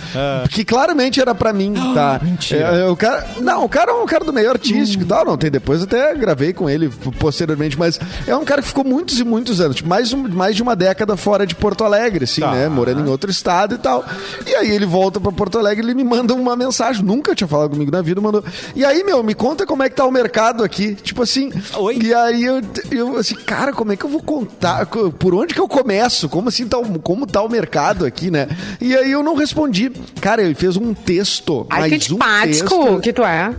que 0.52 0.64
claramente 0.66 1.20
era 1.20 1.34
pra 1.36 1.54
mim, 1.54 1.74
tá? 1.94 2.20
mentira. 2.22 2.60
É, 2.66 2.90
o 2.90 2.96
cara, 2.96 3.26
não, 3.42 3.64
o 3.66 3.70
cara 3.70 3.92
é 3.92 3.94
um 3.94 4.06
cara 4.06 4.24
do 4.26 4.34
meio 4.34 4.50
artístico 4.50 5.04
e 5.04 5.08
tal, 5.08 5.26
não 5.26 5.38
tem 5.38 5.52
depois 5.52 5.82
até 5.84 6.14
gravei 6.16 6.54
com 6.54 6.70
ele 6.70 6.90
posteriormente, 7.20 7.78
mas 7.78 8.00
é 8.28 8.36
um 8.36 8.46
cara 8.46 8.62
que 8.62 8.68
ficou 8.68 8.84
muitos 8.84 9.20
e 9.20 9.24
muitos 9.24 9.60
anos, 9.62 9.76
tipo, 9.78 9.90
mais 9.90 10.12
um- 10.14 10.28
mais 10.28 10.56
de 10.56 10.64
uma 10.64 10.76
década 10.76 11.16
fora 11.18 11.46
de 11.46 11.56
Porto 11.56 11.84
Alegre, 11.84 12.24
assim, 12.26 12.42
Tá. 12.42 12.52
né, 12.52 12.68
morando 12.70 13.02
em 13.02 13.10
outro 13.10 13.30
estado 13.30 13.76
e 13.76 13.78
tal. 13.78 14.04
E 14.46 14.56
aí 14.56 14.70
ele 14.72 14.86
volta 14.86 15.20
pra 15.20 15.32
Porto 15.32 15.58
Alegre, 15.58 15.86
e 15.86 15.90
ele 15.90 15.94
me 15.96 16.04
manda 16.04 16.34
uma 16.34 16.56
mensagem, 16.56 17.04
nunca 17.04 17.36
tinha 17.36 17.48
falado 17.48 17.72
comigo 17.72 17.92
na 17.92 18.02
vida, 18.02 18.20
mandou. 18.22 18.44
E 18.76 18.84
aí, 18.86 19.04
meu, 19.04 19.22
me 19.24 19.34
conta 19.34 19.66
como 19.66 19.84
é 19.84 19.90
que 19.90 19.96
tá 19.96 20.06
o 20.06 20.12
mercado 20.12 20.64
aqui, 20.64 20.96
tipo 20.96 21.22
assim. 21.24 21.52
Oi? 21.78 22.00
E 22.02 22.14
aí 22.14 22.44
eu, 22.44 22.62
eu 22.92 23.18
assim, 23.18 23.36
cara, 23.36 23.72
como 23.74 23.92
é 23.92 23.96
que 23.96 24.06
eu 24.06 24.10
vou 24.10 24.15
contar? 24.20 24.86
Co- 24.86 25.12
Por 25.12 25.34
onde 25.36 25.54
que 25.54 25.60
eu 25.62 25.68
começo? 25.68 26.28
Como 26.30 26.50
assim 26.50 26.68
tá, 26.68 26.78
o- 26.78 27.00
como 27.00 27.26
tá 27.26 27.42
o 27.42 27.50
mercado 27.50 28.06
aqui, 28.06 28.30
né? 28.32 28.48
E 28.82 28.96
aí 28.96 29.12
eu 29.12 29.24
não 29.24 29.36
respondi. 29.36 29.92
Cara, 30.22 30.42
ele 30.42 30.56
fez 30.56 30.76
um 30.78 30.94
texto. 30.94 31.66
Ai, 31.70 31.90
mais 32.20 32.62
que 32.62 32.74
um 32.74 32.86
texto. 32.86 33.00
que 33.02 33.14
tu 33.14 33.24
é. 33.24 33.54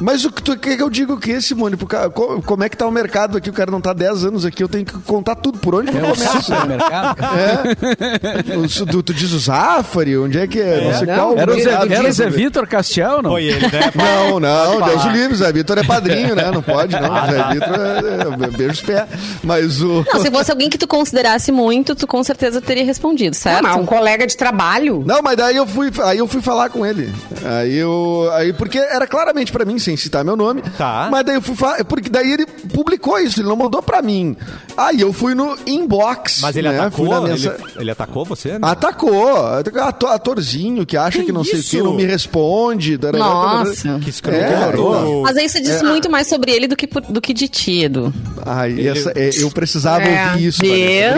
Mas 0.00 0.24
o 0.24 0.30
que, 0.30 0.42
tu, 0.42 0.56
que 0.58 0.70
eu 0.80 0.90
digo 0.90 1.18
que, 1.18 1.40
Simone? 1.40 1.76
Pro 1.76 1.86
cara, 1.86 2.10
co- 2.10 2.42
como 2.44 2.62
é 2.64 2.68
que 2.68 2.76
tá 2.76 2.86
o 2.86 2.90
mercado 2.92 3.38
aqui? 3.38 3.48
O 3.48 3.52
cara 3.52 3.70
não 3.70 3.80
tá 3.80 3.92
10 3.92 4.24
anos 4.26 4.44
aqui, 4.44 4.62
eu 4.62 4.68
tenho 4.68 4.84
que 4.84 4.92
contar 5.00 5.34
tudo. 5.36 5.58
Por 5.58 5.74
onde 5.74 5.90
que 5.90 5.96
eu 5.96 6.04
É 6.04 6.10
o 6.12 6.14
começo? 6.14 6.42
supermercado? 6.42 7.16
É. 7.22 8.56
O- 8.56 8.86
tu, 8.86 9.02
tu 9.02 9.14
diz 9.14 9.32
o 9.32 9.38
Zafari? 9.38 10.16
Onde 10.18 10.38
é 10.38 10.46
que 10.46 10.60
é? 10.60 10.80
Não 10.90 10.98
sei 10.98 11.06
Não, 11.06 11.14
qual. 11.16 11.38
Era 11.38 11.50
o 11.50 11.54
Zé, 11.54 11.64
mercado 11.64 11.92
era 11.92 12.12
Zé? 12.12 12.28
Vitor 12.30 12.66
Castiel, 12.66 13.22
não? 13.22 13.30
Foi 13.30 13.44
ele, 13.44 13.60
né? 13.60 13.92
Não, 13.96 14.40
não, 14.40 14.80
Deus 14.82 15.04
o 15.04 15.08
livre, 15.08 15.34
Zé 15.36 15.52
Vitor 15.52 15.78
é 15.78 15.82
padrinho, 15.84 16.34
né? 16.34 16.50
Não 16.50 16.62
pode, 16.62 16.92
não. 16.94 17.26
Zé 17.30 17.52
Vitor, 17.52 17.74
é, 17.74 18.44
é, 18.44 18.50
beijo 18.56 18.72
os 18.72 18.80
pés. 18.82 19.04
Mas 19.42 19.80
o. 19.80 20.04
Não, 20.12 20.20
se 20.20 20.30
fosse 20.30 20.50
alguém 20.50 20.68
que 20.68 20.78
tu 20.78 20.86
considerasse 20.86 21.50
muito, 21.50 21.94
tu 21.94 22.06
com 22.06 22.22
certeza 22.22 22.60
teria 22.60 22.84
respondido, 22.84 23.34
Não, 23.34 23.40
certo? 23.42 23.62
mas 23.62 23.76
um 23.76 23.86
colega 23.86 24.26
de 24.26 24.36
trabalho. 24.36 25.02
Não, 25.06 25.22
mas 25.22 25.36
daí 25.36 25.56
eu 25.56 25.66
fui, 25.66 25.90
aí 26.04 26.18
eu 26.18 26.26
fui 26.26 26.40
falar 26.42 26.68
com 26.70 26.84
ele. 26.84 27.12
Aí 27.44 27.74
eu, 27.76 28.28
aí 28.34 28.52
porque 28.52 28.78
era 28.78 29.06
claramente 29.06 29.50
pra 29.52 29.64
mim, 29.64 29.78
sem 29.86 29.96
citar 29.96 30.24
meu 30.24 30.36
nome. 30.36 30.62
Tá. 30.76 31.08
Mas 31.10 31.24
daí 31.24 31.36
eu 31.36 31.42
fui 31.42 31.54
falar, 31.54 31.84
porque 31.84 32.10
daí 32.10 32.32
ele 32.32 32.44
publicou 32.46 33.18
isso, 33.20 33.40
ele 33.40 33.48
não 33.48 33.56
mandou 33.56 33.80
pra 33.82 34.02
mim. 34.02 34.36
Aí 34.76 35.00
eu 35.00 35.12
fui 35.12 35.34
no 35.34 35.56
inbox. 35.66 36.40
Mas 36.42 36.56
ele 36.56 36.68
né? 36.68 36.78
atacou? 36.80 37.06
Na 37.08 37.18
Ele, 37.18 37.28
mensa- 37.28 37.56
ele 37.78 37.90
atacou 37.90 38.24
você? 38.24 38.52
né? 38.52 38.58
Atacou. 38.62 39.36
Ator- 39.80 40.10
Atorzinho 40.10 40.84
que 40.84 40.96
acha 40.96 41.20
que, 41.20 41.26
Que 41.26 41.32
não 41.32 41.44
sei 41.44 41.54
o 41.54 41.58
isso? 41.60 41.70
que, 41.70 41.82
não 41.82 41.94
me 41.94 42.04
responde. 42.04 42.98
Nossa. 42.98 43.98
Que 44.00 44.10
escroto. 44.10 44.36
É, 44.38 45.22
Mas 45.22 45.36
isso 45.36 45.62
diz 45.62 45.82
muito 45.82 46.10
mais 46.10 46.26
sobre 46.26 46.50
ele 46.52 46.66
do 46.66 46.76
que, 46.76 46.86
do 46.86 47.20
que 47.20 47.32
de 47.32 47.48
ti, 47.48 47.84
Edu. 47.84 48.12
Ai, 48.44 48.86
essa, 48.88 49.12
é, 49.14 49.30
eu 49.40 49.50
precisava 49.50 50.02
É. 50.04 50.30
ouvir 50.32 50.46
isso. 50.46 50.60
Viu? 50.60 50.72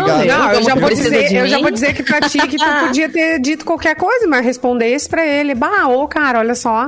Não, 0.07 0.23
eu 0.53 0.63
já, 0.63 0.75
vou 0.75 0.89
dizer, 0.91 1.29
de 1.29 1.35
eu 1.37 1.47
já 1.49 1.59
vou 1.59 1.71
dizer 1.71 1.95
que 1.95 2.03
pra 2.03 2.21
ti 2.29 2.39
que 2.47 2.57
tu 2.59 2.65
podia 2.87 3.09
ter 3.09 3.39
dito 3.41 3.65
qualquer 3.65 3.97
coisa, 3.97 4.27
mas 4.29 4.45
respondesse 4.45 5.09
pra 5.09 5.27
ele. 5.27 5.55
Bah, 5.55 5.87
ô, 5.89 6.07
cara, 6.07 6.41
olha 6.41 6.55
só. 6.55 6.87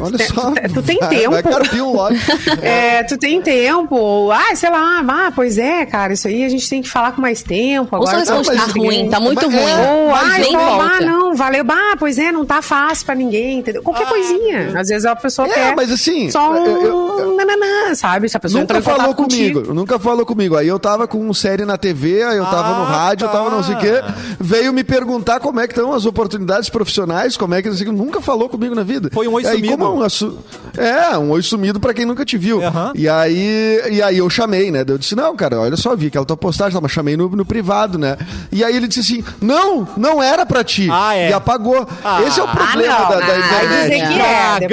Olha 0.00 0.18
Tu- 0.18 0.34
só. 0.34 0.50
tu 0.74 0.82
tem 0.82 0.98
vai- 0.98 1.08
tempo? 1.16 1.30
Vai. 1.30 2.16
É, 2.62 3.02
tu 3.04 3.16
tem 3.18 3.40
tempo. 3.42 4.30
Ah, 4.30 4.54
sei 4.54 4.70
lá, 4.70 5.00
ah, 5.06 5.32
pois 5.34 5.58
é, 5.58 5.84
cara, 5.86 6.12
isso 6.12 6.26
aí 6.28 6.44
a 6.44 6.48
gente 6.48 6.68
tem 6.68 6.82
que 6.82 6.88
falar 6.88 7.12
com 7.12 7.20
mais 7.20 7.42
tempo. 7.42 7.96
Ou 7.96 8.06
só 8.06 8.12
Agora 8.16 8.42
mas 8.46 8.46
tá 8.46 8.66
ninguém- 8.68 8.84
ruim, 9.02 9.10
tá 9.10 9.20
muito 9.20 9.46
Mas 9.50 9.54
ruim. 9.54 9.70
é, 9.70 9.90
Ou, 9.92 10.14
ah, 10.14 10.38
nem 10.38 10.52
só, 10.52 10.58
ah, 10.58 10.76
volta. 10.88 11.00
não, 11.04 11.34
valeu, 11.34 11.64
bah, 11.64 11.96
pois 11.98 12.18
é, 12.18 12.32
não 12.32 12.44
tá 12.44 12.62
fácil 12.62 13.06
pra 13.06 13.14
ninguém, 13.14 13.58
entendeu? 13.58 13.82
Qualquer 13.82 14.06
coisinha. 14.08 14.72
Às 14.78 14.88
vezes 14.88 15.04
a 15.04 15.14
pessoa 15.16 15.48
É, 15.48 15.52
quer 15.52 15.76
mas 15.76 15.90
assim, 15.90 16.30
só 16.30 16.50
um 16.52 16.56
eu- 16.56 16.82
eu- 16.82 17.18
eu- 17.20 17.36
nananã, 17.36 17.94
sabe? 17.94 18.28
Se 18.28 18.36
a 18.36 18.40
pessoa 18.40 18.60
Nunca 18.62 18.80
falou 18.82 19.14
comigo, 19.14 19.60
contigo. 19.60 19.74
nunca 19.74 19.98
falou 19.98 20.26
comigo. 20.26 20.56
Aí 20.56 20.68
eu 20.68 20.78
tava 20.78 21.06
com 21.06 21.32
série 21.34 21.64
na 21.64 21.76
TV, 21.78 22.22
aí 22.22 22.36
eu 22.36 22.44
tava 22.44 22.76
no 22.78 22.84
Ah, 22.84 22.90
rádio, 23.06 23.26
eu 23.26 23.30
tava 23.30 23.50
tá. 23.50 23.56
não 23.56 23.62
sei 23.62 23.74
o 23.74 23.78
quê. 23.78 24.00
Veio 24.38 24.72
me 24.72 24.84
perguntar 24.84 25.40
como 25.40 25.60
é 25.60 25.66
que 25.66 25.72
estão 25.72 25.92
as 25.92 26.04
oportunidades 26.06 26.68
profissionais, 26.68 27.36
como 27.36 27.54
é 27.54 27.62
que 27.62 27.68
não 27.68 27.76
sei 27.76 27.86
o 27.86 27.90
quê. 27.90 27.96
nunca 27.96 28.20
falou 28.20 28.48
comigo 28.48 28.74
na 28.74 28.82
vida. 28.82 29.10
Foi 29.12 29.26
um 29.28 29.32
oi 29.34 29.46
Aí, 29.46 29.56
sumido. 29.56 29.76
É 29.96 30.00
um 30.00 30.02
assu- 30.02 30.38
É, 30.76 31.18
um 31.18 31.30
oi 31.30 31.42
sumido 31.42 31.80
pra 31.80 31.92
quem 31.92 32.04
nunca 32.06 32.24
te 32.24 32.38
viu. 32.38 32.62
Aham. 32.64 32.92
E 32.94 33.08
aí 33.08 33.80
e 33.90 34.02
aí 34.02 34.18
eu 34.18 34.30
chamei, 34.30 34.70
né? 34.70 34.84
Eu 34.86 34.98
disse, 34.98 35.14
não, 35.16 35.34
cara, 35.36 35.58
olha 35.60 35.76
só, 35.76 35.94
vi 35.96 36.06
aquela 36.06 36.24
tua 36.24 36.36
postagem, 36.36 36.74
tá, 36.74 36.80
mas 36.80 36.92
chamei 36.92 37.16
no, 37.16 37.28
no 37.28 37.44
privado, 37.44 37.98
né? 37.98 38.16
E 38.52 38.62
aí 38.64 38.76
ele 38.76 38.86
disse 38.86 39.00
assim, 39.00 39.24
não, 39.40 39.86
não 39.96 40.22
era 40.22 40.46
pra 40.46 40.62
ti. 40.64 40.88
Ah, 40.90 41.14
é. 41.16 41.30
E 41.30 41.32
apagou. 41.32 41.86
Ah. 42.04 42.22
Esse 42.22 42.40
é 42.40 42.42
o 42.42 42.48
problema 42.48 42.98
não, 43.00 43.08
da, 43.08 43.16
da 43.16 43.24
ah, 43.24 43.26
vai 43.26 43.38
internet. 43.38 43.90
dizer 43.90 44.08
que 44.08 44.20
é. 44.20 44.68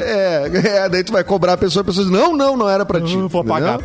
É, 0.00 0.78
é, 0.84 0.88
daí 0.88 1.04
tu 1.04 1.12
vai 1.12 1.24
cobrar 1.24 1.54
a 1.54 1.56
pessoa, 1.56 1.82
a 1.82 1.84
pessoa 1.84 2.04
diz, 2.06 2.12
não, 2.12 2.36
não, 2.36 2.56
não 2.56 2.68
era 2.68 2.84
pra 2.84 3.00
ti. 3.00 3.14
Eu 3.14 3.28
vou 3.28 3.42
entendeu? 3.42 3.44
pagar. 3.66 3.78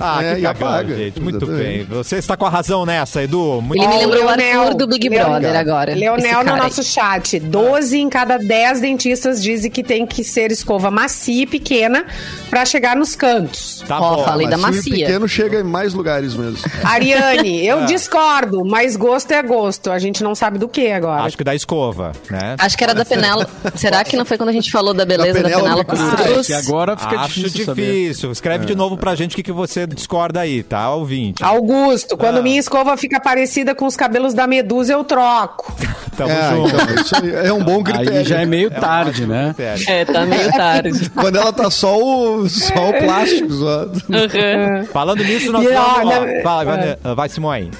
Ah, 0.00 0.22
É, 0.22 0.34
que 0.36 0.42
cagão, 0.42 0.68
apaga. 0.68 0.94
gente. 0.96 1.20
Muito 1.20 1.44
Exatamente. 1.44 1.84
bem. 1.84 1.96
Você 1.96 2.16
está 2.16 2.36
com 2.36 2.46
a 2.46 2.50
razão 2.50 2.84
nessa, 2.86 3.22
Edu. 3.22 3.60
Muito 3.62 3.82
Ele 3.82 3.88
me 3.88 3.96
lembrou 3.98 4.22
o 4.22 4.26
Leonel, 4.26 4.60
Arthur 4.62 4.74
do 4.76 4.86
Big 4.86 5.08
Leonel. 5.08 5.30
Brother 5.40 5.56
agora. 5.56 5.94
Leonel 5.94 6.38
no 6.38 6.44
cara 6.44 6.56
aí. 6.56 6.62
nosso 6.62 6.82
chat. 6.82 7.38
12 7.40 7.98
em 7.98 8.08
cada 8.08 8.38
10 8.38 8.80
dentistas 8.80 9.42
dizem 9.42 9.70
que 9.70 9.82
tem 9.82 10.06
que 10.06 10.22
ser 10.24 10.50
escova 10.52 10.90
macia 10.90 11.42
e 11.42 11.46
pequena 11.46 12.06
pra 12.50 12.64
chegar 12.64 12.96
nos 12.96 13.14
cantos. 13.14 13.84
Tá 13.86 14.00
Ó, 14.00 14.16
bom. 14.16 14.24
falei 14.24 14.46
da 14.48 14.56
macia. 14.56 14.92
pequeno 15.06 15.28
chega 15.28 15.60
em 15.60 15.64
mais 15.64 15.94
lugares 15.94 16.34
mesmo. 16.34 16.58
Ariane, 16.84 17.60
Ah. 17.68 17.72
eu 17.80 17.86
discordo, 17.86 18.64
mas 18.64 18.96
gosto 18.96 19.32
é 19.32 19.42
gosto. 19.42 19.90
A 19.90 19.98
gente 19.98 20.22
não 20.22 20.34
sabe 20.34 20.58
do 20.58 20.68
que 20.68 20.90
agora. 20.92 21.22
Acho 21.22 21.36
que 21.36 21.44
da 21.44 21.54
escova, 21.54 22.12
né? 22.30 22.56
Acho 22.58 22.76
que 22.76 22.84
era 22.84 22.94
da 22.94 23.04
Penélope. 23.04 23.50
Será 23.76 24.04
que 24.04 24.16
não 24.16 24.24
foi 24.24 24.36
quando 24.36 24.50
a 24.50 24.52
gente 24.52 24.70
falou 24.70 24.92
da 24.94 25.04
beleza 25.04 25.42
da 25.42 25.48
Penélope 25.48 25.86
Penélope 25.86 26.16
Cruz. 26.16 26.30
Cruz? 26.32 26.46
Que 26.46 26.52
agora 26.54 26.96
fica 26.96 27.20
Acho 27.20 27.40
difícil, 27.40 27.74
difícil. 27.74 28.32
Escreve 28.32 28.66
de 28.66 28.74
novo 28.74 28.96
pra 28.96 29.14
gente 29.14 29.32
o 29.32 29.36
que, 29.36 29.42
que 29.42 29.52
você 29.52 29.86
discorda 29.94 30.40
aí, 30.40 30.62
tá, 30.62 30.90
ouvinte? 30.94 31.42
Augusto, 31.42 32.16
quando 32.16 32.38
Ah. 32.38 32.42
minha 32.42 32.58
escova 32.58 32.96
fica 32.96 33.20
parecida 33.20 33.74
com 33.74 33.86
os 33.86 33.96
cabelos 33.96 34.34
da 34.34 34.46
Medusa, 34.46 34.92
eu 34.92 35.04
troco. 35.04 35.72
Tamo 36.16 36.30
é, 36.30 36.50
junto. 36.50 36.74
então, 36.74 37.28
é 37.44 37.52
um 37.52 37.62
bom 37.62 37.82
critério. 37.82 38.18
Aí 38.18 38.24
já 38.24 38.40
é 38.40 38.46
meio 38.46 38.70
tarde, 38.70 39.24
né? 39.24 39.54
Sério. 39.56 39.84
É, 39.88 40.04
tá 40.04 40.26
meio 40.26 40.50
tarde. 40.50 41.10
Quando 41.14 41.36
ela 41.36 41.52
tá 41.52 41.70
só 41.70 41.96
o, 41.96 42.48
só 42.48 42.90
o 42.90 42.92
plástico. 42.94 43.52
Só. 43.52 43.86
Falando 44.92 45.22
nisso, 45.22 45.52
nós 45.52 45.64
E, 45.64 45.72
ó, 45.74 45.82
vamos... 45.82 46.14
ó, 46.16 46.20
né, 46.24 46.42
Fala, 46.42 46.62
é. 46.62 46.98
vai, 47.02 47.14
vai, 47.14 47.28
Simone. 47.28 47.70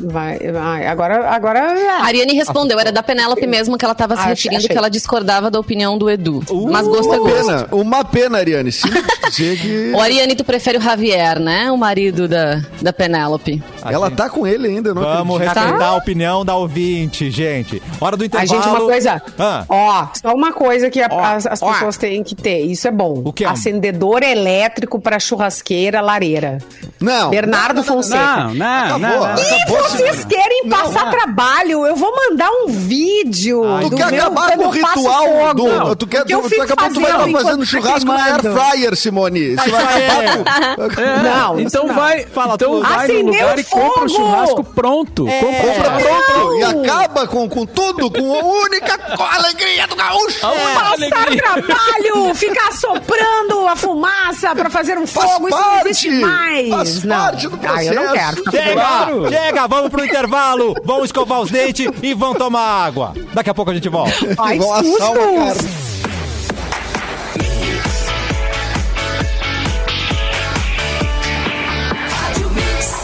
Vai, 0.00 0.38
vai. 0.38 0.86
Agora, 0.86 1.28
agora. 1.28 1.60
A 2.00 2.04
Ariane 2.04 2.32
respondeu, 2.34 2.78
era 2.78 2.92
da 2.92 3.02
Penélope 3.02 3.46
mesmo 3.46 3.76
que 3.76 3.84
ela 3.84 3.94
tava 3.94 4.14
se 4.16 4.22
Ah, 4.22 4.26
referindo 4.26 4.58
achei. 4.58 4.68
que 4.70 4.78
ela 4.78 4.88
discordava 4.88 5.50
da 5.50 5.58
opinião 5.58 5.98
do 5.98 6.08
Edu. 6.08 6.42
Uh, 6.48 6.70
Mas 6.70 6.86
gosto 6.86 7.12
é 7.12 7.18
Uma 7.18 7.28
gosto. 7.30 7.46
pena, 7.46 7.68
uma 7.72 8.04
pena, 8.04 8.38
Ariane. 8.38 8.70
Sim, 8.70 8.88
que 9.32 9.92
O 9.94 10.00
Ariane, 10.00 10.34
tu 10.36 10.44
prefere 10.44 10.78
o 10.78 10.80
Javier, 10.80 11.38
né? 11.40 11.70
O 11.72 11.76
marido 11.76 12.28
da, 12.28 12.60
da 12.80 12.92
Penélope. 12.92 13.62
A 13.88 13.92
ela 13.92 14.08
gente- 14.08 14.16
tá 14.16 14.28
com 14.30 14.46
ele 14.46 14.68
ainda, 14.68 14.90
eu 14.90 14.94
não 14.94 15.02
Vamos 15.02 15.36
acredito. 15.36 15.58
respeitar 15.58 15.86
a 15.88 15.94
opinião 15.96 16.44
da 16.44 16.54
ouvinte, 16.56 17.30
gente. 17.30 17.82
Hora 18.00 18.16
do 18.16 18.22
A 18.22 18.26
intervalo. 18.26 18.62
gente, 18.62 18.68
uma 18.68 18.80
coisa. 18.80 19.22
Ah, 19.38 19.64
Ó, 19.68 20.06
só 20.20 20.34
uma 20.34 20.52
coisa 20.52 20.90
que 20.90 21.00
a- 21.02 21.08
Ó, 21.10 21.20
as, 21.20 21.46
as 21.46 21.62
ó. 21.62 21.72
pessoas 21.72 21.96
têm 21.96 22.22
que 22.22 22.34
ter. 22.34 22.60
Isso 22.60 22.86
é 22.86 22.90
bom. 22.90 23.22
O 23.24 23.32
que 23.32 23.44
é? 23.44 23.48
Acendedor 23.48 24.22
elétrico 24.22 25.00
pra 25.00 25.18
churrasqueira, 25.18 26.00
lareira. 26.00 26.58
Não. 27.00 27.30
Bernardo 27.30 27.82
Fonseca. 27.82 28.18
Não, 28.18 28.54
não, 28.54 28.66
Acabou. 28.84 28.98
não. 29.00 29.20
não. 29.20 29.38
E 29.38 29.42
Acabou, 29.62 29.82
vocês 29.82 30.24
querem 30.24 30.68
passar 30.68 31.04
não. 31.06 31.10
trabalho? 31.12 31.86
Eu 31.86 31.96
vou 31.96 32.12
mandar 32.14 32.50
um 32.50 32.68
vídeo. 32.68 33.62
Tu 33.82 33.90
do 33.90 33.96
quer 33.96 34.10
meu- 34.10 34.20
acabar 34.20 34.56
com 34.56 34.64
o 34.66 34.70
ritual 34.70 35.54
do. 35.54 35.96
Tu 35.96 36.06
quer 36.06 36.24
Que 36.24 36.34
eu 36.34 36.40
tu, 36.40 36.46
a 36.46 36.48
tu 36.50 36.56
vai 36.56 36.66
fazendo 36.66 37.00
estar 37.00 37.18
fazendo 37.18 37.28
enquanto 37.28 37.58
tá 37.60 37.64
churrasco 37.66 38.04
no 38.04 38.12
air 38.12 38.40
queimando. 38.40 38.60
fryer, 38.60 38.96
Simone. 38.96 39.56
Você 39.56 39.70
vai 39.70 40.06
acabar 40.06 40.76
com. 40.94 41.00
É, 41.00 41.22
Não, 41.22 41.60
então 41.60 41.86
não. 41.86 41.94
vai, 41.94 42.26
Fala 42.26 42.54
então 42.54 42.80
vai 42.82 43.08
no 43.08 43.26
lugar 43.30 43.58
e 43.58 43.64
compra 43.80 44.04
o 44.04 44.08
churrasco 44.08 44.64
pronto. 44.64 45.24
Compra 45.26 45.48
Compra 45.68 45.96
o 45.96 46.00
pronto 46.02 46.54
e 46.58 46.64
acaba 46.64 47.26
com, 47.26 47.48
com 47.48 47.66
tudo, 47.66 48.10
com 48.10 48.34
a 48.34 48.44
única 48.44 48.98
alegria 49.36 49.86
do 49.86 49.96
gaúcho. 49.96 50.40
Passar 50.40 50.92
alegria. 50.92 51.42
trabalho, 51.42 52.34
ficar 52.34 52.72
soprando 52.72 53.66
a 53.66 53.76
fumaça 53.76 54.54
pra 54.54 54.70
fazer 54.70 54.98
um 54.98 55.06
Faz 55.06 55.30
fogo, 55.32 55.48
isso 55.48 55.56
não 55.58 55.80
existe 55.80 56.08
parte, 56.20 56.24
mais. 56.26 56.68
faz 56.70 57.04
não. 57.04 57.16
parte 57.16 57.48
do 57.48 57.58
Ah, 57.66 57.84
eu 57.84 57.94
não 57.94 58.02
processo. 58.04 58.42
quero. 58.44 58.50
Chega, 58.50 58.72
Claro. 58.72 59.28
chega, 59.28 59.66
vamos 59.66 59.90
pro 59.90 60.04
intervalo, 60.04 60.74
vão 60.84 61.04
escovar 61.04 61.40
os 61.40 61.50
dentes 61.50 61.88
e 62.02 62.14
vão 62.14 62.34
tomar 62.34 62.84
água. 62.86 63.12
Daqui 63.34 63.50
a 63.50 63.54
pouco 63.54 63.70
a 63.70 63.74
gente 63.74 63.88
volta. 63.88 64.12
Ai, 64.38 64.58
uma 64.58 64.82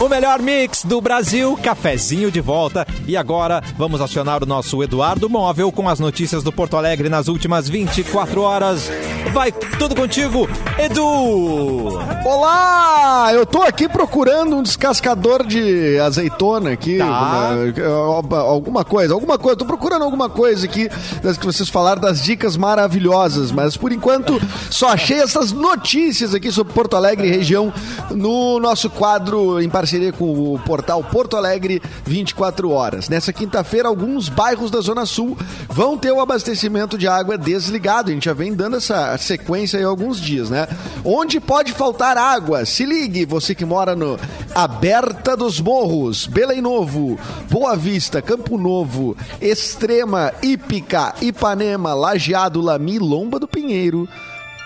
O 0.05 0.07
melhor 0.07 0.39
mix 0.39 0.85
do 0.85 1.01
Brasil, 1.01 1.57
cafezinho 1.63 2.29
de 2.29 2.39
volta. 2.39 2.85
E 3.07 3.17
agora 3.17 3.63
vamos 3.75 3.99
acionar 3.99 4.43
o 4.43 4.45
nosso 4.45 4.83
Eduardo 4.83 5.27
Móvel 5.27 5.71
com 5.71 5.89
as 5.89 5.99
notícias 5.99 6.43
do 6.43 6.51
Porto 6.51 6.77
Alegre 6.77 7.09
nas 7.09 7.27
últimas 7.27 7.67
24 7.67 8.39
horas. 8.39 8.87
Vai 9.33 9.51
tudo 9.51 9.95
contigo, 9.95 10.47
Edu! 10.77 11.97
Olá! 12.23 13.31
Eu 13.33 13.45
tô 13.45 13.63
aqui 13.63 13.89
procurando 13.89 14.55
um 14.55 14.63
descascador 14.63 15.45
de 15.45 15.99
azeitona 15.99 16.71
aqui. 16.71 16.99
Tá. 16.99 17.51
Alguma, 17.85 18.37
alguma 18.37 18.85
coisa, 18.85 19.13
alguma 19.13 19.37
coisa. 19.37 19.57
Tô 19.57 19.65
procurando 19.65 20.03
alguma 20.03 20.29
coisa 20.29 20.65
aqui 20.65 20.87
das 21.23 21.35
que 21.37 21.45
vocês 21.45 21.67
falaram 21.67 21.99
das 21.99 22.23
dicas 22.23 22.55
maravilhosas, 22.55 23.51
mas 23.51 23.75
por 23.75 23.91
enquanto 23.91 24.39
só 24.69 24.89
achei 24.89 25.17
essas 25.17 25.51
notícias 25.51 26.35
aqui 26.35 26.51
sobre 26.51 26.73
Porto 26.73 26.95
Alegre 26.95 27.27
e 27.27 27.31
região 27.31 27.73
no 28.11 28.59
nosso 28.59 28.89
quadro 28.89 29.59
em 29.59 29.69
parceria 29.69 29.94
com 30.13 30.53
o 30.53 30.59
portal 30.59 31.03
Porto 31.03 31.37
Alegre 31.37 31.81
24 32.05 32.69
horas. 32.69 33.09
Nessa 33.09 33.31
quinta-feira, 33.31 33.87
alguns 33.87 34.29
bairros 34.29 34.69
da 34.69 34.81
Zona 34.81 35.05
Sul 35.05 35.37
vão 35.69 35.97
ter 35.97 36.11
o 36.11 36.19
abastecimento 36.19 36.97
de 36.97 37.07
água 37.07 37.37
desligado. 37.37 38.09
A 38.09 38.13
gente 38.13 38.25
já 38.25 38.33
vem 38.33 38.53
dando 38.53 38.77
essa 38.77 39.17
sequência 39.17 39.79
aí 39.79 39.85
há 39.85 39.87
alguns 39.87 40.19
dias, 40.19 40.49
né? 40.49 40.67
Onde 41.03 41.39
pode 41.39 41.71
faltar 41.73 42.17
água? 42.17 42.65
Se 42.65 42.85
ligue, 42.85 43.25
você 43.25 43.55
que 43.55 43.65
mora 43.65 43.95
no 43.95 44.19
Aberta 44.53 45.35
dos 45.35 45.59
Morros, 45.59 46.27
Belém 46.27 46.61
Novo, 46.61 47.19
Boa 47.49 47.75
Vista, 47.75 48.21
Campo 48.21 48.57
Novo, 48.57 49.15
Extrema, 49.41 50.33
Ípica, 50.41 51.13
Ipanema, 51.21 51.93
Lajeado, 51.93 52.61
Lami, 52.61 52.99
Lomba 52.99 53.39
do 53.39 53.47
Pinheiro, 53.47 54.07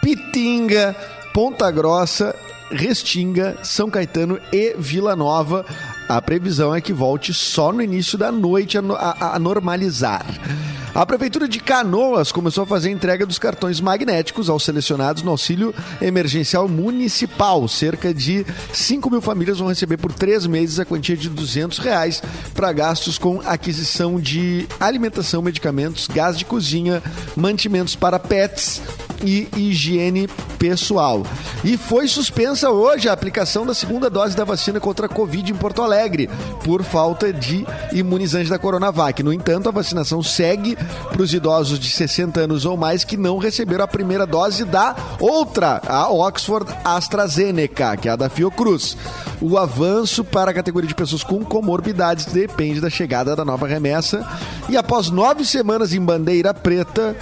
Pitinga, 0.01 0.95
Ponta 1.34 1.69
Grossa, 1.71 2.36
Restinga, 2.72 3.57
São 3.63 3.89
Caetano 3.89 4.39
e 4.51 4.76
Vila 4.78 5.15
Nova. 5.15 5.65
A 6.07 6.22
previsão 6.22 6.74
é 6.74 6.82
que 6.82 6.93
volte 6.93 7.34
só 7.34 7.72
no 7.72 7.82
início 7.82 8.17
da 8.17 8.32
noite 8.32 8.78
a, 8.78 8.82
a- 8.82 9.36
a 9.36 9.39
normalizar. 9.39 10.26
A 10.93 11.05
Prefeitura 11.05 11.47
de 11.47 11.59
Canoas 11.59 12.31
começou 12.31 12.63
a 12.63 12.67
fazer 12.67 12.89
entrega 12.89 13.25
dos 13.25 13.37
cartões 13.37 13.79
magnéticos 13.79 14.49
aos 14.49 14.63
selecionados 14.63 15.21
no 15.21 15.31
auxílio 15.31 15.73
emergencial 16.01 16.67
municipal. 16.67 17.67
Cerca 17.67 18.13
de 18.13 18.45
5 18.73 19.09
mil 19.09 19.21
famílias 19.21 19.59
vão 19.59 19.67
receber 19.67 19.97
por 19.97 20.11
três 20.11 20.47
meses 20.47 20.79
a 20.79 20.85
quantia 20.85 21.15
de 21.15 21.29
200 21.29 21.77
reais 21.77 22.23
para 22.55 22.73
gastos 22.73 23.17
com 23.19 23.39
aquisição 23.45 24.19
de 24.19 24.67
alimentação, 24.79 25.41
medicamentos, 25.41 26.07
gás 26.07 26.37
de 26.37 26.43
cozinha, 26.43 27.03
mantimentos 27.35 27.95
para 27.95 28.17
pets 28.17 28.81
e 29.23 29.47
higiene 29.55 30.27
pessoal. 30.57 31.23
E 31.63 31.77
foi 31.77 32.07
suspensa 32.07 32.69
hoje 32.69 33.09
a 33.09 33.13
aplicação 33.13 33.65
da 33.65 33.73
segunda 33.73 34.09
dose 34.09 34.35
da 34.35 34.43
vacina 34.43 34.79
contra 34.79 35.05
a 35.05 35.09
Covid 35.09 35.51
em 35.51 35.55
Porto 35.55 35.81
Alegre, 35.81 36.29
por 36.63 36.83
falta 36.83 37.31
de 37.31 37.65
imunizante 37.91 38.49
da 38.49 38.59
Coronavac. 38.59 39.21
No 39.23 39.33
entanto, 39.33 39.67
a 39.67 39.71
vacinação 39.71 40.23
segue 40.23 40.77
para 41.11 41.21
os 41.21 41.34
idosos 41.34 41.80
de 41.80 41.89
60 41.89 42.41
anos 42.41 42.65
ou 42.65 42.77
mais 42.77 43.03
que 43.03 43.17
não 43.17 43.38
receberam 43.38 43.84
a 43.84 43.88
primeira 43.88 44.25
dose 44.25 44.65
da 44.65 44.95
outra, 45.19 45.82
a 45.88 46.11
Oxford 46.11 46.71
AstraZeneca, 46.84 47.97
que 47.97 48.07
é 48.07 48.11
a 48.11 48.15
da 48.15 48.30
Fiocruz. 48.30 48.95
O 49.41 49.57
avanço 49.57 50.23
para 50.23 50.51
a 50.51 50.53
categoria 50.53 50.88
de 50.88 50.95
pessoas 50.95 51.23
com 51.23 51.43
comorbidades 51.43 52.25
depende 52.25 52.82
da 52.82 52.89
chegada 52.89 53.36
da 53.36 53.45
nova 53.45 53.67
remessa. 53.67 54.27
E 54.67 54.75
após 54.75 55.09
nove 55.09 55.45
semanas 55.45 55.93
em 55.93 56.01
bandeira 56.01 56.53
preta, 56.53 57.15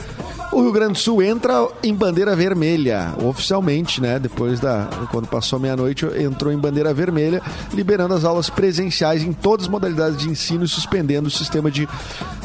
o 0.51 0.61
Rio 0.61 0.71
Grande 0.71 0.93
do 0.93 0.99
Sul 0.99 1.21
entra 1.21 1.67
em 1.83 1.93
bandeira 1.93 2.35
vermelha, 2.35 3.13
oficialmente, 3.23 4.01
né? 4.01 4.17
Depois 4.17 4.59
da. 4.59 4.87
Quando 5.11 5.27
passou 5.27 5.59
meia-noite, 5.59 6.05
entrou 6.19 6.51
em 6.51 6.57
bandeira 6.57 6.93
vermelha, 6.93 7.41
liberando 7.73 8.13
as 8.13 8.23
aulas 8.23 8.49
presenciais 8.49 9.23
em 9.23 9.33
todas 9.33 9.65
as 9.65 9.71
modalidades 9.71 10.17
de 10.17 10.29
ensino 10.29 10.63
e 10.63 10.67
suspendendo 10.67 11.27
o 11.27 11.31
sistema 11.31 11.69
de 11.69 11.87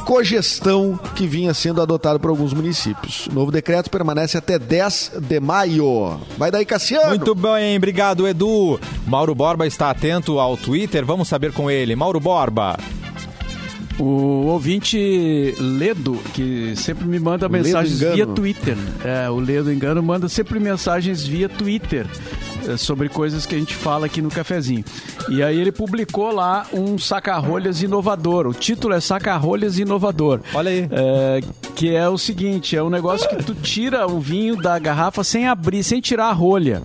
cogestão 0.02 0.98
que 1.14 1.26
vinha 1.26 1.54
sendo 1.54 1.80
adotado 1.80 2.18
por 2.20 2.30
alguns 2.30 2.52
municípios. 2.52 3.26
O 3.26 3.34
novo 3.34 3.50
decreto 3.50 3.90
permanece 3.90 4.36
até 4.36 4.58
10 4.58 5.12
de 5.20 5.40
maio. 5.40 6.20
Vai 6.36 6.50
daí, 6.50 6.64
Cassiano! 6.64 7.08
Muito 7.08 7.34
bem, 7.34 7.76
obrigado, 7.76 8.26
Edu. 8.26 8.78
Mauro 9.06 9.34
Borba 9.34 9.66
está 9.66 9.90
atento 9.90 10.38
ao 10.38 10.56
Twitter, 10.56 11.04
vamos 11.04 11.28
saber 11.28 11.52
com 11.52 11.70
ele. 11.70 11.96
Mauro 11.96 12.20
Borba. 12.20 12.76
O 13.98 14.46
ouvinte 14.46 15.54
Ledo, 15.58 16.18
que 16.32 16.74
sempre 16.76 17.06
me 17.06 17.18
manda 17.18 17.48
mensagens 17.48 18.00
via 18.00 18.26
Twitter. 18.26 18.76
É, 19.04 19.28
o 19.30 19.38
Ledo 19.38 19.72
Engano 19.72 20.02
manda 20.02 20.28
sempre 20.28 20.58
mensagens 20.58 21.24
via 21.26 21.48
Twitter 21.48 22.06
sobre 22.76 23.08
coisas 23.08 23.46
que 23.46 23.54
a 23.54 23.58
gente 23.58 23.74
fala 23.74 24.06
aqui 24.06 24.22
no 24.22 24.30
cafezinho. 24.30 24.84
E 25.28 25.42
aí 25.42 25.58
ele 25.58 25.72
publicou 25.72 26.32
lá 26.32 26.66
um 26.72 26.98
saca-rolhas 26.98 27.82
inovador. 27.82 28.46
O 28.46 28.54
título 28.54 28.94
é 28.94 29.00
Saca-rolhas 29.00 29.78
inovador. 29.78 30.40
Olha 30.54 30.70
aí. 30.70 30.88
É, 30.90 31.40
que 31.74 31.94
é 31.94 32.08
o 32.08 32.18
seguinte, 32.18 32.76
é 32.76 32.82
um 32.82 32.90
negócio 32.90 33.28
que 33.28 33.36
tu 33.36 33.54
tira 33.54 34.06
o 34.06 34.20
vinho 34.20 34.56
da 34.56 34.78
garrafa 34.78 35.24
sem 35.24 35.48
abrir, 35.48 35.82
sem 35.82 36.00
tirar 36.00 36.26
a 36.26 36.32
rolha. 36.32 36.82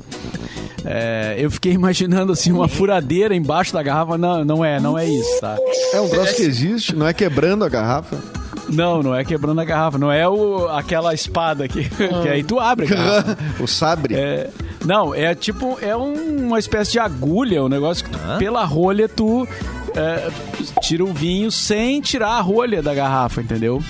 É, 0.85 1.35
eu 1.37 1.51
fiquei 1.51 1.73
imaginando 1.73 2.31
assim 2.31 2.51
uma 2.51 2.67
furadeira 2.67 3.35
embaixo 3.35 3.73
da 3.73 3.83
garrafa. 3.83 4.17
Não, 4.17 4.45
não 4.45 4.65
é, 4.65 4.79
não 4.79 4.97
é 4.97 5.05
isso, 5.05 5.39
tá? 5.41 5.57
É 5.93 5.99
um 5.99 6.09
troço 6.09 6.35
que 6.35 6.43
existe, 6.43 6.95
não 6.95 7.07
é 7.07 7.13
quebrando 7.13 7.63
a 7.65 7.69
garrafa. 7.69 8.17
Não, 8.69 9.01
não 9.01 9.15
é 9.15 9.23
quebrando 9.23 9.61
a 9.61 9.65
garrafa, 9.65 9.97
não 9.97 10.11
é 10.11 10.27
o, 10.27 10.67
aquela 10.69 11.13
espada 11.13 11.67
que, 11.67 11.87
que 11.89 12.29
aí 12.29 12.43
tu 12.43 12.59
abre 12.59 12.85
a 12.85 12.89
garrafa. 12.89 13.37
o 13.61 13.67
sabre. 13.67 14.15
É, 14.15 14.49
não, 14.87 15.13
é 15.13 15.35
tipo, 15.35 15.77
é 15.81 15.95
um- 15.95 16.47
uma 16.47 16.57
espécie 16.59 16.93
de 16.93 16.99
agulha, 16.99 17.63
um 17.63 17.67
negócio 17.69 18.03
que 18.05 18.09
tu, 18.11 18.17
pela 18.39 18.63
rolha 18.63 19.07
tu 19.09 19.47
é, 19.97 20.29
tira 20.81 21.03
o 21.03 21.13
vinho 21.13 21.51
sem 21.51 21.99
tirar 22.01 22.29
a 22.37 22.41
rolha 22.41 22.81
da 22.81 22.93
garrafa, 22.93 23.41
entendeu? 23.41 23.81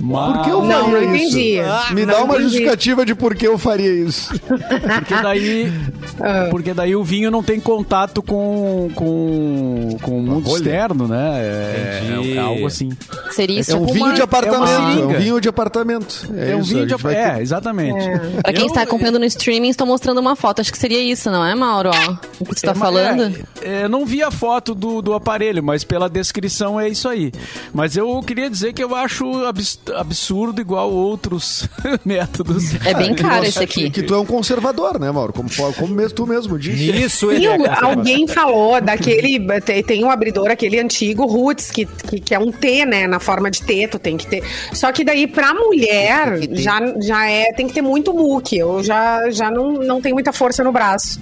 Mas, 0.00 0.32
Por 0.36 0.44
que 0.44 0.50
eu 0.50 0.62
Não, 0.62 0.90
faria 0.90 1.06
não 1.08 1.14
isso? 1.16 1.38
entendi. 1.38 1.58
Me 1.94 2.06
Não 2.06 2.12
dá 2.14 2.18
uma 2.24 2.34
entendi. 2.34 2.42
justificativa 2.44 3.04
de 3.06 3.14
por 3.14 3.34
que 3.34 3.46
eu 3.46 3.58
faria 3.58 3.90
isso. 3.92 4.32
Porque 4.46 5.14
daí, 5.22 5.72
Ah. 6.20 6.48
porque 6.50 6.74
daí 6.74 6.94
o 6.94 7.02
vinho 7.02 7.30
não 7.30 7.42
tem 7.42 7.58
contato 7.58 8.22
com, 8.22 8.90
com, 8.94 9.96
com 10.02 10.18
o 10.18 10.22
mundo 10.22 10.48
externo, 10.50 11.08
né? 11.08 11.38
É, 11.40 12.32
é 12.34 12.38
algo 12.38 12.66
assim. 12.66 12.90
Seria 13.30 13.60
isso 13.60 13.72
É 13.72 13.74
um 13.76 13.86
Tipo 13.86 13.94
vinho 13.94 14.14
de 14.14 14.22
apartamento. 14.22 14.64
é 14.64 15.00
É, 15.00 15.04
um 15.04 15.08
vinho 15.18 15.40
de 15.40 15.48
apartamento. 15.48 16.30
É, 16.36 16.50
É, 16.52 16.56
um 16.56 16.60
isso, 16.60 16.74
vinho 16.74 16.86
de 16.86 16.94
vai 16.96 17.14
É, 17.14 17.40
exatamente. 17.42 18.04
Pra 18.42 18.52
quem 18.52 18.62
Eu- 18.62 18.66
está 18.68 18.82
acompanhando 18.82 19.18
no 19.18 19.24
streaming, 19.24 19.68
estou 19.68 19.86
mostrando 19.86 20.18
uma 20.20 20.36
foto. 20.36 20.60
Acho 20.60 20.70
que 20.72 20.78
seria 20.78 21.00
isso, 21.00 21.30
não 21.30 21.44
é, 21.44 21.54
Mauro? 21.54 21.90
Ó, 21.90 22.16
o 22.40 22.44
que 22.44 22.54
tu 22.54 22.60
tá 22.62 22.70
É, 22.70 22.74
mas- 22.74 22.78
falando? 22.78 23.46
É, 23.62 23.68
é, 23.80 23.84
eu 23.84 23.88
não 23.88 24.04
vi 24.06 24.22
a 24.22 24.30
foto 24.30 24.74
do, 24.74 25.00
do 25.02 25.14
aparelho, 25.14 25.62
mas 25.62 25.84
pela 25.84 26.08
descrição 26.08 26.78
é 26.80 26.88
isso 26.88 27.08
aí. 27.08 27.32
Mas 27.72 27.96
eu 27.96 28.20
queria 28.22 28.48
dizer 28.50 28.72
que 28.72 28.82
eu 28.82 28.94
acho 28.94 29.44
abs- 29.46 29.78
absurdo 29.94 30.60
igual 30.60 30.90
outros 30.92 31.68
métodos. 32.04 32.74
É 32.84 32.94
bem 32.94 33.14
caro 33.14 33.44
esse 33.44 33.62
aqui. 33.62 33.90
Que 33.90 34.02
tu 34.02 34.14
é 34.14 34.18
um 34.18 34.26
conservador, 34.26 34.98
né, 34.98 35.10
Mauro? 35.10 35.32
Como, 35.32 35.48
como 35.74 35.94
mesmo, 35.94 36.14
tu 36.14 36.26
mesmo 36.26 36.58
disse. 36.58 36.92
Nisso 36.92 37.32
E 37.32 37.46
ele 37.46 37.46
é 37.66 37.84
alguém 37.84 38.26
falou 38.26 38.80
daquele. 38.80 39.60
Tem, 39.62 39.82
tem 39.82 40.04
um 40.04 40.10
abridor, 40.10 40.50
aquele 40.50 40.78
antigo 40.78 41.26
Roots, 41.26 41.70
que, 41.70 41.86
que, 41.86 42.20
que 42.20 42.34
é 42.34 42.38
um 42.38 42.50
T, 42.52 42.84
né? 42.84 43.06
Na 43.06 43.18
forma 43.20 43.50
de 43.50 43.62
T, 43.62 43.88
tu 43.88 43.98
tem 43.98 44.16
que 44.16 44.26
ter. 44.26 44.42
Só 44.72 44.92
que 44.92 45.04
daí, 45.04 45.26
pra 45.26 45.54
mulher, 45.54 46.38
já, 46.52 46.80
já 47.00 47.26
é. 47.30 47.52
Tem 47.52 47.66
que 47.66 47.72
ter 47.74 47.82
muito 47.82 48.12
muque. 48.12 48.58
Eu 48.58 48.82
já, 48.82 49.30
já 49.30 49.50
não, 49.50 49.72
não 49.74 50.00
tenho 50.00 50.14
muita 50.14 50.32
força 50.32 50.62
no 50.62 50.72
braço. 50.72 51.20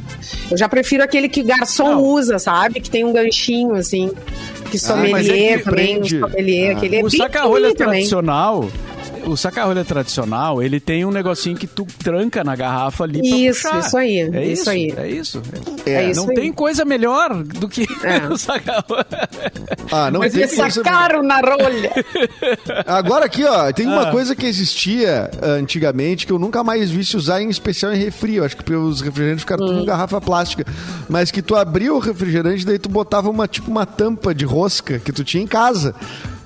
Eu 0.50 0.56
já 0.56 0.68
prefiro 0.68 1.03
aquele 1.04 1.28
que 1.28 1.42
garçom 1.42 1.90
Não. 1.92 2.02
usa, 2.02 2.38
sabe? 2.38 2.80
Que 2.80 2.90
tem 2.90 3.04
um 3.04 3.12
ganchinho, 3.12 3.74
assim. 3.74 4.10
Que 4.70 4.78
Ah, 4.88 4.96
mas 4.96 5.28
é 5.28 5.30
sommelier 5.32 5.58
que 5.58 5.64
também, 5.64 5.96
um 5.96 6.00
prende. 6.00 6.20
sommelier, 6.20 6.74
Ah. 6.74 6.76
aquele 6.78 6.96
é 6.96 7.04
o 7.04 7.10
saca-rolha 7.10 7.68
pequenininho 7.68 8.08
também. 8.08 8.08
O 9.26 9.36
saca-rolha 9.36 9.84
tradicional, 9.84 10.62
ele 10.62 10.78
tem 10.78 11.04
um 11.04 11.10
negocinho 11.10 11.56
que 11.56 11.66
tu 11.66 11.86
tranca 12.02 12.44
na 12.44 12.54
garrafa 12.54 13.04
ali 13.04 13.20
pra 13.20 13.38
Isso, 13.38 13.62
puxar. 13.62 13.78
isso 13.80 13.96
aí, 13.96 14.18
É 14.18 14.44
isso 14.44 14.60
isso, 14.62 14.70
aí. 14.70 14.94
É 14.96 15.08
isso. 15.08 15.42
É. 15.86 16.10
isso 16.10 16.20
Não 16.22 16.28
aí. 16.30 16.34
tem 16.36 16.52
coisa 16.52 16.84
melhor 16.84 17.42
do 17.42 17.68
que 17.68 17.86
É. 18.02 18.26
o 18.30 18.36
saca-rolha. 18.36 19.06
Ah, 19.90 20.10
não 20.10 20.20
Mas 20.20 20.32
tem 20.32 20.42
me 20.42 20.48
sacaram 20.48 21.22
na 21.22 21.40
rolha. 21.40 21.92
Agora 22.86 23.24
aqui, 23.26 23.44
ó, 23.44 23.72
tem 23.72 23.86
uma 23.86 24.08
Ah. 24.08 24.10
coisa 24.10 24.36
que 24.36 24.46
existia 24.46 25.30
ah, 25.42 25.46
antigamente 25.52 26.26
que 26.26 26.32
eu 26.32 26.38
nunca 26.38 26.62
mais 26.62 26.90
vi 26.90 27.04
se 27.04 27.16
usar 27.16 27.40
em 27.40 27.48
especial 27.48 27.92
em 27.92 27.96
refri. 27.98 28.36
Eu 28.36 28.44
acho 28.44 28.56
que 28.56 28.74
os 28.74 29.00
refrigerantes 29.00 29.42
ficaram 29.42 29.66
tudo 29.66 29.80
em 29.80 29.86
garrafa 29.86 30.20
plástica. 30.20 30.64
Mas 31.08 31.30
que 31.30 31.40
tu 31.42 31.56
abria 31.56 31.92
o 31.94 31.98
refrigerante, 31.98 32.64
daí 32.66 32.78
tu 32.78 32.88
botava 32.88 33.30
uma 33.30 33.48
tipo 33.48 33.70
uma 33.70 33.86
tampa 33.86 34.34
de 34.34 34.44
rosca 34.44 34.98
que 34.98 35.12
tu 35.12 35.24
tinha 35.24 35.42
em 35.42 35.46
casa. 35.46 35.94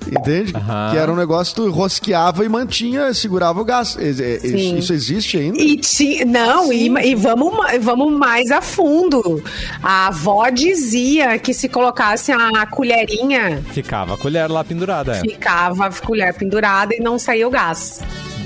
Entende? 0.07 0.53
Aham. 0.55 0.91
Que 0.91 0.97
era 0.97 1.11
um 1.11 1.15
negócio 1.15 1.53
que 1.55 1.61
tu 1.61 1.69
rosqueava 1.71 2.43
e 2.45 2.49
mantinha, 2.49 3.13
segurava 3.13 3.59
o 3.61 3.65
gás. 3.65 3.97
É- 3.99 4.39
Sim. 4.39 4.77
Isso 4.77 4.93
existe 4.93 5.37
ainda? 5.37 5.59
E 5.61 5.77
ti- 5.77 6.25
não, 6.25 6.71
e, 6.71 6.87
e 7.05 7.15
vamos, 7.15 7.53
vamos 7.81 8.11
mais 8.17 8.49
a 8.51 8.61
fundo. 8.61 9.43
A 9.83 10.07
avó 10.07 10.49
dizia 10.49 11.37
que 11.37 11.53
se 11.53 11.67
colocasse 11.69 12.31
a 12.31 12.65
colherinha, 12.65 13.61
Ficava 13.71 14.13
a 14.15 14.17
colher 14.17 14.49
lá 14.49 14.63
pendurada. 14.63 15.17
É. 15.17 15.21
ficava 15.21 15.87
a 15.87 15.91
colher 15.91 16.33
pendurada 16.33 16.95
e 16.95 16.99
não 16.99 17.19
saía 17.19 17.47
o 17.47 17.51
gás. 17.51 17.99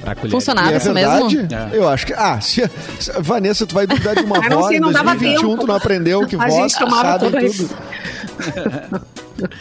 A 0.05 0.15
colher. 0.15 0.31
Funcionava 0.31 0.69
E 0.71 0.73
é 0.73 0.77
isso 0.77 0.93
verdade? 0.93 1.35
mesmo? 1.37 1.53
É. 1.55 1.69
Eu 1.77 1.87
acho 1.87 2.05
que. 2.05 2.13
Ah, 2.13 2.39
se, 2.41 2.69
se- 2.99 3.11
Vanessa, 3.19 3.65
tu 3.65 3.73
vai 3.73 3.87
duvidar 3.87 4.15
de 4.15 4.21
uma 4.23 4.37
Ah, 4.43 4.49
não 4.49 4.57
voz 4.59 4.67
sei, 4.67 4.79
não 4.79 4.91
dava 4.91 5.11
2021, 5.11 5.49
tempo. 5.49 5.61
tu 5.61 5.67
não 5.67 5.75
aprendeu 5.75 6.27
que 6.27 6.35
A 6.39 6.39
voz 6.39 6.53
gente 6.55 6.77
tomava 6.77 7.19
sabe 7.19 7.25
tudo. 7.31 7.45
isso. 7.45 7.69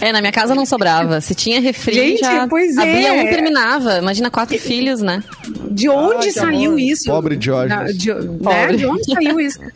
É, 0.00 0.12
na 0.12 0.20
minha 0.20 0.32
casa 0.32 0.54
não 0.54 0.66
sobrava. 0.66 1.20
Se 1.20 1.34
tinha 1.34 1.60
refri, 1.60 1.94
Gente, 1.94 2.20
já 2.20 2.46
pois 2.48 2.76
é. 2.76 2.80
abria 2.82 3.12
um 3.14 3.22
e 3.22 3.28
terminava. 3.30 3.98
Imagina 3.98 4.30
quatro 4.30 4.58
filhos, 4.58 5.00
né? 5.00 5.22
De 5.70 5.88
onde 5.88 6.26
que 6.26 6.32
saiu 6.32 6.70
amor. 6.72 6.80
isso? 6.80 7.04
Pobre. 7.10 7.36
Na- 7.68 7.84
de, 7.84 8.12
né? 8.14 8.66
De 8.76 8.86
onde 8.86 9.04
saiu 9.04 9.40
isso? 9.40 9.58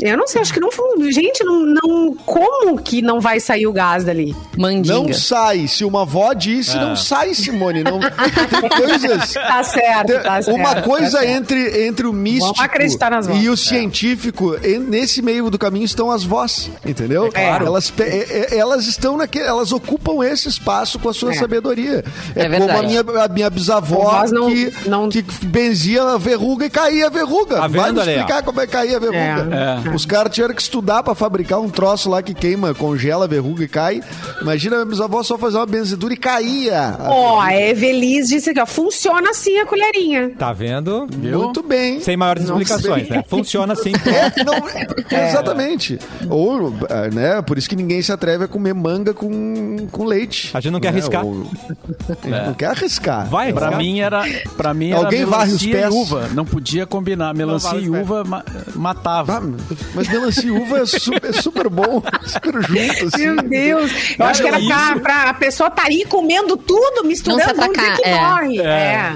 Eu 0.00 0.16
não 0.16 0.26
sei, 0.26 0.40
acho 0.42 0.52
que 0.52 0.60
não 0.60 0.70
foi. 0.72 1.12
Gente, 1.12 1.44
não, 1.44 1.60
não. 1.66 2.14
Como 2.26 2.80
que 2.80 3.00
não 3.02 3.20
vai 3.20 3.38
sair 3.40 3.66
o 3.66 3.72
gás 3.72 4.04
dali? 4.04 4.34
Mandinga. 4.56 4.94
Não 4.94 5.12
sai. 5.12 5.66
Se 5.68 5.84
uma 5.84 6.02
avó 6.02 6.32
disse, 6.32 6.76
não 6.76 6.96
sai, 6.96 7.34
Simone. 7.34 7.82
Não, 7.84 8.00
tem 8.00 8.68
coisas. 8.68 9.32
Tá 9.34 9.62
certo, 9.64 10.06
Tem- 10.08 10.20
tá 10.22 10.42
certo. 10.42 10.56
uma 10.56 10.74
tá 10.74 10.82
coisa 10.82 11.20
certo. 11.20 11.26
entre, 11.30 11.86
entre 11.86 12.06
o 12.06 12.12
místico 12.12 12.60
acreditar 12.60 13.10
nas 13.10 13.26
vozes. 13.26 13.42
e 13.44 13.48
o 13.48 13.56
científico, 13.56 14.56
e 14.62 14.78
nesse 14.78 15.22
meio 15.22 15.50
do 15.50 15.58
caminho 15.58 15.84
estão 15.84 16.10
as 16.10 16.24
vozes, 16.24 16.70
entendeu? 16.84 17.30
claro. 17.32 17.66
Elas, 17.66 17.92
é- 17.98 18.48
é- 18.52 18.58
elas 18.58 18.86
estão 18.86 19.16
naquele, 19.16 19.46
elas 19.46 19.72
ocupam 19.72 20.24
esse 20.24 20.48
espaço 20.48 20.98
com 20.98 21.08
a 21.08 21.14
sua 21.14 21.32
É. 21.32 21.34
sabedoria. 21.34 22.04
É, 22.34 22.42
É 22.42 22.48
como 22.48 22.56
a 22.56 22.58
verdade. 22.66 22.86
minha, 22.86 23.24
a 23.24 23.28
minha 23.28 23.50
bisavó 23.50 24.02
Vós 24.04 24.32
não- 24.32 24.48
que, 24.48 24.72
não- 24.86 25.08
que 25.08 25.22
benzia 25.44 26.02
a 26.02 26.18
verruga 26.18 26.66
e 26.66 26.70
caía 26.70 27.06
a 27.06 27.10
verruga. 27.10 27.56
Tá 27.56 27.68
Vai 27.68 27.86
vendo, 27.88 27.94
me 27.96 28.00
Ale, 28.02 28.10
ó? 28.10 28.14
explicar 28.16 28.42
como 28.42 28.60
é 28.60 28.66
que 28.66 28.72
caía 28.72 28.96
a 28.96 29.00
verruga. 29.00 29.51
É. 29.52 29.90
Os 29.94 30.04
caras 30.06 30.32
tiveram 30.34 30.54
que 30.54 30.62
estudar 30.62 31.02
pra 31.02 31.14
fabricar 31.14 31.60
um 31.60 31.68
troço 31.68 32.08
lá 32.10 32.22
que 32.22 32.34
queima, 32.34 32.74
congela 32.74 33.26
verruga 33.28 33.64
e 33.64 33.68
cai. 33.68 34.00
Imagina 34.40 34.76
a 34.76 34.78
minha 34.80 34.90
bisavó 34.90 35.22
só 35.22 35.36
fazer 35.38 35.56
uma 35.58 35.66
benzedura 35.66 36.14
e 36.14 36.16
caía. 36.16 36.96
Ó, 37.00 37.40
a 37.40 37.54
Evelise 37.54 38.36
disse 38.36 38.50
aqui, 38.50 38.60
ó. 38.60 38.66
Funciona 38.66 39.30
assim 39.30 39.58
a 39.58 39.66
colherinha. 39.66 40.30
Tá 40.38 40.52
vendo? 40.52 41.06
Muito 41.16 41.62
bem. 41.62 42.00
Sem 42.00 42.16
maiores 42.16 42.44
explicações, 42.44 43.08
né? 43.08 43.22
Funciona 43.28 43.72
assim. 43.74 43.92
É, 43.92 44.42
não, 44.44 45.28
Exatamente. 45.28 45.98
Ou, 46.28 46.72
ah, 46.88 47.08
né, 47.12 47.42
por 47.42 47.58
isso 47.58 47.68
que 47.68 47.76
ninguém 47.76 48.02
se 48.02 48.12
atreve 48.12 48.44
a 48.44 48.48
comer 48.48 48.74
manga 48.74 49.12
com, 49.14 49.86
com 49.90 50.04
leite. 50.04 50.50
A 50.54 50.60
gente 50.60 50.72
não 50.72 50.80
quer 50.80 50.92
né, 50.92 50.98
arriscar. 50.98 51.24
ou- 51.24 51.42
a 51.42 52.14
gente 52.28 52.46
não 52.46 52.54
quer 52.54 52.66
arriscar. 52.66 53.26
Vai, 53.28 53.52
Pra 53.52 53.66
arriscar? 53.66 53.78
mim 53.82 54.00
era, 54.00 54.24
pra 54.56 54.74
mim 54.74 54.90
era 54.90 55.00
Alguém 55.04 55.24
varre 55.24 55.52
os 55.52 55.62
melancia 55.62 55.68
e 55.70 55.72
pés? 55.82 55.94
uva. 55.94 56.28
Não 56.34 56.44
podia 56.44 56.86
combinar. 56.86 57.34
Melancia 57.34 57.78
e 57.78 57.88
uva 57.90 58.24
ma- 58.24 58.44
matava. 58.74 59.41
Ah, 59.42 59.74
mas 59.94 60.08
melancia 60.08 60.44
e 60.46 60.50
uva 60.50 60.78
é 60.80 60.86
super, 60.86 61.24
é 61.24 61.32
super 61.32 61.68
bom, 61.68 62.02
super 62.26 62.62
junto, 62.62 63.06
assim. 63.06 63.26
Meu 63.26 63.36
Deus. 63.42 63.92
Eu 64.18 64.24
acho 64.26 64.42
que 64.42 64.48
era 64.48 64.58
pra, 64.60 64.90
isso- 64.92 65.00
pra 65.00 65.22
a 65.30 65.34
pessoa 65.34 65.70
tá 65.70 65.84
aí 65.86 66.04
comendo 66.08 66.56
tudo, 66.56 67.04
misturando, 67.06 67.40
Não 67.46 67.54
vamos 67.54 67.76
dizer 67.76 67.90
atacar, 67.90 67.96
que 67.96 68.08
é. 68.08 68.20
morre. 68.20 68.58
É. 68.60 69.12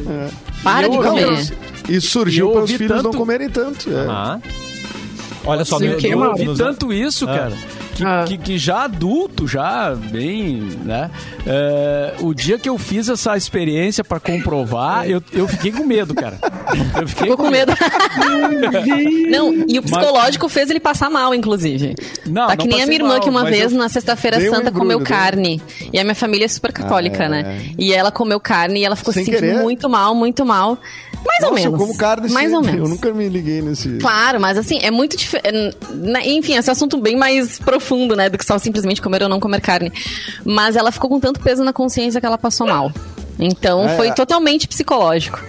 Para 0.63 0.87
E 0.87 0.91
de 0.91 0.97
eu- 0.97 1.03
comer. 1.03 1.27
Não, 1.27 1.39
E 1.89 2.01
surgiu 2.01 2.47
eu 2.49 2.53
para 2.53 2.65
os 2.65 2.71
filhos 2.73 2.97
não 2.97 3.03
tanto- 3.05 3.17
comerem 3.19 3.49
tanto. 3.49 3.91
é. 3.91 4.07
Ah. 4.09 4.39
Olha 5.45 5.65
só, 5.65 5.79
Sim, 5.79 5.87
eu 5.87 6.19
ouvi 6.19 6.45
nos- 6.45 6.59
tanto 6.59 6.93
isso, 6.93 7.25
cara. 7.27 7.53
Que, 7.97 8.05
Ah. 8.05 8.25
que, 8.29 8.37
que 8.37 8.59
já 8.59 8.85
adulto, 8.85 9.49
já 9.49 9.95
bem, 9.95 10.57
né? 10.85 11.11
é, 11.47 12.15
o 12.21 12.35
dia 12.35 12.59
que 12.59 12.69
eu 12.69 12.77
fiz 12.77 13.09
essa 13.09 13.37
experiência 13.37 14.05
pra 14.05 14.21
comprovar, 14.21 15.09
eu, 15.09 15.23
eu 15.33 15.49
fiquei 15.49 15.73
com 15.73 15.85
medo, 15.85 16.15
cara. 16.15 16.39
Eu 17.01 17.09
fiquei 17.09 17.31
Ficou 17.31 17.37
com 17.47 17.51
medo. 17.51 17.73
não, 19.31 19.53
e 19.69 19.79
o 19.79 19.83
psicológico 19.83 20.49
fez 20.49 20.71
ele 20.71 20.81
passar 20.81 21.11
mal, 21.11 21.35
inclusive. 21.35 21.95
Não, 22.27 22.47
tá 22.49 22.57
não 22.57 22.57
que 22.57 22.69
nem 22.69 22.83
a 22.83 22.87
minha 22.87 22.99
irmã 22.99 23.09
mal, 23.15 23.21
que 23.21 23.29
uma 23.31 23.43
mas 23.45 23.51
vez 23.57 23.73
eu 23.73 23.79
na 23.79 23.89
sexta-feira 23.89 24.37
um 24.39 24.41
santa 24.43 24.57
embrulho, 24.69 24.75
comeu 24.79 24.99
um- 24.99 25.03
carne. 25.05 25.63
E 25.93 25.99
a 25.99 26.05
minha 26.05 26.15
família 26.15 26.45
é 26.45 26.49
super 26.49 26.73
católica, 26.73 27.23
Ah, 27.23 27.27
é. 27.27 27.29
né? 27.29 27.61
E 27.79 27.93
ela 27.93 28.11
comeu 28.11 28.39
carne 28.41 28.81
e 28.81 28.85
ela 28.85 28.97
ficou 28.97 29.13
Sem 29.13 29.25
se 29.25 29.31
sentindo 29.31 29.49
querer? 29.49 29.63
muito 29.63 29.89
mal, 29.89 30.15
muito 30.15 30.45
mal. 30.45 30.79
Mais 31.27 31.43
ou 31.43 31.51
Nossa, 31.51 31.63
menos. 31.65 31.81
eu 31.81 31.87
como 31.87 31.99
carne 31.99 32.31
Mais 32.31 32.53
ou 32.53 32.59
sempre. 32.61 32.73
menos. 32.77 32.89
Eu 32.89 32.95
nunca 32.95 33.13
me 33.13 33.29
liguei 33.29 33.61
nesse... 33.63 33.89
Claro, 33.99 34.41
mas 34.41 34.57
assim, 34.57 34.79
é 34.83 34.91
muito 34.91 35.17
diferente. 35.17 35.77
Enfim, 36.25 36.57
esse 36.57 36.71
assunto 36.71 36.99
bem 36.99 37.17
mais 37.17 37.59
profundo, 37.59 38.15
né? 38.15 38.29
Do 38.29 38.39
que 38.39 38.45
só 38.47 38.59
simplesmente 38.59 39.03
comer 39.03 39.23
ou 39.23 39.29
não 39.29 39.41
comer 39.41 39.61
carne. 39.61 39.93
Mas 40.45 40.77
ela 40.77 40.93
ficou 40.93 41.11
com 41.11 41.19
tanto 41.21 41.41
peso 41.41 41.65
na 41.65 41.73
consciência 41.73 42.21
que 42.21 42.27
ela 42.27 42.39
passou 42.39 42.67
mal. 42.67 42.93
Então 43.39 43.87
É. 43.89 43.97
foi 43.97 44.13
totalmente 44.13 44.67
psicológico. 44.69 45.43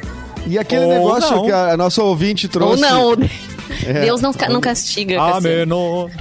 E 0.45 0.57
aquele 0.57 0.85
Ou 0.85 0.89
negócio 0.93 1.35
não. 1.35 1.45
que 1.45 1.51
a 1.51 1.75
nossa 1.77 2.01
ouvinte 2.01 2.47
trouxe... 2.47 2.83
Ou 2.83 2.89
não. 3.17 3.17
É. 3.85 4.01
Deus 4.01 4.21
não, 4.21 4.31
não 4.49 4.61
castiga. 4.61 5.17
Cassiano. 5.17 5.75
Ameno. 5.75 6.11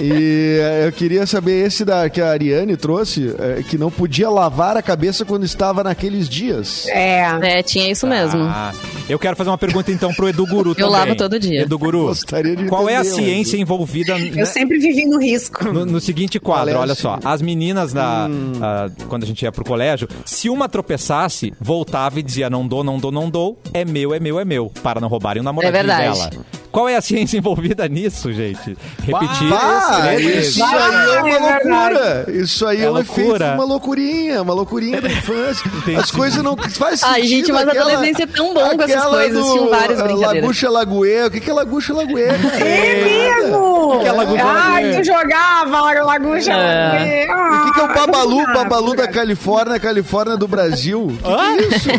E 0.00 0.58
eh, 0.60 0.86
eu 0.88 0.92
queria 0.92 1.26
saber 1.26 1.66
esse 1.66 1.84
da, 1.84 2.08
que 2.08 2.20
a 2.20 2.30
Ariane 2.30 2.76
trouxe, 2.76 3.34
eh, 3.38 3.62
que 3.68 3.76
não 3.78 3.90
podia 3.90 4.28
lavar 4.30 4.76
a 4.76 4.82
cabeça 4.82 5.24
quando 5.24 5.44
estava 5.44 5.82
naqueles 5.84 6.28
dias. 6.28 6.86
É. 6.88 7.22
É, 7.42 7.62
tinha 7.62 7.90
isso 7.90 8.06
mesmo. 8.06 8.40
Ah, 8.42 8.72
eu 9.08 9.18
quero 9.18 9.36
fazer 9.36 9.50
uma 9.50 9.58
pergunta 9.58 9.90
então 9.92 10.12
pro 10.14 10.28
Edu 10.28 10.46
Guru 10.46 10.74
também. 10.74 10.90
lavo 10.90 11.14
todo 11.16 11.38
dia. 11.38 11.62
Edu 11.62 11.78
Guru, 11.78 12.06
Gostaria 12.06 12.56
de 12.56 12.66
qual 12.66 12.88
é 12.88 12.96
a 12.96 13.00
entender, 13.00 13.14
ciência 13.22 13.56
envolvida 13.56 14.18
Eu 14.18 14.34
né, 14.36 14.44
sempre 14.44 14.78
vivi 14.78 15.04
no 15.04 15.18
risco. 15.20 15.64
no, 15.72 15.84
no 15.86 16.00
seguinte 16.00 16.38
quadro? 16.40 16.66
Qual 16.72 16.74
é 16.74 16.78
a 16.78 16.80
Olha 16.80 16.94
só, 16.94 17.12
ciência? 17.12 17.30
as 17.30 17.42
meninas, 17.42 17.92
na, 17.92 18.26
Hum. 18.28 18.52
ah, 18.60 18.88
quando 19.08 19.24
a 19.24 19.26
gente 19.26 19.42
ia 19.42 19.52
pro 19.52 19.64
colégio, 19.64 20.08
se 20.24 20.48
uma 20.48 20.68
tropeçasse, 20.68 21.52
voltava 21.60 22.18
e 22.18 22.22
dizia 22.22 22.48
não 22.50 22.66
dou, 22.66 22.82
não 22.84 22.98
dou, 22.98 23.12
não 23.12 23.28
dou, 23.30 23.58
é 23.74 23.84
meu, 23.84 24.14
é 24.14 24.20
meu, 24.20 24.38
é 24.40 24.44
meu, 24.44 24.70
para 24.82 25.00
não 25.00 25.08
roubarem 25.08 25.40
o 25.40 25.44
namoradinho 25.44 25.78
É 25.78 25.82
verdade. 25.82 26.30
dela. 26.30 26.44
Qual 26.72 26.88
é 26.88 26.96
a 26.96 27.02
ciência 27.02 27.36
envolvida 27.36 27.86
nisso, 27.86 28.32
gente? 28.32 28.76
Repetir 29.04 29.52
Ah, 29.52 30.00
três 30.02 30.24
vezes. 30.24 30.56
isso 30.56 30.64
aí 30.64 31.14
é 31.14 31.20
uma 31.20 31.28
é 31.30 31.38
loucura. 31.38 32.26
Isso 32.28 32.66
aí 32.66 32.80
é, 32.80 32.84
É 32.84 32.90
um 32.90 32.94
loucura. 32.94 33.24
efeito, 33.44 33.54
uma 33.54 33.64
loucurinha, 33.64 34.42
uma 34.42 34.54
loucurinha 34.54 35.00
da 35.00 35.08
infância. 35.08 35.68
Entendi. 35.76 35.98
As 35.98 36.10
coisas 36.10 36.42
não 36.42 36.56
faz 36.56 37.00
sentido. 37.00 37.14
Ai, 37.14 37.22
gente, 37.26 37.52
mas 37.52 37.68
a 37.68 37.70
adolescência 37.72 38.22
é 38.22 38.26
tão 38.26 38.54
bom 38.54 38.70
com 38.76 38.82
essas 38.82 39.04
coisas. 39.04 39.44
do, 39.46 39.52
Tinham 39.52 39.68
várias 39.68 40.00
ah, 40.00 40.04
brincadeiras. 40.04 40.42
Lagucha 40.42 40.70
Lagoê. 40.70 41.24
O 41.26 41.30
que 41.30 41.40
que 41.40 41.50
é 41.50 41.52
Lagucha 41.52 41.92
Lagoê? 41.94 42.22
É 42.22 43.04
mesmo! 43.04 43.98
Que 44.00 44.06
é 44.06 44.12
Lagucha 44.12 44.42
Ai, 44.44 44.84
Lagoê? 44.84 44.98
tu 45.00 45.04
jogava 45.06 45.80
Lagucha 46.02 46.52
É. 46.52 47.26
Lagoê. 47.26 47.58
O 47.60 47.64
que, 47.66 47.72
que 47.74 47.80
é 47.80 47.82
o 47.82 47.86
Ai, 47.86 47.94
Babalu? 47.94 48.40
ah, 48.40 48.52
Babalu 48.54 48.96
da 48.96 49.08
Califórnia, 49.08 49.78
Califórnia 49.78 50.36
do 50.38 50.48
Brasil. 50.48 51.02
O 51.02 51.08
que, 51.10 51.22
que 51.22 51.30
é 51.30 51.76
isso? 51.76 51.90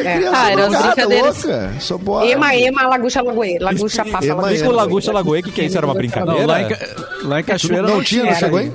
É 0.00 0.16
criança 0.16 0.36
Ah, 0.36 0.50
drogada, 0.50 0.86
brincadeiras. 0.94 1.44
louca. 1.44 1.70
Só 1.78 1.98
pode. 1.98 2.30
Ema, 2.32 2.54
ema, 2.56 2.82
Lagucha 2.88 3.22
Lagoê. 3.22 3.58
Lagucha 3.60 4.04
passa 4.10 4.26
Ema, 4.26 4.42
Lagucha 4.72 5.12
Explica 5.12 5.40
o 5.40 5.42
que, 5.44 5.50
que 5.52 5.60
é 5.60 5.64
isso? 5.64 5.76
Era 5.76 5.86
uma 5.86 5.94
Não, 5.94 5.98
brincadeira? 6.00 6.46
lá, 6.46 6.62
em, 6.62 6.68
lá 7.22 7.40
em 7.40 7.44
Cachoeira 7.44 7.82
Não, 7.82 8.02
tinha, 8.02 8.24
não 8.24 8.30
tinha, 8.30 8.34
chegou, 8.38 8.58
era. 8.58 8.66
hein? 8.66 8.72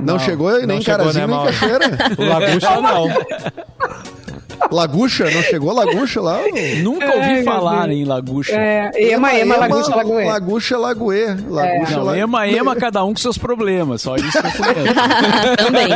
Não, 0.00 0.18
chegou, 0.18 0.50
nem 0.52 0.66
Não 0.66 0.80
chegou, 0.80 0.98
Carazinho, 0.98 1.26
né, 1.26 1.26
nem 1.26 1.36
Mauro? 1.36 1.52
Cachoeira. 1.52 1.98
O 2.18 2.24
Lagucha 2.24 2.80
não. 2.80 3.08
Lagucha, 4.70 5.24
não 5.30 5.42
chegou 5.42 5.72
Lagucha 5.74 6.20
lá? 6.20 6.38
Nunca 6.82 7.16
ouvi 7.16 7.42
falar 7.42 7.90
em 7.90 8.04
Lagucha. 8.04 8.52
É, 8.54 8.90
ema, 9.12 9.34
ema, 9.34 9.56
Lagucha 9.56 9.94
Lagoê. 9.94 10.24
Lagucha 10.24 10.78
Lagoê. 10.78 11.26
Lagucha 11.48 11.96
Não, 11.96 12.04
Lagoê. 12.04 12.20
ema, 12.20 12.48
ema, 12.48 12.76
cada 12.76 13.04
um 13.04 13.12
com 13.12 13.16
seus 13.18 13.36
problemas. 13.36 14.02
Só 14.02 14.14
isso 14.16 14.30
que 14.40 14.46
eu 14.46 14.52
conheço. 14.52 14.94
Também. 15.58 15.88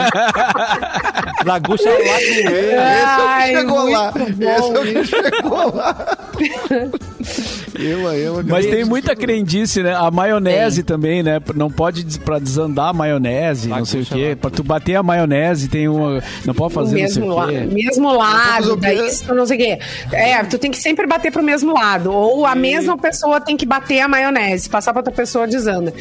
Lagucha 1.44 1.88
Lagoe. 1.88 2.06
Esse 2.08 2.42
é 2.44 3.22
o 3.22 3.38
que 3.38 3.56
chegou 3.56 3.90
lá. 3.90 4.12
bom 4.12 4.26
Esse 4.26 4.44
é 4.44 4.78
o 4.78 4.82
que 4.82 5.04
chegou 5.04 5.74
lá. 5.74 6.06
Ema, 7.78 8.16
ema. 8.16 8.42
Mas 8.46 8.66
tem 8.66 8.84
muita 8.84 9.14
crendice, 9.14 9.82
né? 9.82 9.94
A 9.94 10.10
maionese 10.10 10.82
também, 10.82 11.22
né? 11.22 11.40
Não 11.54 11.70
pode 11.70 12.04
pra 12.20 12.38
desandar 12.38 12.88
a 12.88 12.92
maionese, 12.92 13.68
não 13.68 13.84
sei 13.84 14.02
o 14.02 14.06
quê. 14.06 14.36
Pra 14.40 14.50
tu 14.50 14.62
bater 14.62 14.96
a 14.96 15.02
maionese 15.02 15.68
tem 15.68 15.88
uma. 15.88 16.22
Não 16.44 16.54
pode 16.54 16.72
O 16.72 16.74
fazer 16.74 16.94
mesmo, 16.94 17.26
não 17.26 17.46
sei 17.46 17.56
o 17.56 17.68
quê. 17.68 17.74
mesmo 17.74 18.12
lado, 18.16 18.72
o 18.72 18.76
daí 18.76 19.06
isso, 19.06 19.34
não 19.34 19.46
sei 19.46 19.56
o 19.56 19.60
quê. 19.60 19.78
É, 20.12 20.42
tu 20.44 20.58
tem 20.58 20.70
que 20.70 20.78
sempre 20.78 21.06
bater 21.06 21.30
pro 21.32 21.42
mesmo 21.42 21.72
lado. 21.74 22.12
Ou 22.12 22.46
a 22.46 22.54
mesma 22.54 22.96
pessoa 22.98 23.40
tem 23.40 23.56
que 23.56 23.66
bater 23.66 24.00
a 24.00 24.08
maionese, 24.08 24.68
passar 24.68 24.92
pra 24.92 25.00
outra 25.00 25.12
pessoa 25.12 25.46
desanda. 25.46 25.92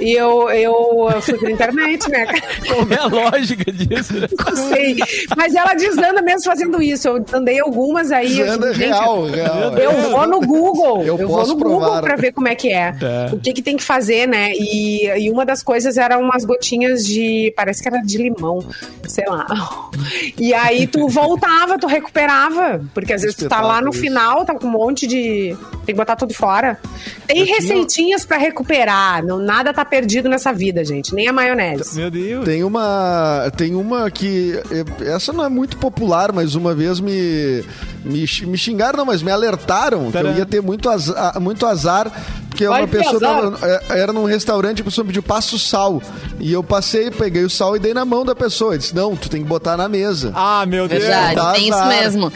E 0.00 0.12
eu, 0.14 0.50
eu, 0.50 1.08
eu 1.14 1.22
fui 1.22 1.38
pra 1.38 1.50
internet, 1.50 2.08
né? 2.10 2.26
Qual 2.66 2.86
é 2.90 2.98
a 2.98 3.06
lógica 3.06 3.70
disso? 3.72 4.14
Não 4.44 4.56
sei. 4.68 4.96
Mas 5.36 5.54
ela 5.54 5.74
desanda 5.74 6.20
mesmo 6.22 6.44
fazendo 6.44 6.82
isso. 6.82 7.08
Eu 7.08 7.24
andei 7.32 7.60
algumas 7.60 8.10
aí. 8.12 8.38
eu 8.38 8.44
Desanda 8.46 8.72
digo, 8.72 8.74
gente, 8.84 8.88
real, 8.92 9.24
real. 9.26 9.78
Eu 9.78 9.92
vou 10.10 10.26
no 10.26 10.40
Google. 10.40 11.02
Eu 11.02 11.18
Eu, 11.18 11.28
vou 11.28 11.46
no 11.46 11.54
Google 11.56 11.80
provar. 11.80 12.02
pra 12.02 12.16
ver 12.16 12.32
como 12.32 12.48
é 12.48 12.54
que 12.54 12.68
é. 12.72 12.94
É. 13.00 13.34
O 13.34 13.38
que 13.38 13.52
que 13.52 13.62
tem 13.62 13.76
que 13.76 13.82
fazer, 13.84 14.26
né? 14.26 14.52
E, 14.54 15.06
e 15.06 15.30
uma 15.30 15.44
das 15.46 15.62
coisas 15.62 15.96
eram 15.96 16.20
umas 16.22 16.44
gotinhas 16.44 17.04
de. 17.04 17.52
Parece 17.56 17.82
que 17.82 17.88
era 17.88 17.98
de 18.00 18.18
limão, 18.18 18.64
sei 19.06 19.24
lá. 19.26 19.46
E 20.38 20.52
aí 20.52 20.86
tu 20.86 21.08
voltava, 21.08 21.78
tu 21.78 21.86
recuperava. 21.86 22.80
Porque 22.92 23.12
às 23.12 23.22
vezes 23.22 23.36
tu 23.36 23.48
tá 23.48 23.60
lá 23.60 23.80
no 23.80 23.90
isso. 23.90 24.00
final, 24.00 24.44
tá 24.44 24.54
com 24.54 24.66
um 24.66 24.70
monte 24.70 25.06
de. 25.06 25.56
Tem 25.86 25.94
que 25.94 25.94
botar 25.94 26.16
tudo 26.16 26.34
fora. 26.34 26.78
Tem 27.26 27.38
Eu 27.38 27.44
tinha- 27.46 27.56
receitinhas 27.56 28.24
pra 28.24 28.36
recuperar. 28.36 29.24
Não, 29.24 29.38
nada 29.38 29.72
tá 29.72 29.83
perdido 29.84 30.28
nessa 30.28 30.52
vida, 30.52 30.84
gente. 30.84 31.14
Nem 31.14 31.28
a 31.28 31.32
maionese. 31.32 31.96
Meu 31.96 32.10
Deus. 32.10 32.44
Tem 32.44 32.64
uma, 32.64 33.50
tem 33.56 33.74
uma 33.74 34.10
que 34.10 34.60
eh, 34.70 35.10
essa 35.10 35.32
não 35.32 35.44
é 35.44 35.48
muito 35.48 35.76
popular, 35.78 36.32
mas 36.32 36.54
uma 36.54 36.74
vez 36.74 37.00
me 37.00 37.64
me, 38.04 38.24
me 38.46 38.58
xingaram, 38.58 38.98
não, 38.98 39.06
mas 39.06 39.22
me 39.22 39.30
alertaram 39.30 40.06
que 40.06 40.12
Tcharam. 40.12 40.30
eu 40.30 40.38
ia 40.38 40.46
ter 40.46 40.60
muito 40.60 40.90
azar, 40.90 41.40
muito 41.40 41.66
azar 41.66 42.10
porque 42.54 42.68
Vai 42.68 42.82
uma 42.82 42.88
pessoa 42.88 43.18
tava, 43.18 43.58
eh, 43.66 43.82
era 43.98 44.12
num 44.12 44.24
restaurante, 44.24 44.80
a 44.80 44.84
pessoa 44.84 45.04
pediu 45.04 45.22
passo 45.22 45.58
sal 45.58 46.00
e 46.38 46.52
eu 46.52 46.62
passei, 46.62 47.10
peguei 47.10 47.42
o 47.42 47.50
sal 47.50 47.74
e 47.74 47.80
dei 47.80 47.92
na 47.92 48.04
mão 48.04 48.24
da 48.24 48.34
pessoa. 48.34 48.74
Eu 48.74 48.78
disse 48.78 48.94
não, 48.94 49.16
tu 49.16 49.28
tem 49.28 49.42
que 49.42 49.48
botar 49.48 49.76
na 49.76 49.88
mesa. 49.88 50.30
Ah, 50.34 50.64
meu 50.64 50.86
Deus. 50.86 51.02
Verdade, 51.02 51.34
dá 51.34 51.52
tem 51.52 51.68
isso 51.68 51.84
mesmo. 51.86 52.32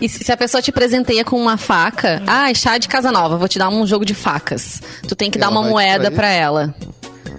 E 0.00 0.08
se 0.08 0.30
a 0.30 0.36
pessoa 0.36 0.60
te 0.60 0.70
presenteia 0.70 1.24
com 1.24 1.40
uma 1.40 1.56
faca, 1.56 2.22
ah, 2.26 2.52
chá 2.54 2.76
de 2.78 2.86
casa 2.88 3.10
nova, 3.10 3.36
vou 3.38 3.48
te 3.48 3.58
dar 3.58 3.68
um 3.70 3.86
jogo 3.86 4.04
de 4.04 4.14
facas. 4.14 4.82
Tu 5.08 5.14
tem 5.16 5.30
que 5.30 5.38
dar 5.38 5.46
Ela 5.46 5.54
uma 5.54 5.62
vai 5.62 5.70
moeda 5.70 6.10
distrair. 6.10 6.14
pra 6.16 6.28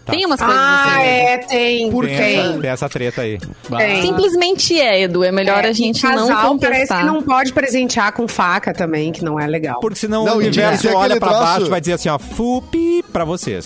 ela. 0.07 0.17
Tem 0.17 0.25
umas 0.25 0.39
coisas 0.39 0.57
Ah, 0.59 0.85
assim. 0.95 1.01
é, 1.01 1.37
tem. 1.37 1.91
Por 1.91 2.05
Tem, 2.05 2.15
quê? 2.15 2.23
essa, 2.23 2.59
tem 2.59 2.69
essa 2.69 2.89
treta 2.89 3.21
aí. 3.21 3.37
Tem. 3.77 4.01
Simplesmente 4.01 4.79
é, 4.79 5.01
Edu. 5.01 5.23
É 5.23 5.31
melhor 5.31 5.63
É, 5.65 5.69
a 5.69 5.73
gente 5.73 5.99
e 5.99 6.03
não 6.03 6.27
casal 6.27 6.27
parece 6.27 6.47
contestar. 6.47 6.99
que 6.99 7.05
não 7.05 7.21
pode 7.21 7.53
presentear 7.53 8.11
com 8.13 8.27
faca 8.27 8.73
também, 8.73 9.11
que 9.11 9.23
não 9.23 9.39
é 9.39 9.45
legal. 9.47 9.79
Porque 9.79 9.97
senão 9.99 10.25
Não, 10.25 10.35
o 10.35 10.37
universo 10.37 10.87
tem 10.87 10.95
olha 10.95 11.17
pra 11.19 11.29
troço- 11.29 11.43
baixo 11.43 11.65
e 11.65 11.69
vai 11.69 11.79
dizer 11.81 11.93
assim, 11.93 12.09
ó, 12.09 12.17
fupi 12.17 13.03
pra 13.11 13.25
vocês. 13.25 13.65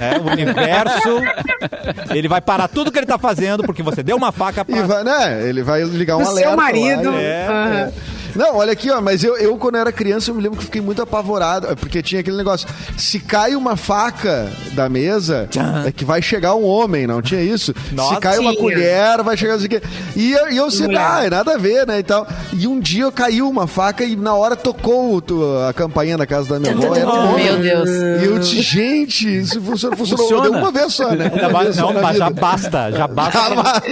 É, 0.00 0.18
o 0.18 0.30
universo, 0.30 2.14
ele 2.14 2.28
vai 2.28 2.40
parar 2.40 2.68
tudo 2.68 2.90
que 2.90 2.98
ele 2.98 3.06
tá 3.06 3.18
fazendo 3.18 3.62
porque 3.64 3.82
você 3.82 4.02
deu 4.02 4.16
uma 4.16 4.32
faca 4.32 4.62
E 4.62 4.64
pra... 4.64 4.82
vai, 4.82 5.04
né? 5.04 5.48
Ele 5.48 5.62
vai 5.62 5.82
ligar 5.84 6.16
um 6.16 6.22
O 6.22 6.28
alerta. 6.28 6.40
seu 6.40 6.50
lá 6.50 6.56
marido. 6.56 7.12
e- 7.12 7.22
É, 7.22 7.46
Aham. 7.48 7.92
Não, 8.36 8.56
olha 8.58 8.72
aqui, 8.72 8.88
ó, 8.92 9.00
mas 9.00 9.24
eu, 9.24 9.36
eu, 9.38 9.56
quando 9.56 9.76
era 9.76 9.90
criança, 9.90 10.30
eu 10.30 10.36
me 10.36 10.40
lembro 10.42 10.56
que 10.56 10.64
fiquei 10.64 10.80
muito 10.80 11.02
apavorado, 11.02 11.66
porque 11.76 12.00
tinha 12.00 12.20
aquele 12.20 12.36
negócio, 12.36 12.68
se 12.96 13.18
cai 13.18 13.56
uma 13.56 13.76
faca 13.76 14.48
da 14.72 14.88
mesa, 14.88 15.48
é 15.86 15.92
que 15.92 16.04
vai 16.04 16.20
chegar 16.22 16.54
um 16.54 16.64
homem, 16.64 17.06
não 17.06 17.20
tinha 17.22 17.42
isso? 17.42 17.74
Nossa. 17.92 18.14
se 18.16 18.20
cai 18.20 18.38
uma 18.38 18.54
colher, 18.56 19.22
vai 19.22 19.36
chegar 19.36 19.54
assim 19.54 19.68
que 19.68 19.80
E 20.16 20.32
eu, 20.32 20.50
e 20.50 20.56
eu 20.56 20.70
sempre, 20.70 20.96
Mulher. 20.96 21.06
ah, 21.10 21.24
é 21.26 21.30
nada 21.30 21.54
a 21.54 21.58
ver, 21.58 21.86
né, 21.86 21.98
e 21.98 22.02
tal. 22.02 22.26
E 22.52 22.66
um 22.66 22.78
dia 22.80 23.04
eu 23.04 23.12
caiu 23.12 23.48
uma 23.48 23.66
faca 23.66 24.04
e 24.04 24.16
na 24.16 24.34
hora 24.34 24.56
tocou 24.56 25.22
a 25.68 25.72
campainha 25.72 26.16
da 26.18 26.26
casa 26.26 26.48
da 26.48 26.60
minha 26.60 26.72
avó, 26.72 26.94
era 26.94 27.08
um. 27.08 27.36
Meu 27.36 27.58
Deus. 27.58 27.90
E 27.90 28.24
eu 28.24 28.38
disse, 28.38 28.60
gente, 28.62 29.38
isso 29.40 29.60
funciona, 29.60 29.96
funcionou. 29.96 30.24
Funciona. 30.26 30.50
Deu 30.50 30.58
uma 30.60 30.70
vez 30.72 30.92
só, 30.94 31.10
né? 31.12 31.30
Não, 31.40 31.50
mas 31.52 32.16
já 32.16 32.28
vida. 32.28 32.40
basta, 32.40 32.90
já 32.92 33.06
basta. 33.06 33.38
Pra- 33.40 33.54
mas- 33.56 33.82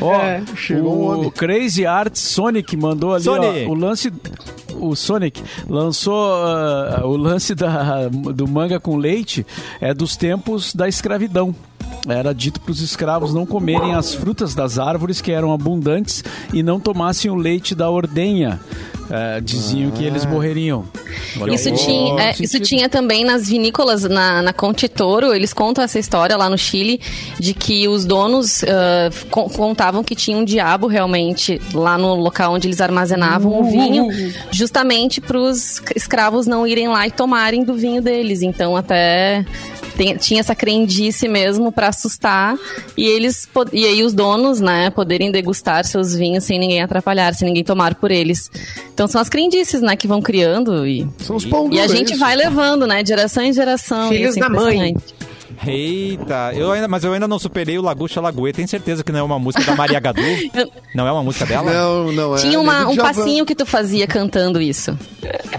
Ó, 0.00 0.54
chegou 0.56 0.92
um 0.94 0.96
o 0.98 1.18
homem. 1.18 1.30
Crazy 1.30 1.86
Art 1.86 2.14
Sonic 2.16 2.76
mandou 2.76 3.14
ali 3.14 3.24
Sonic. 3.24 3.66
ó, 3.66 3.70
o 3.70 3.74
lance. 3.74 4.12
O 4.80 4.96
Sonic 4.96 5.42
lançou 5.68 6.32
ah, 6.32 7.02
o 7.04 7.16
lance 7.16 7.54
da, 7.54 8.08
do 8.08 8.48
manga 8.48 8.80
com 8.80 8.96
leite 8.96 9.46
é 9.80 9.92
dos 9.92 10.16
tempos 10.16 10.74
da 10.74 10.88
escravidão. 10.88 11.54
Era 12.08 12.34
dito 12.34 12.60
para 12.60 12.72
os 12.72 12.80
escravos 12.80 13.34
não 13.34 13.44
comerem 13.44 13.94
as 13.94 14.14
frutas 14.14 14.54
das 14.54 14.78
árvores 14.78 15.20
que 15.20 15.32
eram 15.32 15.52
abundantes 15.52 16.24
e 16.52 16.62
não 16.62 16.80
tomassem 16.80 17.30
o 17.30 17.34
leite 17.34 17.74
da 17.74 17.90
ordenha. 17.90 18.58
É, 19.12 19.40
diziam 19.40 19.90
que 19.90 20.04
eles 20.04 20.24
morreriam. 20.24 20.84
Olha 21.40 21.52
Isso 21.52 21.68
aí. 21.68 21.74
tinha, 21.74 22.22
é, 22.22 22.34
isso 22.38 22.60
tinha 22.60 22.88
também 22.88 23.24
nas 23.24 23.48
vinícolas, 23.48 24.04
na, 24.04 24.40
na 24.40 24.52
Conte 24.52 24.88
Toro, 24.88 25.34
eles 25.34 25.52
contam 25.52 25.82
essa 25.82 25.98
história 25.98 26.36
lá 26.36 26.48
no 26.48 26.56
Chile, 26.56 27.00
de 27.36 27.52
que 27.52 27.88
os 27.88 28.04
donos 28.04 28.62
ah, 28.62 29.10
con- 29.28 29.48
contavam 29.48 30.04
que 30.04 30.14
tinha 30.14 30.36
um 30.38 30.44
diabo 30.44 30.86
realmente 30.86 31.60
lá 31.74 31.98
no 31.98 32.14
local 32.14 32.54
onde 32.54 32.68
eles 32.68 32.80
armazenavam 32.80 33.60
o 33.60 33.64
vinho, 33.64 34.06
justamente 34.52 35.20
para 35.20 35.38
os 35.38 35.82
escravos 35.96 36.46
não 36.46 36.64
irem 36.64 36.86
lá 36.86 37.04
e 37.04 37.10
tomarem 37.10 37.64
do 37.64 37.74
vinho 37.74 38.00
deles. 38.00 38.42
Então 38.42 38.76
até 38.76 39.44
tem- 40.00 40.16
tinha 40.16 40.40
essa 40.40 40.54
crendice 40.54 41.28
mesmo 41.28 41.70
para 41.70 41.88
assustar 41.88 42.56
e 42.96 43.04
eles 43.06 43.46
e 43.70 43.84
aí 43.84 44.02
os 44.02 44.14
donos, 44.14 44.58
né, 44.58 44.88
poderem 44.88 45.30
degustar 45.30 45.84
seus 45.84 46.14
vinhos 46.14 46.44
sem 46.44 46.58
ninguém 46.58 46.80
atrapalhar, 46.80 47.34
sem 47.34 47.48
ninguém 47.48 47.62
tomar 47.62 47.94
por 47.94 48.10
eles. 48.10 48.50
Então 48.94 49.06
são 49.06 49.20
as 49.20 49.28
crendices, 49.28 49.82
né, 49.82 49.94
que 49.96 50.08
vão 50.08 50.22
criando 50.22 50.86
e 50.86 51.06
São 51.18 51.36
os 51.36 51.44
pão 51.44 51.70
e 51.70 51.78
a 51.78 51.86
gente 51.86 52.12
isso? 52.12 52.18
vai 52.18 52.34
levando, 52.34 52.86
né? 52.86 53.02
De 53.02 53.10
geração 53.10 53.42
em 53.42 53.52
geração. 53.52 54.08
Filhos 54.08 54.38
é 54.38 54.40
da 54.40 54.48
mãe. 54.48 54.94
Eita, 55.66 56.52
eu 56.54 56.70
ainda, 56.72 56.88
mas 56.88 57.04
eu 57.04 57.12
ainda 57.12 57.28
não 57.28 57.38
superei 57.38 57.78
o 57.78 57.82
Lagucha 57.82 58.20
Lagoe. 58.20 58.52
Tem 58.52 58.66
certeza 58.66 59.02
que 59.04 59.12
não 59.12 59.18
é 59.20 59.22
uma 59.22 59.38
música 59.38 59.64
da 59.64 59.74
Maria 59.74 60.00
Gadu? 60.00 60.20
Não 60.92 61.06
é 61.06 61.12
uma 61.12 61.22
música 61.22 61.46
dela? 61.46 61.70
Não, 61.72 62.10
não 62.12 62.34
é. 62.34 62.38
Tinha 62.38 62.58
uma- 62.58 62.82
do 62.84 62.90
um 62.90 62.94
Djavan. 62.94 63.08
passinho 63.14 63.46
que 63.46 63.54
tu 63.54 63.64
fazia 63.64 64.08
cantando 64.08 64.60
isso. 64.60 64.98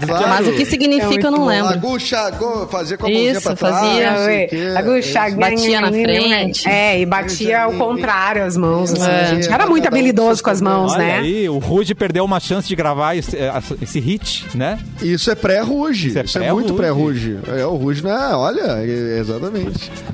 Claro. 0.06 0.28
Mas 0.28 0.46
o 0.46 0.52
que 0.52 0.66
significa 0.66 1.24
É 1.24 1.28
eu 1.28 1.30
não 1.30 1.46
lembro. 1.46 1.70
Lagucha, 1.70 2.28
go- 2.32 2.66
fazia 2.66 2.98
com 2.98 3.06
a 3.06 3.08
mãozinha 3.08 3.32
Isso, 3.32 3.42
pra 3.42 3.56
trás. 3.56 3.74
fazia. 3.76 4.10
não 4.12 4.24
sei 4.26 4.44
o 4.44 4.48
quê. 4.50 4.74
Agucha, 4.76 5.30
Batia 5.36 5.80
na 5.80 5.88
frente. 5.90 6.68
É, 6.68 7.00
e 7.00 7.06
batia 7.06 7.62
ao 7.62 7.72
contrário 7.72 8.44
as 8.44 8.58
mãos. 8.58 8.92
assim, 8.92 9.10
É. 9.10 9.20
a 9.20 9.24
gente 9.34 9.50
era 9.50 9.66
muito 9.66 9.86
habilidoso 9.88 10.42
com 10.42 10.50
as 10.50 10.60
mãos, 10.60 10.92
Olha 10.92 11.02
né? 11.02 11.18
aí, 11.20 11.48
o 11.48 11.58
Rude 11.58 11.94
perdeu 11.94 12.24
uma 12.24 12.38
chance 12.38 12.68
de 12.68 12.76
gravar 12.76 13.14
esse, 13.16 13.34
eh, 13.34 13.50
esse 13.80 13.98
hit, 14.00 14.44
né? 14.54 14.78
Isso 15.00 15.30
é 15.30 15.34
pré-Ruge. 15.34 16.08
Isso 16.08 16.18
Isso, 16.20 16.38
é 16.40 16.46
é, 16.48 16.52
muito 16.52 16.74
pré-Ruge. 16.74 17.38
É, 17.48 17.64
o 17.64 17.76
Ruge, 17.76 18.04
né? 18.04 18.32
Olha, 18.34 18.60
é- 18.84 19.22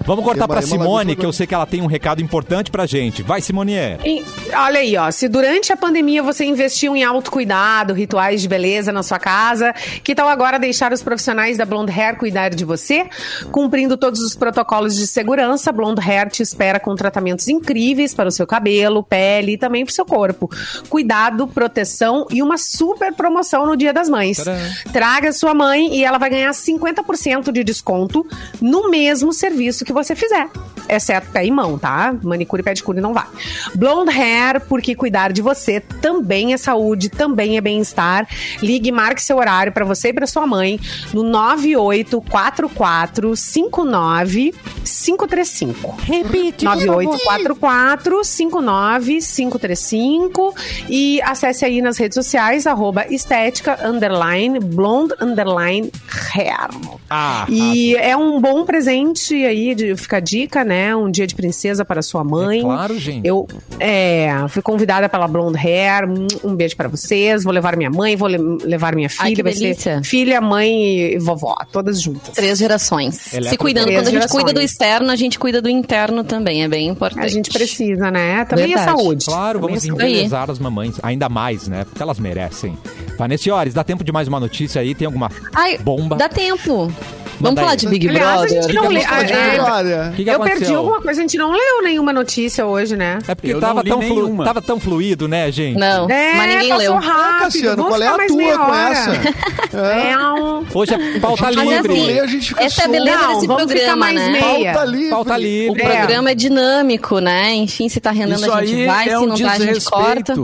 Vamos 0.09 0.25
cortar 0.25 0.49
Ema 0.49 0.63
Simone, 0.63 1.15
que 1.15 1.27
eu 1.27 1.33
sei 1.35 1.47
que 1.47 1.55
ela 1.55 1.67
tem 1.67 1.83
um 1.83 1.87
recado 1.87 2.23
importante 2.23 2.71
pra 2.71 2.87
gente. 2.87 3.23
Vai, 3.23 3.43
Simonier. 3.43 4.01
E, 4.03 4.25
olha 4.55 4.81
aí, 4.81 4.97
ó. 4.97 5.11
Se 5.11 5.29
durante 5.29 5.71
a 5.71 5.77
pandemia 5.77 6.23
você 6.23 6.47
investiu 6.47 6.97
em 6.97 7.05
autocuidado, 7.05 7.93
rituais 7.93 8.41
de 8.41 8.49
beleza 8.49 8.91
na 8.91 9.03
sua 9.03 9.19
casa, 9.19 9.75
que 10.03 10.15
tal 10.15 10.27
agora 10.27 10.59
deixar 10.59 10.95
os 10.95 11.03
profissionais 11.03 11.59
da 11.59 11.67
Blonde 11.67 11.93
Hair 11.93 12.17
cuidar 12.17 12.49
de 12.49 12.65
você? 12.65 13.07
Cumprindo 13.53 13.99
todos 13.99 14.21
os 14.21 14.35
protocolos 14.35 14.97
de 14.97 15.07
segurança, 15.07 15.71
Blonde 15.71 16.01
Hair 16.01 16.31
te 16.31 16.43
espera 16.43 16.81
com 16.81 16.95
tratamentos 16.95 17.47
incríveis 17.47 18.15
para 18.15 18.31
o 18.31 18.33
seu 18.33 18.47
cabelo, 18.47 19.03
pele 19.03 19.53
e 19.53 19.59
também 19.59 19.85
para 19.85 19.93
o 19.93 19.95
seu 19.95 20.07
corpo. 20.07 20.51
Cuidado, 20.89 21.47
proteção 21.47 22.27
e 22.31 22.43
uma 22.43 22.57
super 22.57 23.13
promoção 23.13 23.67
no 23.67 23.77
Dia 23.77 23.93
das 23.93 24.09
Mães. 24.09 24.39
Tcharam. 24.39 24.59
Traga 24.91 25.33
sua 25.33 25.53
mãe 25.53 25.95
e 25.95 26.03
ela 26.03 26.17
vai 26.17 26.31
ganhar 26.31 26.51
50% 26.51 27.53
de 27.53 27.63
desconto 27.63 28.27
no 28.59 28.91
mesmo 28.91 29.35
serviço 29.35 29.58
que 29.85 29.93
você 29.93 30.15
fizer. 30.15 30.49
Exceto 30.89 31.31
pé 31.31 31.45
e 31.45 31.51
mão, 31.51 31.77
tá? 31.79 32.15
Manicure 32.23 32.63
e 32.63 32.65
pedicure 32.65 32.99
não 33.01 33.13
vai. 33.13 33.27
Blonde 33.75 34.11
Hair, 34.11 34.63
porque 34.69 34.95
cuidar 34.95 35.33
de 35.33 35.43
você 35.43 35.81
também 35.81 36.55
é 36.55 36.57
saúde, 36.57 37.11
também 37.11 37.59
é 37.59 37.61
bem-estar. 37.61 38.27
Ligue 38.63 38.89
e 38.89 38.93
marque 38.93 39.23
seu 39.23 39.37
horário 39.37 39.71
para 39.73 39.85
você 39.85 40.09
e 40.09 40.13
para 40.13 40.27
sua 40.27 40.47
mãe 40.47 40.81
no 41.13 41.23
9844 41.23 43.35
59535. 43.37 45.97
Repite, 46.05 46.65
9844 46.65 48.23
59535 48.25 50.55
e 50.89 51.21
acesse 51.23 51.65
aí 51.65 51.83
nas 51.83 51.99
redes 51.99 52.15
sociais 52.15 52.65
arroba 52.67 53.07
estética 53.13 53.79
underline 53.87 54.59
blonde 54.61 55.15
underline 55.21 55.91
hair. 56.35 56.69
Ah, 57.11 57.47
E 57.49 57.97
é 57.97 58.17
um 58.17 58.41
bom 58.41 58.65
presente 58.65 59.35
aí, 59.49 59.75
de, 59.75 59.97
fica 59.97 60.19
a 60.19 60.21
dica, 60.21 60.65
né? 60.65 60.95
Um 60.95 61.11
dia 61.11 61.27
de 61.27 61.35
princesa 61.35 61.85
para 61.85 62.03
sua 62.03 62.23
mãe. 62.25 62.61
É 62.61 62.63
claro, 62.63 62.99
gente. 62.99 63.27
Eu 63.27 63.47
é, 63.81 64.31
fui 64.49 64.63
convidada 64.63 65.09
pela 65.09 65.27
Blonde 65.27 65.59
Hair. 65.59 66.09
Um- 66.45 66.55
beijo 66.55 66.77
para 66.77 66.89
vocês. 66.89 67.45
Vou 67.45 67.53
levar 67.53 67.77
minha 67.77 67.91
mãe, 67.91 68.17
vou 68.17 68.29
le- 68.29 68.39
levar 68.65 68.95
minha 68.95 69.09
filha. 69.09 69.25
Ai, 69.25 69.33
que 69.35 69.43
vai 69.43 69.53
delícia. 69.55 69.97
ser 69.99 70.05
filha, 70.05 70.41
mãe 70.41 71.15
e 71.15 71.19
vovó, 71.19 71.57
todas 71.73 72.01
juntas. 72.03 72.31
Três 72.35 72.59
gerações. 72.59 73.33
Eletro- 73.33 73.51
Se 73.51 73.57
cuidando. 73.57 73.85
Três 73.87 73.99
Quando 73.99 74.07
a 74.07 74.11
gente 74.11 74.21
gerações. 74.21 74.43
cuida 74.43 74.53
do 74.61 74.65
externo, 74.65 75.11
a 75.11 75.17
gente 75.17 75.39
cuida 75.39 75.63
do 75.63 75.69
interno 75.69 76.25
também. 76.25 76.63
É 76.65 76.69
bem 76.69 76.89
importante. 76.89 77.25
A 77.25 77.29
gente 77.29 77.51
precisa, 77.51 78.11
né? 78.11 78.45
Também 78.45 78.67
Verdade. 78.69 78.89
é 78.91 78.93
saúde. 78.97 79.25
Claro, 79.27 79.61
Também 79.61 79.77
vamos 79.79 79.85
é 79.85 79.89
embelezar 80.07 80.51
as 80.51 80.59
mamães. 80.59 80.97
Ainda 81.03 81.29
mais, 81.29 81.69
né? 81.69 81.85
Porque 81.85 82.03
elas 82.03 82.19
merecem. 82.19 82.77
Vanessa 83.17 83.53
Ores, 83.55 83.75
dá 83.75 83.83
tempo 83.85 84.03
de 84.05 84.13
mais 84.13 84.29
uma 84.29 84.39
notícia 84.41 84.81
aí? 84.81 84.95
Tem 84.95 85.07
alguma 85.07 85.31
Ai, 85.55 85.79
bomba? 85.79 86.17
dá 86.17 86.29
tempo. 86.29 86.93
Vamos 87.41 87.61
falar 87.61 87.75
de 87.77 87.87
Big 87.89 88.09
Aliás, 88.09 88.27
a 88.29 88.33
Brother? 88.37 88.63
gente 88.63 88.75
não 88.75 88.89
ah, 88.89 89.83
é. 89.83 90.35
Eu 90.35 90.41
perdi 90.41 90.75
alguma 90.75 91.01
coisa, 91.01 91.21
a 91.21 91.23
gente 91.23 91.39
não 91.39 91.53
leu 91.53 91.83
nenhuma 91.83 92.13
notícia 92.13 92.67
hoje, 92.67 92.97
né? 92.97 93.19
É 93.29 93.35
porque 93.35 93.53
Eu 93.53 93.61
tava 93.61 93.75
não 93.75 93.83
li 93.83 93.91
tão, 93.91 94.03
flu- 94.03 94.45
tava 94.45 94.63
tão 94.63 94.81
fluido, 94.81 95.29
né, 95.29 95.51
gente? 95.53 95.79
Não, 95.79 96.09
É, 96.11 96.35
mas 96.37 96.55
ninguém 96.55 96.77
leu. 96.77 96.95
rápido. 96.97 97.39
Cassiano, 97.39 97.77
vamos 97.83 97.89
qual 97.99 98.03
é 98.03 98.07
a 98.07 98.17
mais 98.17 98.33
tua 98.33 98.59
com 98.59 98.75
essa? 98.75 99.11
É 99.79 100.19
um... 100.19 100.65
Hoje 100.75 100.95
é 100.95 101.19
pauta 101.21 101.47
é 101.47 101.51
livre. 101.51 101.93
assim, 101.93 102.07
ler, 102.07 102.21
a 102.21 102.27
gente 102.27 102.49
fica 102.49 102.63
essa 102.65 102.83
é 102.83 102.85
a 102.85 102.89
beleza 102.89 103.19
Não, 103.19 103.35
desse 103.35 103.47
programa, 103.47 104.13
né? 104.13 104.31
meia. 104.31 104.73
Pauta 104.73 104.85
livre. 104.91 105.11
Pauta 105.11 105.35
O 105.35 105.37
livre. 105.37 105.83
programa 105.83 106.31
é 106.31 106.35
dinâmico, 106.35 107.19
né? 107.19 107.55
Enfim, 107.55 107.89
se 107.89 108.01
tá 108.01 108.11
rendendo, 108.11 108.41
Isso 108.41 108.53
a 108.53 108.65
gente 108.65 108.87
vai. 108.87 109.07
é 109.09 109.11
se 109.11 109.17
um 109.17 109.27
não 109.27 109.37
tá, 109.39 109.53
a 109.53 109.59
gente 109.59 109.85
corta. 109.85 110.35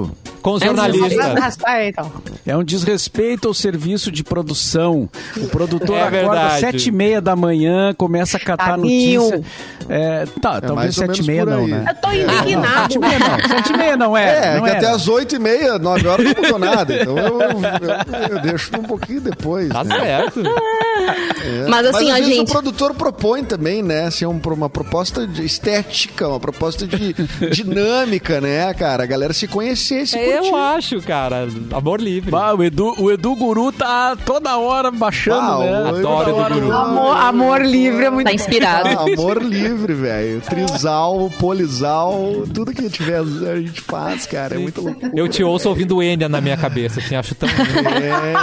Com 0.45 0.53
os 0.53 0.63
É 0.63 0.67
um 0.71 0.77
jornalistas. 0.77 1.59
Ah, 1.65 1.85
então. 1.87 2.13
É 2.47 2.55
um 2.55 2.63
desrespeito 2.63 3.49
ao 3.49 3.55
serviço 3.55 4.13
de 4.13 4.23
produção. 4.23 5.09
O 5.39 5.49
produtor 5.49 5.97
É 5.97 6.03
acorda 6.21 6.47
às 6.49 6.61
sete 6.61 6.91
e 6.91 6.93
meia 6.93 7.19
da 7.19 7.35
manhã, 7.35 7.95
começa 7.97 8.37
a 8.37 8.41
catar 8.41 8.77
Tadinho. 8.77 9.23
notícia. 9.23 9.43
É, 9.89 10.27
tá, 10.43 10.61
talvez 10.61 10.97
mais 10.97 10.99
ou 10.99 11.07
sete 11.07 11.23
e 11.23 11.27
meia 11.27 11.47
não, 11.47 11.67
né? 11.67 11.85
Eu 11.89 11.95
tô 11.95 12.09
Sete 12.11 12.19
e 12.19 12.23
indignado. 12.53 13.01
meia 13.01 13.19
não, 13.19 13.49
sete 13.49 13.73
e 13.73 13.77
meia 13.77 13.97
não 13.97 14.17
é. 14.17 14.25
É, 14.25 14.55
não 14.57 14.65
que 14.65 14.69
era. 14.71 14.79
até 14.79 14.89
as 14.89 15.09
oito 15.09 15.35
e 15.35 15.39
meia, 15.39 15.79
nove 15.79 16.07
horas 16.07 16.27
não 16.27 16.43
mudou 16.43 16.59
nada. 16.59 16.95
Então 16.95 17.19
eu, 17.19 17.41
eu, 17.41 18.37
eu 18.37 18.43
deixo 18.43 18.71
um 18.79 18.83
pouquinho 18.83 19.23
depois. 19.23 19.69
Tá 19.71 19.83
né? 19.83 19.99
certo. 19.99 20.41
É. 20.45 21.69
Mas 21.69 21.87
assim, 21.87 22.11
às 22.11 22.17
ó, 22.17 22.21
vezes 22.21 22.35
gente- 22.37 22.49
o 22.49 22.53
produtor 22.53 22.95
propõe 22.95 23.45
também, 23.45 23.83
né? 23.83 24.05
Assim, 24.07 24.27
um- 24.27 24.41
uma 24.45 24.69
proposta 24.71 25.27
de 25.27 25.45
estética, 25.45 26.29
uma 26.29 26.41
proposta 26.41 26.87
de 26.87 27.15
dinâmica, 27.51 28.41
né, 28.41 28.73
cara? 28.75 29.03
A 29.03 29.07
galera 29.07 29.33
se 29.33 29.47
conhecer, 29.49 30.07
se 30.07 30.17
Eu 30.35 30.43
curtir. 30.43 30.55
acho, 30.57 31.01
cara. 31.03 31.49
Amor 31.73 32.01
livre. 32.01 32.31
Bah, 32.31 32.53
o, 32.55 32.63
Edu, 32.63 32.95
o 32.99 33.11
Edu 33.11 33.35
Guru 33.37 33.73
tá 33.73 34.17
toda 34.25 34.57
hora 34.57 34.91
baixando, 34.91 35.41
Ah, 35.41 35.59
né? 35.59 35.83
o- 35.83 35.97
Adoro 35.97 36.37
hora 36.37 36.57
Edu 36.57 36.65
Guru. 36.67 36.73
Amor, 36.77 37.17
amor 37.17 37.61
livre 37.65 38.05
é 38.05 38.11
muito 38.11 38.27
Tá 38.29 38.33
inspirado. 38.35 38.89
Ah, 38.89 39.03
amor 39.03 39.43
livre, 39.43 39.93
velho. 39.95 40.41
Trisal, 40.43 41.31
polisal, 41.39 42.45
tudo 42.53 42.73
que 42.73 42.89
tiver 42.89 43.19
a 43.21 43.57
gente 43.57 43.81
faz, 43.81 44.27
cara. 44.27 44.55
É 44.55 44.59
muito 44.59 44.81
louco. 44.81 45.01
Eu 45.15 45.29
te 45.29 45.43
ouço 45.45 45.69
ouvindo 45.69 46.03
Enya 46.03 46.29
na 46.29 46.41
minha 46.41 46.57
cabeça, 46.57 47.01
assim, 47.01 47.15
acho 47.17 47.35
tão 47.35 47.49
lindo. 47.49 47.89
É. 47.89 48.35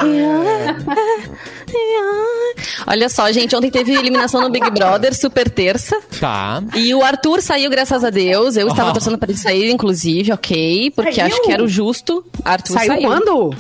Olha 2.88 3.08
só, 3.10 3.32
gente, 3.32 3.56
ontem 3.56 3.70
teve 3.70 3.94
eliminação 3.94 4.42
no 4.42 4.50
Big 4.50 4.70
Brother, 4.72 5.16
super 5.16 5.50
terça. 5.50 5.98
Tá. 6.20 6.62
E 6.76 6.94
o 6.94 7.04
Arthur 7.04 7.42
saiu, 7.42 7.70
graças 7.70 8.04
a 8.04 8.10
Deus. 8.10 8.56
Eu 8.56 8.68
estava 8.68 8.92
torcendo 8.92 9.18
para 9.18 9.30
ele 9.32 9.40
sair, 9.40 9.70
inclusive, 9.72 10.32
ok. 10.34 10.92
Porque 10.96 11.14
Saiu? 11.14 11.28
acho 11.28 11.42
que 11.44 11.52
era 11.52 11.64
o 11.64 11.68
justo. 11.82 12.24
Arthur 12.46 12.74
Saiu 12.74 12.88
saiu. 12.94 13.08
quando? 13.08 13.56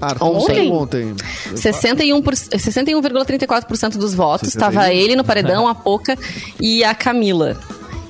Arthur 0.00 0.24
Ontem? 0.36 0.46
saiu 0.54 0.72
ontem. 0.72 1.14
61 1.56 2.22
por- 2.22 2.34
61,34% 2.34 3.98
dos 3.98 4.14
votos. 4.14 4.48
61. 4.52 4.68
Estava 4.68 4.92
ele 4.94 5.16
no 5.16 5.24
paredão, 5.24 5.66
a 5.66 5.74
Poca 5.74 6.16
e 6.60 6.84
a 6.84 6.94
Camila. 6.94 7.56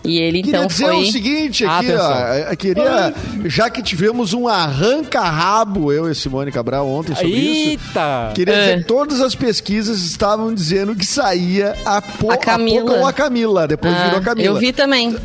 E 0.05 0.19
ele 0.19 0.43
Queria 0.43 0.57
então 0.59 0.67
dizer 0.69 0.85
foi. 0.87 1.03
o 1.03 1.13
seguinte 1.13 1.65
aqui, 1.67 1.87
Atenção. 1.93 2.13
ó. 2.13 2.35
Eu 2.51 2.57
queria, 2.57 3.15
já 3.47 3.69
que 3.69 3.83
tivemos 3.83 4.33
um 4.33 4.47
arranca-rabo, 4.49 5.93
eu 5.93 6.11
e 6.11 6.15
Simone 6.15 6.51
Cabral 6.53 6.89
ontem 6.89 7.15
sobre 7.15 7.31
isso. 7.31 7.71
Eita! 7.71 8.33
Queria 8.35 8.55
É. 8.55 8.61
dizer 8.61 8.79
que 8.79 8.85
todas 8.85 9.21
as 9.21 9.35
pesquisas 9.35 10.01
estavam 10.03 10.55
dizendo 10.55 10.95
que 10.95 11.05
saía 11.05 11.75
a, 11.85 12.01
po 12.01 12.31
A 12.31 12.37
Camila. 12.37 12.87
Poca 12.87 12.99
ou 13.01 13.07
a 13.07 13.13
Camila. 13.13 13.67
Depois 13.69 13.93
Ah, 13.95 14.05
virou 14.05 14.19
a 14.19 14.23
Camila. 14.23 14.47
Eu 14.49 14.57
vi 14.57 14.73
também. 14.73 15.17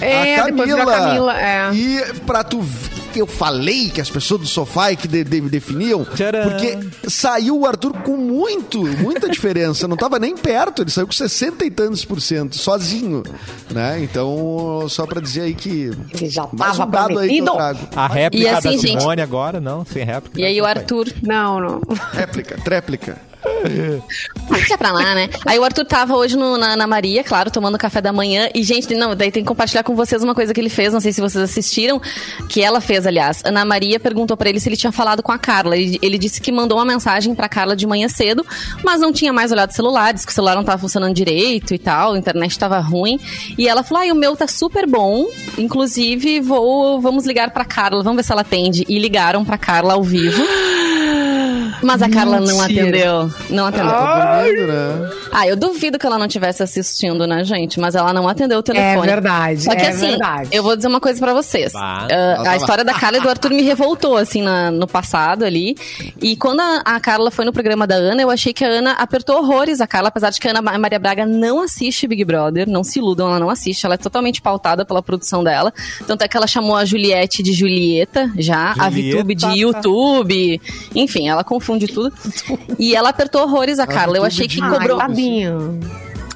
É, 0.00 0.40
a 0.40 0.44
depois 0.46 0.68
Camila. 0.70 0.76
virou 0.76 0.90
a 0.90 0.96
Camila. 0.96 1.40
É. 1.40 1.70
E 1.74 2.02
pra 2.26 2.42
tu 2.44 2.60
ver 2.60 2.97
que 3.18 3.22
eu 3.22 3.26
falei 3.26 3.90
que 3.90 4.00
as 4.00 4.08
pessoas 4.08 4.40
do 4.42 4.46
sofá 4.46 4.92
é 4.92 4.96
que 4.96 5.08
de- 5.08 5.24
de- 5.24 5.40
definiam, 5.40 6.04
Tcharam. 6.04 6.42
porque 6.50 6.78
saiu 7.08 7.58
o 7.60 7.66
Arthur 7.66 7.92
com 8.04 8.16
muito, 8.16 8.84
muita 8.98 9.28
diferença. 9.30 9.88
Não 9.88 9.96
tava 9.96 10.18
nem 10.20 10.36
perto, 10.36 10.82
ele 10.82 10.90
saiu 10.90 11.06
com 11.06 11.12
60 11.12 11.64
e 11.64 11.70
tantos 11.70 12.04
por 12.04 12.20
cento, 12.20 12.56
sozinho. 12.56 13.24
Né? 13.70 14.00
Então, 14.04 14.86
só 14.88 15.04
pra 15.06 15.20
dizer 15.20 15.42
aí 15.42 15.54
que. 15.54 15.90
Ele 16.14 16.28
já 16.30 16.46
mais 16.52 16.76
tava 16.76 16.86
um 16.86 16.90
dado 16.90 17.18
aí 17.18 17.28
que 17.28 17.38
eu 17.38 17.44
prometido. 17.44 17.52
trago. 17.56 17.88
A 17.96 18.06
réplica 18.06 18.44
E 18.44 18.48
assim, 18.48 18.62
da 18.76 18.76
gente- 18.86 19.00
Simone 19.00 19.20
agora, 19.22 19.60
não, 19.60 19.84
sem 19.84 20.04
réplica. 20.04 20.40
E 20.40 20.44
aí 20.44 20.60
o 20.60 20.64
Arthur. 20.64 21.08
Não, 21.22 21.60
não. 21.60 21.80
Réplica, 22.12 22.56
tréplica. 22.62 23.18
Deixa 24.50 24.76
pra 24.78 24.92
lá, 24.92 25.14
né? 25.14 25.28
Aí 25.46 25.58
o 25.58 25.64
Arthur 25.64 25.84
tava 25.84 26.14
hoje 26.16 26.36
no- 26.36 26.56
na 26.56 26.72
Ana 26.72 26.86
Maria, 26.86 27.22
claro, 27.22 27.50
tomando 27.50 27.76
café 27.78 28.00
da 28.00 28.12
manhã. 28.12 28.48
E, 28.54 28.62
gente, 28.62 28.94
não, 28.94 29.14
daí 29.14 29.30
tem 29.30 29.42
que 29.42 29.48
compartilhar 29.48 29.82
com 29.82 29.94
vocês 29.94 30.22
uma 30.22 30.34
coisa 30.34 30.54
que 30.54 30.60
ele 30.60 30.68
fez, 30.70 30.92
não 30.92 31.00
sei 31.00 31.12
se 31.12 31.20
vocês 31.20 31.42
assistiram, 31.44 32.00
que 32.48 32.62
ela 32.62 32.80
fez, 32.80 33.06
aliás. 33.06 33.42
Ana 33.44 33.64
Maria 33.64 34.00
perguntou 34.00 34.36
pra 34.36 34.48
ele 34.48 34.58
se 34.60 34.68
ele 34.68 34.76
tinha 34.76 34.92
falado 34.92 35.22
com 35.22 35.32
a 35.32 35.38
Carla. 35.38 35.76
Ele, 35.76 35.98
ele 36.02 36.18
disse 36.18 36.40
que 36.40 36.50
mandou 36.50 36.78
uma 36.78 36.84
mensagem 36.84 37.34
pra 37.34 37.48
Carla 37.48 37.76
de 37.76 37.86
manhã 37.86 38.08
cedo, 38.08 38.44
mas 38.84 39.00
não 39.00 39.12
tinha 39.12 39.32
mais 39.32 39.52
olhado 39.52 39.70
o 39.70 39.74
celular, 39.74 40.12
disse 40.14 40.26
que 40.26 40.32
o 40.32 40.34
celular 40.34 40.54
não 40.56 40.64
tava 40.64 40.78
funcionando 40.78 41.14
direito 41.14 41.74
e 41.74 41.78
tal, 41.78 42.14
a 42.14 42.18
internet 42.18 42.58
tava 42.58 42.78
ruim. 42.78 43.18
E 43.56 43.68
ela 43.68 43.82
falou: 43.82 44.02
ai, 44.02 44.10
o 44.12 44.14
meu 44.14 44.36
tá 44.36 44.46
super 44.46 44.86
bom, 44.86 45.26
inclusive 45.58 46.40
vou, 46.40 47.00
vamos 47.00 47.24
ligar 47.26 47.50
pra 47.50 47.64
Carla, 47.64 48.02
vamos 48.02 48.16
ver 48.16 48.22
se 48.24 48.32
ela 48.32 48.40
atende. 48.42 48.84
E 48.88 48.98
ligaram 48.98 49.44
pra 49.44 49.58
Carla 49.58 49.94
ao 49.94 50.02
vivo. 50.02 50.42
Mas 51.82 52.02
a 52.02 52.08
Carla 52.08 52.40
não 52.40 52.58
Mentira. 52.58 52.82
atendeu. 52.82 53.30
Não 53.50 53.66
atendeu. 53.66 53.86
Né? 54.66 55.10
Ah, 55.32 55.46
eu 55.46 55.56
duvido 55.56 55.98
que 55.98 56.06
ela 56.06 56.18
não 56.18 56.26
estivesse 56.26 56.62
assistindo, 56.62 57.26
né, 57.26 57.44
gente? 57.44 57.78
Mas 57.78 57.94
ela 57.94 58.12
não 58.12 58.28
atendeu 58.28 58.58
o 58.58 58.62
telefone. 58.62 59.06
É 59.06 59.10
verdade, 59.10 59.62
Só 59.64 59.74
que 59.74 59.82
é 59.82 59.88
assim, 59.88 60.08
verdade. 60.08 60.48
eu 60.52 60.62
vou 60.62 60.74
dizer 60.76 60.88
uma 60.88 61.00
coisa 61.00 61.18
pra 61.20 61.32
vocês. 61.34 61.72
Nossa, 61.72 62.50
a 62.50 62.56
história 62.56 62.84
da 62.84 62.94
Carla 62.94 63.18
e 63.18 63.20
do 63.20 63.28
Arthur 63.28 63.50
me 63.50 63.62
revoltou, 63.62 64.16
assim, 64.16 64.42
na- 64.42 64.70
no 64.70 64.86
passado 64.86 65.44
ali. 65.44 65.76
E 66.20 66.36
quando 66.36 66.60
a, 66.60 66.82
a 66.84 67.00
Carla 67.00 67.30
foi 67.30 67.44
no 67.44 67.52
programa 67.52 67.86
da 67.86 67.94
Ana, 67.94 68.22
eu 68.22 68.30
achei 68.30 68.52
que 68.52 68.64
a 68.64 68.68
Ana 68.68 68.92
apertou 68.92 69.36
horrores 69.38 69.80
a 69.80 69.86
Carla, 69.86 70.08
apesar 70.08 70.30
de 70.30 70.40
que 70.40 70.48
a 70.48 70.50
Ana 70.50 70.62
Ma- 70.62 70.78
Maria 70.78 70.98
Braga 70.98 71.24
não 71.26 71.60
assiste 71.62 72.06
Big 72.06 72.24
Brother, 72.24 72.68
não 72.68 72.82
se 72.82 72.98
iludam, 72.98 73.28
ela 73.28 73.38
não 73.38 73.50
assiste, 73.50 73.84
ela 73.84 73.94
é 73.94 73.98
totalmente 73.98 74.40
pautada 74.42 74.84
pela 74.84 75.02
produção 75.02 75.44
dela. 75.44 75.72
Tanto 76.06 76.22
é 76.22 76.28
que 76.28 76.36
ela 76.36 76.46
chamou 76.46 76.74
a 76.76 76.84
Juliette 76.84 77.42
de 77.42 77.52
Julieta, 77.52 78.30
já, 78.36 78.74
a 78.78 78.90
Julieta, 78.90 79.16
VTube 79.18 79.36
tá. 79.36 79.50
de 79.50 79.58
YouTube. 79.60 80.60
Enfim, 80.94 81.28
ela 81.28 81.44
confunde 81.44 81.67
tudo. 81.88 82.12
E 82.78 82.94
ela 82.94 83.10
apertou 83.10 83.42
horrores 83.42 83.78
a 83.78 83.86
Carla. 83.86 84.16
Eu 84.16 84.24
achei 84.24 84.46
de 84.46 84.56
que 84.56 84.68
cobrou. 84.68 84.98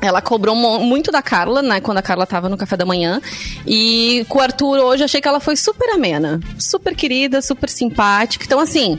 Ela 0.00 0.20
cobrou 0.20 0.56
muito 0.80 1.12
da 1.12 1.22
Carla, 1.22 1.62
né? 1.62 1.80
Quando 1.80 1.98
a 1.98 2.02
Carla 2.02 2.26
tava 2.26 2.48
no 2.48 2.56
café 2.56 2.76
da 2.76 2.84
manhã. 2.84 3.20
E 3.64 4.26
com 4.28 4.38
o 4.38 4.42
Arthur 4.42 4.78
hoje, 4.78 5.04
achei 5.04 5.20
que 5.20 5.28
ela 5.28 5.38
foi 5.38 5.54
super 5.54 5.90
amena. 5.90 6.40
Super 6.58 6.96
querida, 6.96 7.40
super 7.40 7.70
simpática. 7.70 8.44
Então, 8.44 8.58
assim. 8.58 8.98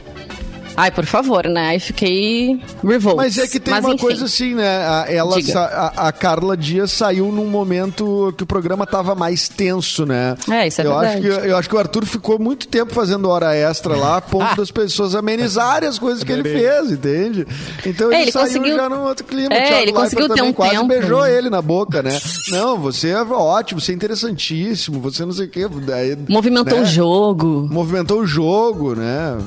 Ai, 0.76 0.92
por 0.92 1.06
favor, 1.06 1.48
né? 1.48 1.68
Aí 1.70 1.80
fiquei 1.80 2.60
revolt. 2.84 3.16
Mas 3.18 3.38
é 3.38 3.48
que 3.48 3.60
tem 3.60 3.74
Mas, 3.74 3.84
uma 3.86 3.94
enfim. 3.94 4.04
coisa 4.06 4.26
assim, 4.26 4.56
né? 4.56 4.78
A, 4.88 5.06
ela 5.08 5.36
a, 5.56 6.08
a 6.08 6.12
Carla 6.12 6.58
Dias 6.58 6.92
saiu 6.92 7.32
num 7.32 7.46
momento 7.48 8.34
que 8.38 8.44
o 8.44 8.46
programa 8.48 8.86
tava 8.88 9.14
mais 9.16 9.48
tenso, 9.48 10.06
né? 10.06 10.36
É, 10.50 10.68
isso 10.68 10.82
é 10.82 10.86
eu 10.86 10.92
verdade. 10.98 11.28
Acho 11.30 11.40
que, 11.42 11.48
eu 11.50 11.58
acho 11.58 11.70
que 11.70 11.76
o 11.76 11.80
Arthur 11.80 12.06
ficou 12.06 12.40
muito 12.40 12.68
tempo 12.68 12.94
fazendo 12.94 13.30
hora 13.30 13.56
extra 13.56 13.96
lá, 13.96 14.18
a 14.18 14.22
ponto 14.22 14.56
das 14.58 14.72
pessoas 14.72 15.14
amenizarem 15.16 15.88
as 15.88 16.00
coisas 16.00 16.24
que 16.24 16.32
ele 16.32 16.44
fez, 16.44 16.92
entende? 16.92 17.46
Então 17.86 18.08
ele, 18.08 18.16
É, 18.16 18.22
ele 18.24 18.32
saiu 18.32 18.46
conseguiu- 18.48 18.76
já 18.76 18.90
num 18.90 19.04
outro 19.04 19.26
clima. 19.26 19.54
É, 19.54 19.58
ele 19.58 19.70
Leifert 19.92 19.94
conseguiu 19.96 20.28
ter 20.28 20.36
também 20.36 20.50
um 20.50 20.54
quase 20.54 20.72
tempo. 20.76 20.88
beijou 20.88 21.26
ele 21.28 21.50
na 21.50 21.62
boca, 21.62 22.02
né? 22.02 22.20
Não, 22.50 22.78
você 22.80 23.10
é 23.10 23.22
ótimo, 23.22 23.80
você 23.80 23.92
é 23.92 23.96
interessantíssimo, 23.96 25.00
você 25.00 25.26
não 25.26 25.32
sei 25.34 25.46
o 25.46 25.50
quê. 25.50 25.68
Daí, 25.86 26.18
Movimentou 26.28 26.78
né? 26.78 26.84
o 26.84 26.86
jogo. 26.86 27.68
Movimentou 27.72 28.22
o 28.22 28.26
jogo, 28.28 28.96
né? 28.96 29.38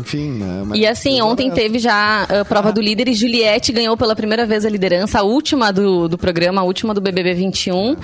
Enfim, 0.00 0.32
né? 0.32 0.62
Mas- 0.66 0.73
E 0.74 0.86
assim, 0.86 1.20
ontem 1.20 1.50
teve 1.50 1.78
já 1.78 2.24
a 2.24 2.44
prova 2.44 2.72
do 2.72 2.80
líder 2.80 3.08
e 3.08 3.14
Juliette 3.14 3.72
ganhou 3.72 3.96
pela 3.96 4.16
primeira 4.16 4.44
vez 4.44 4.64
a 4.64 4.68
liderança, 4.68 5.20
a 5.20 5.22
última 5.22 5.72
do, 5.72 6.08
do 6.08 6.18
programa, 6.18 6.60
a 6.60 6.64
última 6.64 6.92
do 6.92 7.00
BBB 7.00 7.34
21. 7.34 7.96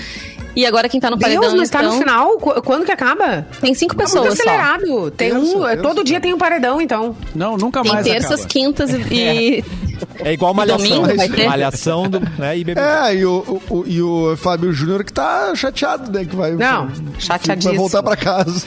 E 0.57 0.67
agora 0.67 0.89
quem 0.89 0.99
tá 1.01 1.09
no 1.11 1.19
paredão, 1.19 1.43
Deus, 1.43 1.55
mas 1.55 1.71
tá 1.71 1.81
no 1.83 1.89
então, 1.89 1.99
final? 2.01 2.39
Qu- 2.39 2.63
Quando 2.63 2.85
que 2.85 2.93
acaba? 2.93 3.47
Tem 3.61 3.73
cinco 3.75 3.95
Tá 3.95 4.03
muito 4.05 4.13
pessoas 4.13 4.37
só. 4.37 4.43
acelerado. 4.43 5.11
Tem 5.13 5.31
Terça, 5.31 5.57
um, 5.57 5.83
todo 5.83 6.03
dia 6.05 6.21
tem 6.21 6.35
um 6.35 6.39
paredão, 6.39 6.81
então. 6.81 7.15
Não, 7.35 7.57
nunca 7.57 7.83
Tem 7.83 7.93
mais 7.93 8.05
terças, 8.07 8.33
acaba. 8.41 8.49
quintas 8.49 8.91
e... 8.91 8.97
e- 9.15 9.65
É 10.25 10.33
igual 10.33 10.53
Malhação. 10.55 10.87
domingo 10.87 11.17
vai 11.17 11.29
ter? 11.29 11.47
Malhação 11.47 12.09
do, 12.09 12.21
né, 12.39 12.57
e. 12.59 12.65
É, 12.75 13.15
e 13.17 13.25
o, 13.25 13.61
o- 13.71 13.85
e 13.87 14.03
o 14.03 14.37
Fábio 14.39 14.73
Júnior 14.73 15.05
que 15.05 15.13
tá 15.13 15.55
chateado, 15.55 16.11
né? 16.11 16.25
Que 16.25 16.35
vai, 16.35 16.53
Não, 16.53 16.87
vai 16.89 16.97
chateadíssimo. 17.19 17.75
voltar 17.77 18.03
pra 18.03 18.17
casa. 18.17 18.65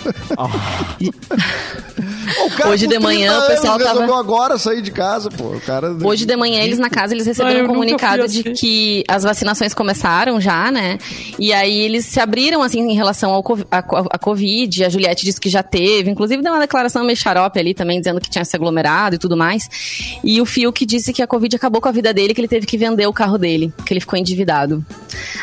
O 2.45 2.49
cara 2.55 2.69
Hoje 2.71 2.87
de 2.87 2.97
manhã 2.99 3.31
30 3.31 3.43
o 3.43 3.47
pessoal 3.47 3.73
anos 3.75 3.87
tava- 3.87 4.19
agora 4.19 4.57
sair 4.57 4.81
de 4.81 4.91
casa, 4.91 5.29
pô. 5.29 5.43
O 5.55 5.61
cara... 5.61 5.95
Hoje 6.03 6.25
de 6.25 6.35
manhã, 6.35 6.61
eles 6.61 6.79
na 6.79 6.89
casa, 6.89 7.13
eles 7.13 7.25
receberam 7.27 7.65
um 7.65 7.67
comunicado 7.67 8.27
de 8.27 8.39
assim. 8.39 8.53
que 8.53 9.03
as 9.07 9.23
vacinações 9.23 9.73
começaram 9.73 10.39
já, 10.41 10.71
né? 10.71 10.97
E 11.37 11.51
aí 11.53 11.72
eles 11.79 12.05
se 12.05 12.19
abriram, 12.19 12.61
assim, 12.61 12.79
em 12.81 12.95
relação 12.95 13.31
ao 13.31 13.43
a, 13.71 13.77
a 14.11 14.17
Covid. 14.19 14.83
A 14.85 14.89
Juliette 14.89 15.25
disse 15.25 15.39
que 15.39 15.49
já 15.49 15.61
teve. 15.63 16.09
Inclusive, 16.11 16.41
deu 16.41 16.51
uma 16.51 16.59
declaração 16.59 17.03
meio 17.03 17.17
xarope 17.17 17.59
ali 17.59 17.73
também, 17.73 17.99
dizendo 17.99 18.19
que 18.21 18.29
tinha 18.29 18.43
se 18.45 18.55
aglomerado 18.55 19.15
e 19.15 19.19
tudo 19.19 19.35
mais. 19.37 20.19
E 20.23 20.39
o 20.41 20.45
Fiuk 20.45 20.85
disse 20.85 21.11
que 21.13 21.21
a 21.21 21.27
Covid 21.27 21.55
acabou 21.55 21.81
com 21.81 21.89
a 21.89 21.91
vida 21.91 22.13
dele, 22.13 22.33
que 22.33 22.41
ele 22.41 22.47
teve 22.47 22.65
que 22.65 22.77
vender 22.77 23.07
o 23.07 23.13
carro 23.13 23.37
dele, 23.37 23.71
que 23.85 23.93
ele 23.93 23.99
ficou 23.99 24.17
endividado. 24.17 24.83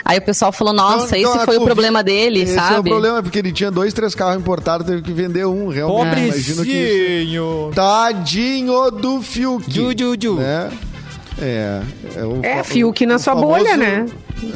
Aí 0.05 0.19
o 0.19 0.23
pessoal 0.23 0.53
falou, 0.53 0.73
nossa, 0.73 1.17
Então, 1.19 1.35
esse 1.35 1.45
foi 1.45 1.57
o 1.57 1.59
Covid- 1.61 1.65
problema 1.65 2.03
dele, 2.03 2.43
esse 2.43 2.55
sabe? 2.55 2.75
é 2.77 2.81
o 2.81 2.83
problema, 2.85 3.23
porque 3.23 3.39
ele 3.39 3.53
tinha 3.53 3.71
dois, 3.71 3.93
três 3.93 4.15
carros 4.15 4.37
importados, 4.41 4.87
teve 4.87 5.03
que 5.03 5.13
vender 5.13 5.47
um, 5.47 5.69
realmente. 5.69 6.25
Imagino 6.29 6.65
que... 6.65 6.71
Pobrezinho. 6.71 7.71
Tadinho 7.75 8.91
do 8.91 9.23
Fiuk. 9.23 9.65
Ju, 9.73 9.93
ju, 9.97 10.17
ju. 10.21 10.35
Né? 10.35 10.71
É, 11.41 11.83
é, 12.17 12.25
o, 12.25 12.45
É, 12.45 12.63
Fiuk 12.63 13.07
na 13.07 13.17
o 13.17 13.19
sua 13.19 13.35
famoso- 13.35 13.49
bolha, 13.59 13.77
né? 13.77 14.07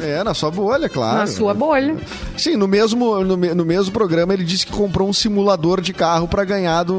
É, 0.01 0.23
na 0.23 0.33
sua 0.33 0.49
bolha, 0.49 0.89
claro. 0.89 1.17
Na 1.19 1.27
sua 1.27 1.53
bolha. 1.53 1.95
Sim, 2.37 2.55
no 2.55 2.67
mesmo, 2.67 3.23
no, 3.23 3.37
no 3.37 3.65
mesmo 3.65 3.91
programa 3.91 4.33
ele 4.33 4.43
disse 4.43 4.65
que 4.65 4.71
comprou 4.71 5.07
um 5.07 5.13
simulador 5.13 5.79
de 5.79 5.93
carro 5.93 6.27
pra 6.27 6.43
ganhar 6.43 6.81
do, 6.83 6.95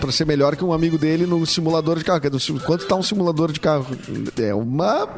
pra 0.00 0.12
ser 0.12 0.24
melhor 0.24 0.54
que 0.56 0.64
um 0.64 0.72
amigo 0.72 0.96
dele 0.96 1.26
no 1.26 1.44
simulador 1.46 1.98
de 1.98 2.04
carro. 2.04 2.20
É 2.24 2.60
Quanto 2.64 2.86
tá 2.86 2.94
um 2.94 3.02
simulador 3.02 3.50
de 3.52 3.58
carro? 3.60 3.86
É 4.40 4.54
uma, 4.54 5.08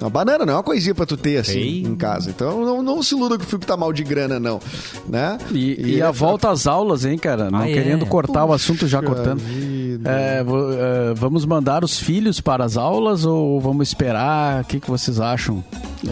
uma 0.00 0.10
banana, 0.10 0.44
não 0.44 0.52
é 0.52 0.56
uma 0.56 0.62
coisinha 0.62 0.94
pra 0.94 1.06
tu 1.06 1.16
ter 1.16 1.38
assim 1.38 1.58
Ei. 1.58 1.82
em 1.82 1.94
casa. 1.94 2.28
Então 2.30 2.64
não, 2.64 2.82
não 2.82 3.02
se 3.02 3.14
iluda 3.14 3.38
que 3.38 3.44
o 3.44 3.48
Fiuk 3.48 3.64
tá 3.66 3.76
mal 3.76 3.92
de 3.92 4.04
grana, 4.04 4.38
não. 4.38 4.60
Né? 5.08 5.38
E, 5.52 5.96
e 5.96 6.02
a 6.02 6.10
volta 6.10 6.50
às 6.50 6.66
aulas, 6.66 7.04
hein, 7.06 7.16
cara? 7.16 7.50
Não 7.50 7.60
Ah, 7.60 7.68
é? 7.68 7.72
querendo 7.72 8.04
cortar 8.06 8.44
o 8.44 8.52
assunto 8.52 8.86
já 8.86 9.00
cortando. 9.02 9.38
vida. 9.38 9.83
É, 10.04 10.42
vo- 10.42 10.72
é, 10.72 11.14
vamos 11.14 11.44
mandar 11.44 11.84
os 11.84 11.98
filhos 11.98 12.40
para 12.40 12.64
as 12.64 12.76
aulas 12.76 13.24
ou 13.24 13.60
vamos 13.60 13.88
esperar? 13.88 14.62
O 14.62 14.64
que, 14.64 14.80
que 14.80 14.90
vocês 14.90 15.20
acham? 15.20 15.62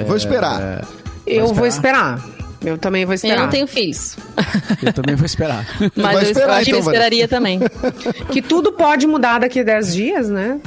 Vou 0.06 0.16
esperar. 0.16 0.60
É, 0.60 0.80
Eu 1.26 1.52
vou 1.54 1.66
esperar. 1.66 2.20
Eu 2.64 2.78
também 2.78 3.04
vou 3.04 3.12
Eu 3.12 3.16
esperar. 3.16 3.40
não 3.40 3.48
tenho 3.48 3.66
filhos. 3.66 4.16
eu 4.82 4.92
também 4.92 5.16
vou 5.16 5.26
esperar. 5.26 5.66
Mas 5.96 6.12
vai 6.14 6.16
eu, 6.16 6.22
esperar, 6.30 6.48
eu 6.48 6.52
acho 6.54 6.64
que 6.66 6.70
eu 6.72 6.78
então, 6.78 6.92
esperaria 6.92 7.26
também. 7.28 7.60
Que 8.30 8.40
tudo 8.40 8.72
pode 8.72 9.06
mudar 9.06 9.40
daqui 9.40 9.60
a 9.60 9.64
10 9.64 9.94
dias, 9.94 10.28
né? 10.28 10.60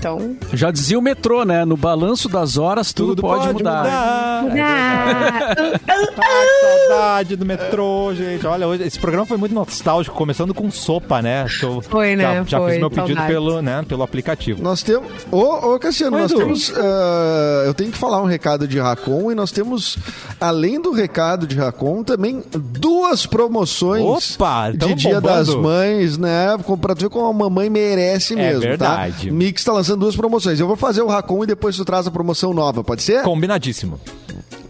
Então. 0.00 0.34
Já 0.54 0.70
dizia 0.70 0.98
o 0.98 1.02
metrô, 1.02 1.44
né? 1.44 1.62
No 1.66 1.76
balanço 1.76 2.26
das 2.26 2.56
horas 2.56 2.90
tudo, 2.90 3.20
pode, 3.20 3.52
mudar. 3.52 4.46
É 4.56 4.62
Ah, 4.62 6.44
saudade 6.88 7.36
do 7.36 7.44
metrô, 7.44 8.12
gente. 8.14 8.46
Olha, 8.46 8.66
hoje 8.66 8.82
esse 8.84 8.98
programa 8.98 9.26
foi 9.26 9.36
muito 9.36 9.54
nostálgico, 9.54 10.16
começando 10.16 10.54
com 10.54 10.70
sopa, 10.70 11.20
né? 11.20 11.44
Eu 11.62 11.82
Foi, 11.82 12.16
né? 12.16 12.22
Já, 12.22 12.44
já 12.44 12.58
Foi, 12.58 12.70
fiz 12.72 12.80
meu 12.80 12.90
pedido 12.90 13.22
pelo, 13.26 13.60
né, 13.60 13.84
pelo 13.86 14.02
aplicativo. 14.02 14.62
Nós 14.62 14.82
temos. 14.82 15.06
Ô, 15.30 15.74
ô 15.74 15.78
Cassiano, 15.78 16.16
Oi, 16.16 16.22
nós 16.22 16.30
Edu. 16.32 16.40
temos. 16.40 16.72
ah, 16.76 17.62
eu 17.66 17.74
tenho 17.74 17.90
que 17.92 17.98
falar 17.98 18.22
um 18.22 18.26
recado 18.26 18.66
de 18.66 18.78
Racon 18.78 19.30
e 19.30 19.34
nós 19.34 19.50
temos, 19.52 19.98
além 20.40 20.80
do 20.80 20.92
recado 20.92 21.46
de 21.46 21.56
Racon, 21.56 22.02
também 22.02 22.42
duas 22.52 23.26
promoções 23.26 24.34
Opa, 24.36 24.70
de 24.70 24.94
Dia 24.94 25.14
bombando. 25.16 25.26
das 25.28 25.54
Mães, 25.54 26.16
né? 26.16 26.56
Pra 26.80 26.94
tu 26.94 27.02
ver 27.02 27.10
como 27.10 27.26
a 27.26 27.32
mamãe 27.32 27.68
merece 27.68 28.32
É 28.32 28.36
mesmo, 28.36 28.60
verdade. 28.62 29.26
tá? 29.28 29.32
Mix 29.34 29.62
tá 29.62 29.72
lançando 29.72 29.89
duas 29.96 30.16
promoções. 30.16 30.60
Eu 30.60 30.66
vou 30.66 30.76
fazer 30.76 31.02
o 31.02 31.06
Racon 31.06 31.44
e 31.44 31.46
depois 31.46 31.76
tu 31.76 31.84
traz 31.84 32.06
a 32.06 32.10
promoção 32.10 32.52
nova, 32.52 32.82
pode 32.84 33.02
ser? 33.02 33.22
Combinadíssimo. 33.22 34.00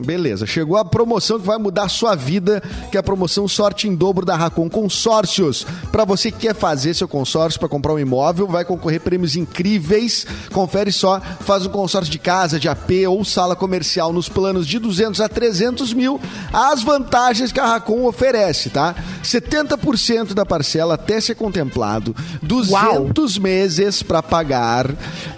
Beleza, 0.04 0.46
chegou 0.46 0.76
a 0.76 0.84
promoção 0.84 1.38
que 1.38 1.46
vai 1.46 1.58
mudar 1.58 1.84
a 1.84 1.88
sua 1.88 2.14
vida, 2.14 2.62
que 2.90 2.96
é 2.96 3.00
a 3.00 3.02
promoção 3.02 3.46
Sorte 3.46 3.86
em 3.86 3.94
Dobro 3.94 4.24
da 4.24 4.34
Racon 4.34 4.68
Consórcios. 4.68 5.66
Para 5.92 6.04
você 6.04 6.30
que 6.30 6.38
quer 6.38 6.54
fazer 6.54 6.94
seu 6.94 7.06
consórcio 7.06 7.60
para 7.60 7.68
comprar 7.68 7.92
um 7.92 7.98
imóvel, 7.98 8.46
vai 8.46 8.64
concorrer 8.64 9.00
prêmios 9.00 9.36
incríveis. 9.36 10.26
Confere 10.52 10.90
só, 10.90 11.20
faz 11.40 11.66
um 11.66 11.70
consórcio 11.70 12.10
de 12.10 12.18
casa, 12.18 12.58
de 12.58 12.68
AP 12.68 12.90
ou 13.08 13.24
sala 13.24 13.54
comercial 13.54 14.12
nos 14.12 14.28
planos 14.28 14.66
de 14.66 14.78
200 14.78 15.20
a 15.20 15.28
300 15.28 15.92
mil. 15.92 16.20
As 16.52 16.82
vantagens 16.82 17.52
que 17.52 17.60
a 17.60 17.66
Racon 17.66 18.06
oferece, 18.06 18.70
tá? 18.70 18.94
70% 19.22 20.32
da 20.32 20.46
parcela 20.46 20.94
até 20.94 21.20
ser 21.20 21.34
contemplado, 21.34 22.16
200 22.42 23.36
meses 23.38 24.02
para 24.02 24.22
pagar, 24.22 24.90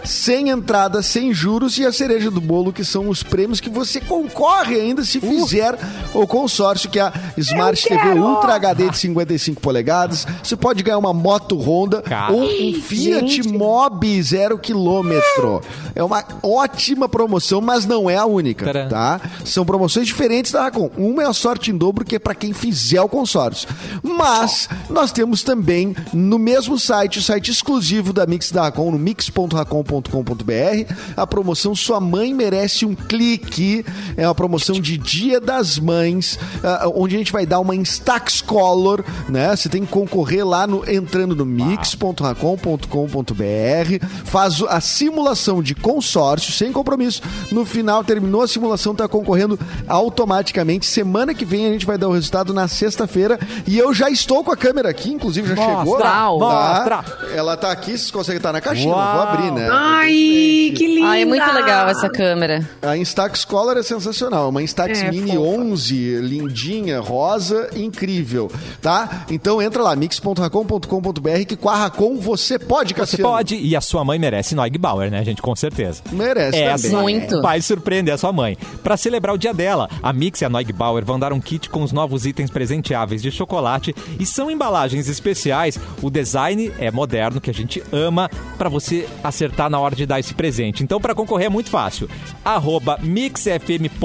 sem 0.05 0.51
entrada, 0.51 1.03
sem 1.03 1.35
juros 1.35 1.79
e 1.79 1.85
a 1.85 1.93
cereja 1.93 2.31
do 2.31 2.41
bolo, 2.41 2.73
que 2.73 2.85
são 2.85 3.09
os 3.09 3.23
prêmios 3.23 3.61
que 3.61 3.69
você 3.69 4.01
concorre 4.01 4.52
ainda 4.55 5.05
se 5.05 5.21
fizer 5.21 5.79
o 6.15 6.27
consórcio, 6.27 6.91
que 6.91 6.99
é 6.99 7.03
a 7.03 7.13
Smart 7.37 7.83
TV 7.83 8.11
Ultra 8.19 8.55
HD 8.55 8.91
de 8.91 8.99
55 8.99 9.61
polegadas. 9.61 10.27
Você 10.43 10.57
pode 10.57 10.83
ganhar 10.83 10.99
uma 10.99 11.13
moto 11.13 11.57
Honda 11.57 12.03
Cara. 12.03 12.33
ou 12.33 12.43
um 12.43 12.75
Fiat 12.75 13.29
Gente. 13.37 13.49
Mobi 13.49 14.23
zero 14.23 14.59
quilômetro. 14.59 15.61
É 15.95 16.03
uma 16.03 16.25
ótima 16.43 17.09
promoção, 17.09 17.61
mas 17.61 17.87
não 17.87 18.09
é 18.09 18.17
a 18.17 18.27
única, 18.27 18.65
Tcharam. 18.65 18.89
tá? 18.89 19.21
São 19.45 19.65
promoções 19.65 20.07
diferentes 20.07 20.53
da 20.53 20.63
Racon. 20.65 20.91
Uma 20.97 21.23
é 21.23 21.27
a 21.27 21.33
sorte 21.33 21.71
em 21.71 21.77
dobro, 21.77 22.05
que 22.05 22.17
é 22.17 22.19
para 22.19 22.35
quem 22.35 22.53
fizer 22.53 23.01
o 23.01 23.09
consórcio. 23.09 23.69
Mas 24.03 24.69
nós 24.91 25.13
temos 25.13 25.43
também 25.43 25.95
no 26.13 26.39
mesmo 26.39 26.79
site, 26.79 27.19
o 27.19 27.23
site 27.23 27.51
exclusivo 27.51 28.13
da 28.13 28.27
Mix 28.27 28.51
da 28.51 28.63
Racon, 28.63 28.91
no 28.91 28.99
mix.racon.com.br, 28.99 30.93
a 31.17 31.27
promoção 31.27 31.75
Sua 31.75 32.01
Mãe 32.01 32.35
Merece 32.35 32.85
um 32.85 32.95
Clique. 32.95 33.85
É 34.17 34.27
uma 34.27 34.35
promoção 34.43 34.81
de 34.81 34.99
Dia 34.99 35.41
das 35.41 35.79
Mães, 35.79 36.37
ah, 36.65 36.91
onde 36.97 37.15
a 37.15 37.19
gente 37.19 37.31
vai 37.31 37.47
dar 37.47 37.61
uma 37.61 37.77
Instax 37.77 38.41
Color, 38.41 39.05
né? 39.29 39.55
Você 39.55 39.69
tem 39.69 39.85
que 39.85 39.93
concorrer 39.93 40.45
lá 40.45 40.67
no, 40.67 40.83
entrando 40.91 41.37
no 41.37 41.47
mix.racon.com.br, 41.47 44.07
faz 44.25 44.61
a 44.69 44.81
simulação 44.81 45.63
de 45.63 45.77
consórcio 45.77 46.53
sem 46.53 46.73
compromisso. 46.73 47.23
No 47.53 47.65
final, 47.65 48.03
terminou 48.03 48.43
a 48.43 48.49
simulação, 48.49 48.97
tá 48.97 49.07
concorrendo 49.07 49.57
automaticamente. 49.87 50.87
Semana 50.87 51.35
que 51.35 51.45
vem 51.45 51.67
a 51.67 51.71
gente 51.71 51.87
vai 51.87 51.97
dar 51.97 52.09
o 52.09 52.13
resultado 52.13 52.53
na 52.53 52.67
sexta-feira. 52.67 53.39
E 53.65 53.79
eu 53.79 53.95
já 53.95 54.11
estou 54.11 54.43
com 54.43 54.51
a 54.51 54.57
câmera 54.57 54.91
aqui, 54.91 55.13
inclusive 55.13 55.51
já 55.51 55.55
Mostra, 55.55 56.11
chegou. 56.11 56.41
mostra. 56.41 57.05
Ela 57.33 57.57
tá 57.57 57.71
aqui, 57.71 57.93
vocês 57.93 58.11
conseguem 58.11 58.39
estar 58.39 58.53
na 58.53 58.61
caixinha, 58.61 58.93
Uau. 58.93 59.13
vou 59.13 59.23
abrir, 59.23 59.53
né? 59.53 59.69
Ai, 59.71 60.73
que 60.77 60.85
linda. 60.85 61.11
Ai, 61.11 61.23
é 61.23 61.25
muito 61.25 61.47
legal 61.53 61.89
essa 61.89 62.09
câmera. 62.09 62.69
A 62.83 62.97
Instax 62.97 63.45
Color 63.45 63.77
é 63.77 63.85
sensacional. 63.85 64.22
Uma 64.29 64.63
Instax 64.63 65.01
É, 65.03 65.11
Mini 65.11 65.33
fofa. 65.37 65.41
11, 65.41 66.17
lindinha, 66.21 67.01
rosa, 67.01 67.71
incrível, 67.77 68.51
tá? 68.81 69.27
Então 69.31 69.61
entra 69.61 69.83
lá, 69.83 69.95
mix.racon.com.br 69.97 71.45
que 71.47 71.57
com 71.57 71.69
a 71.69 71.77
Racon 71.77 72.17
você 72.19 72.59
pode, 72.59 72.91
Você 72.95 73.01
Cassiano. 73.01 73.25
pode, 73.25 73.57
e 73.57 73.75
a 73.75 73.81
sua 73.81 74.05
mãe 74.05 74.19
merece 74.19 74.55
Noig 74.55 74.77
Bauer, 74.79 75.11
né, 75.11 75.25
gente? 75.25 75.41
Com 75.43 75.55
certeza. 75.57 76.03
Merece 76.13 76.59
Essa 76.59 76.91
também. 76.91 77.19
Muito. 77.19 77.41
vai 77.43 77.61
surpreender 77.61 78.15
a 78.15 78.19
sua 78.19 78.33
mãe. 78.33 78.57
Pra 78.83 78.97
celebrar 78.97 79.35
o 79.35 79.39
dia 79.39 79.53
dela, 79.55 79.89
a 80.03 80.13
Mix 80.13 80.41
e 80.41 80.45
a 80.45 80.49
Noig 80.49 80.73
Bauer 80.73 81.05
vão 81.05 81.19
dar 81.19 81.33
um 81.33 81.41
kit 81.41 81.69
com 81.71 81.83
os 81.83 81.93
novos 81.93 82.27
itens 82.27 82.51
presenteáveis 82.51 83.23
de 83.23 83.31
chocolate 83.31 83.95
e 84.19 84.27
são 84.27 84.51
embalagens 84.51 85.09
especiais. 85.09 85.79
O 86.01 86.11
design 86.11 86.71
é 86.79 86.91
moderno, 86.91 87.41
que 87.41 87.51
a 87.51 87.55
gente 87.55 87.83
ama, 87.93 88.31
pra 88.59 88.69
você 88.69 89.09
acertar 89.23 89.69
na 89.71 89.79
hora 89.79 89.95
de 89.97 90.07
dar 90.07 90.21
esse 90.21 90.35
presente. 90.35 90.83
Então, 90.83 91.01
pra 91.01 91.15
concorrer 91.15 91.47
é 91.47 91.51
muito 91.51 91.71
fácil. 91.71 92.09
Arroba 92.45 92.99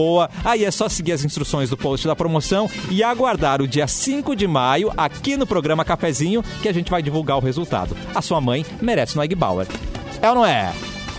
MixFMPoa. 0.07 0.29
Aí 0.43 0.63
é 0.63 0.71
só 0.71 0.87
seguir 0.87 1.11
as 1.11 1.25
instruções 1.25 1.69
do 1.69 1.77
post 1.77 2.07
da 2.07 2.15
promoção 2.15 2.69
e 2.89 3.03
aguardar 3.03 3.61
o 3.61 3.67
dia 3.67 3.87
5 3.87 4.35
de 4.35 4.47
maio 4.47 4.91
aqui 4.95 5.35
no 5.35 5.45
programa 5.45 5.83
Cafezinho 5.83 6.43
que 6.61 6.69
a 6.69 6.73
gente 6.73 6.89
vai 6.89 7.01
divulgar 7.01 7.37
o 7.37 7.41
resultado. 7.41 7.95
A 8.15 8.21
sua 8.21 8.39
mãe 8.39 8.65
merece 8.81 9.15
Noig 9.15 9.35
Bauer. 9.35 9.67
É 10.21 10.29
ou 10.29 10.35
não 10.35 10.45
é? 10.45 10.73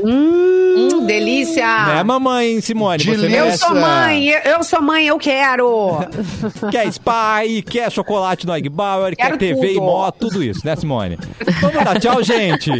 Hum, 0.04 1.04
delícia. 1.06 1.66
Né, 1.86 2.02
mamãe 2.02 2.60
Simone? 2.60 3.02
Você. 3.04 3.26
Eu 3.26 3.56
sou 3.56 3.74
mãe, 3.74 4.28
eu, 4.28 4.40
eu 4.52 4.64
sou 4.64 4.80
mãe, 4.80 5.06
eu 5.06 5.18
quero. 5.18 5.98
Quer 6.70 6.86
Spy, 6.88 7.62
quer 7.62 7.90
chocolate 7.90 8.46
no 8.46 8.54
Egg 8.54 8.68
Bauer, 8.68 9.16
quer 9.16 9.36
TV 9.36 9.72
e 9.72 9.74
tudo. 9.74 9.84
moto, 9.84 10.16
tudo 10.18 10.42
isso, 10.42 10.60
né, 10.64 10.76
Simone? 10.76 11.18
Vamos 11.60 11.84
lá, 11.84 11.98
tchau, 11.98 12.22
gente. 12.22 12.70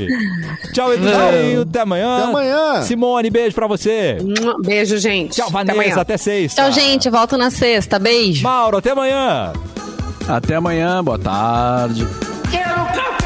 Tchau, 0.72 0.92
Eduardo. 0.92 1.62
Até 1.68 1.80
amanhã. 1.80 2.18
Até 2.18 2.28
amanhã. 2.28 2.82
Simone, 2.82 3.30
beijo 3.30 3.54
pra 3.54 3.66
você. 3.66 4.18
Beijo, 4.64 4.98
gente. 4.98 5.34
Tchau, 5.34 5.48
Até. 5.52 5.72
Vanessa. 5.74 6.00
Até 6.00 6.16
sexta. 6.16 6.62
Tchau, 6.62 6.72
gente. 6.72 7.10
Volto 7.10 7.36
na 7.36 7.50
sexta. 7.50 7.98
Beijo. 7.98 8.42
Mauro, 8.42 8.78
até 8.78 8.90
amanhã. 8.90 9.52
Até 10.28 10.54
amanhã, 10.56 11.02
boa 11.02 11.18
tarde. 11.18 12.06
Quero 12.50 12.84
café! 12.86 13.17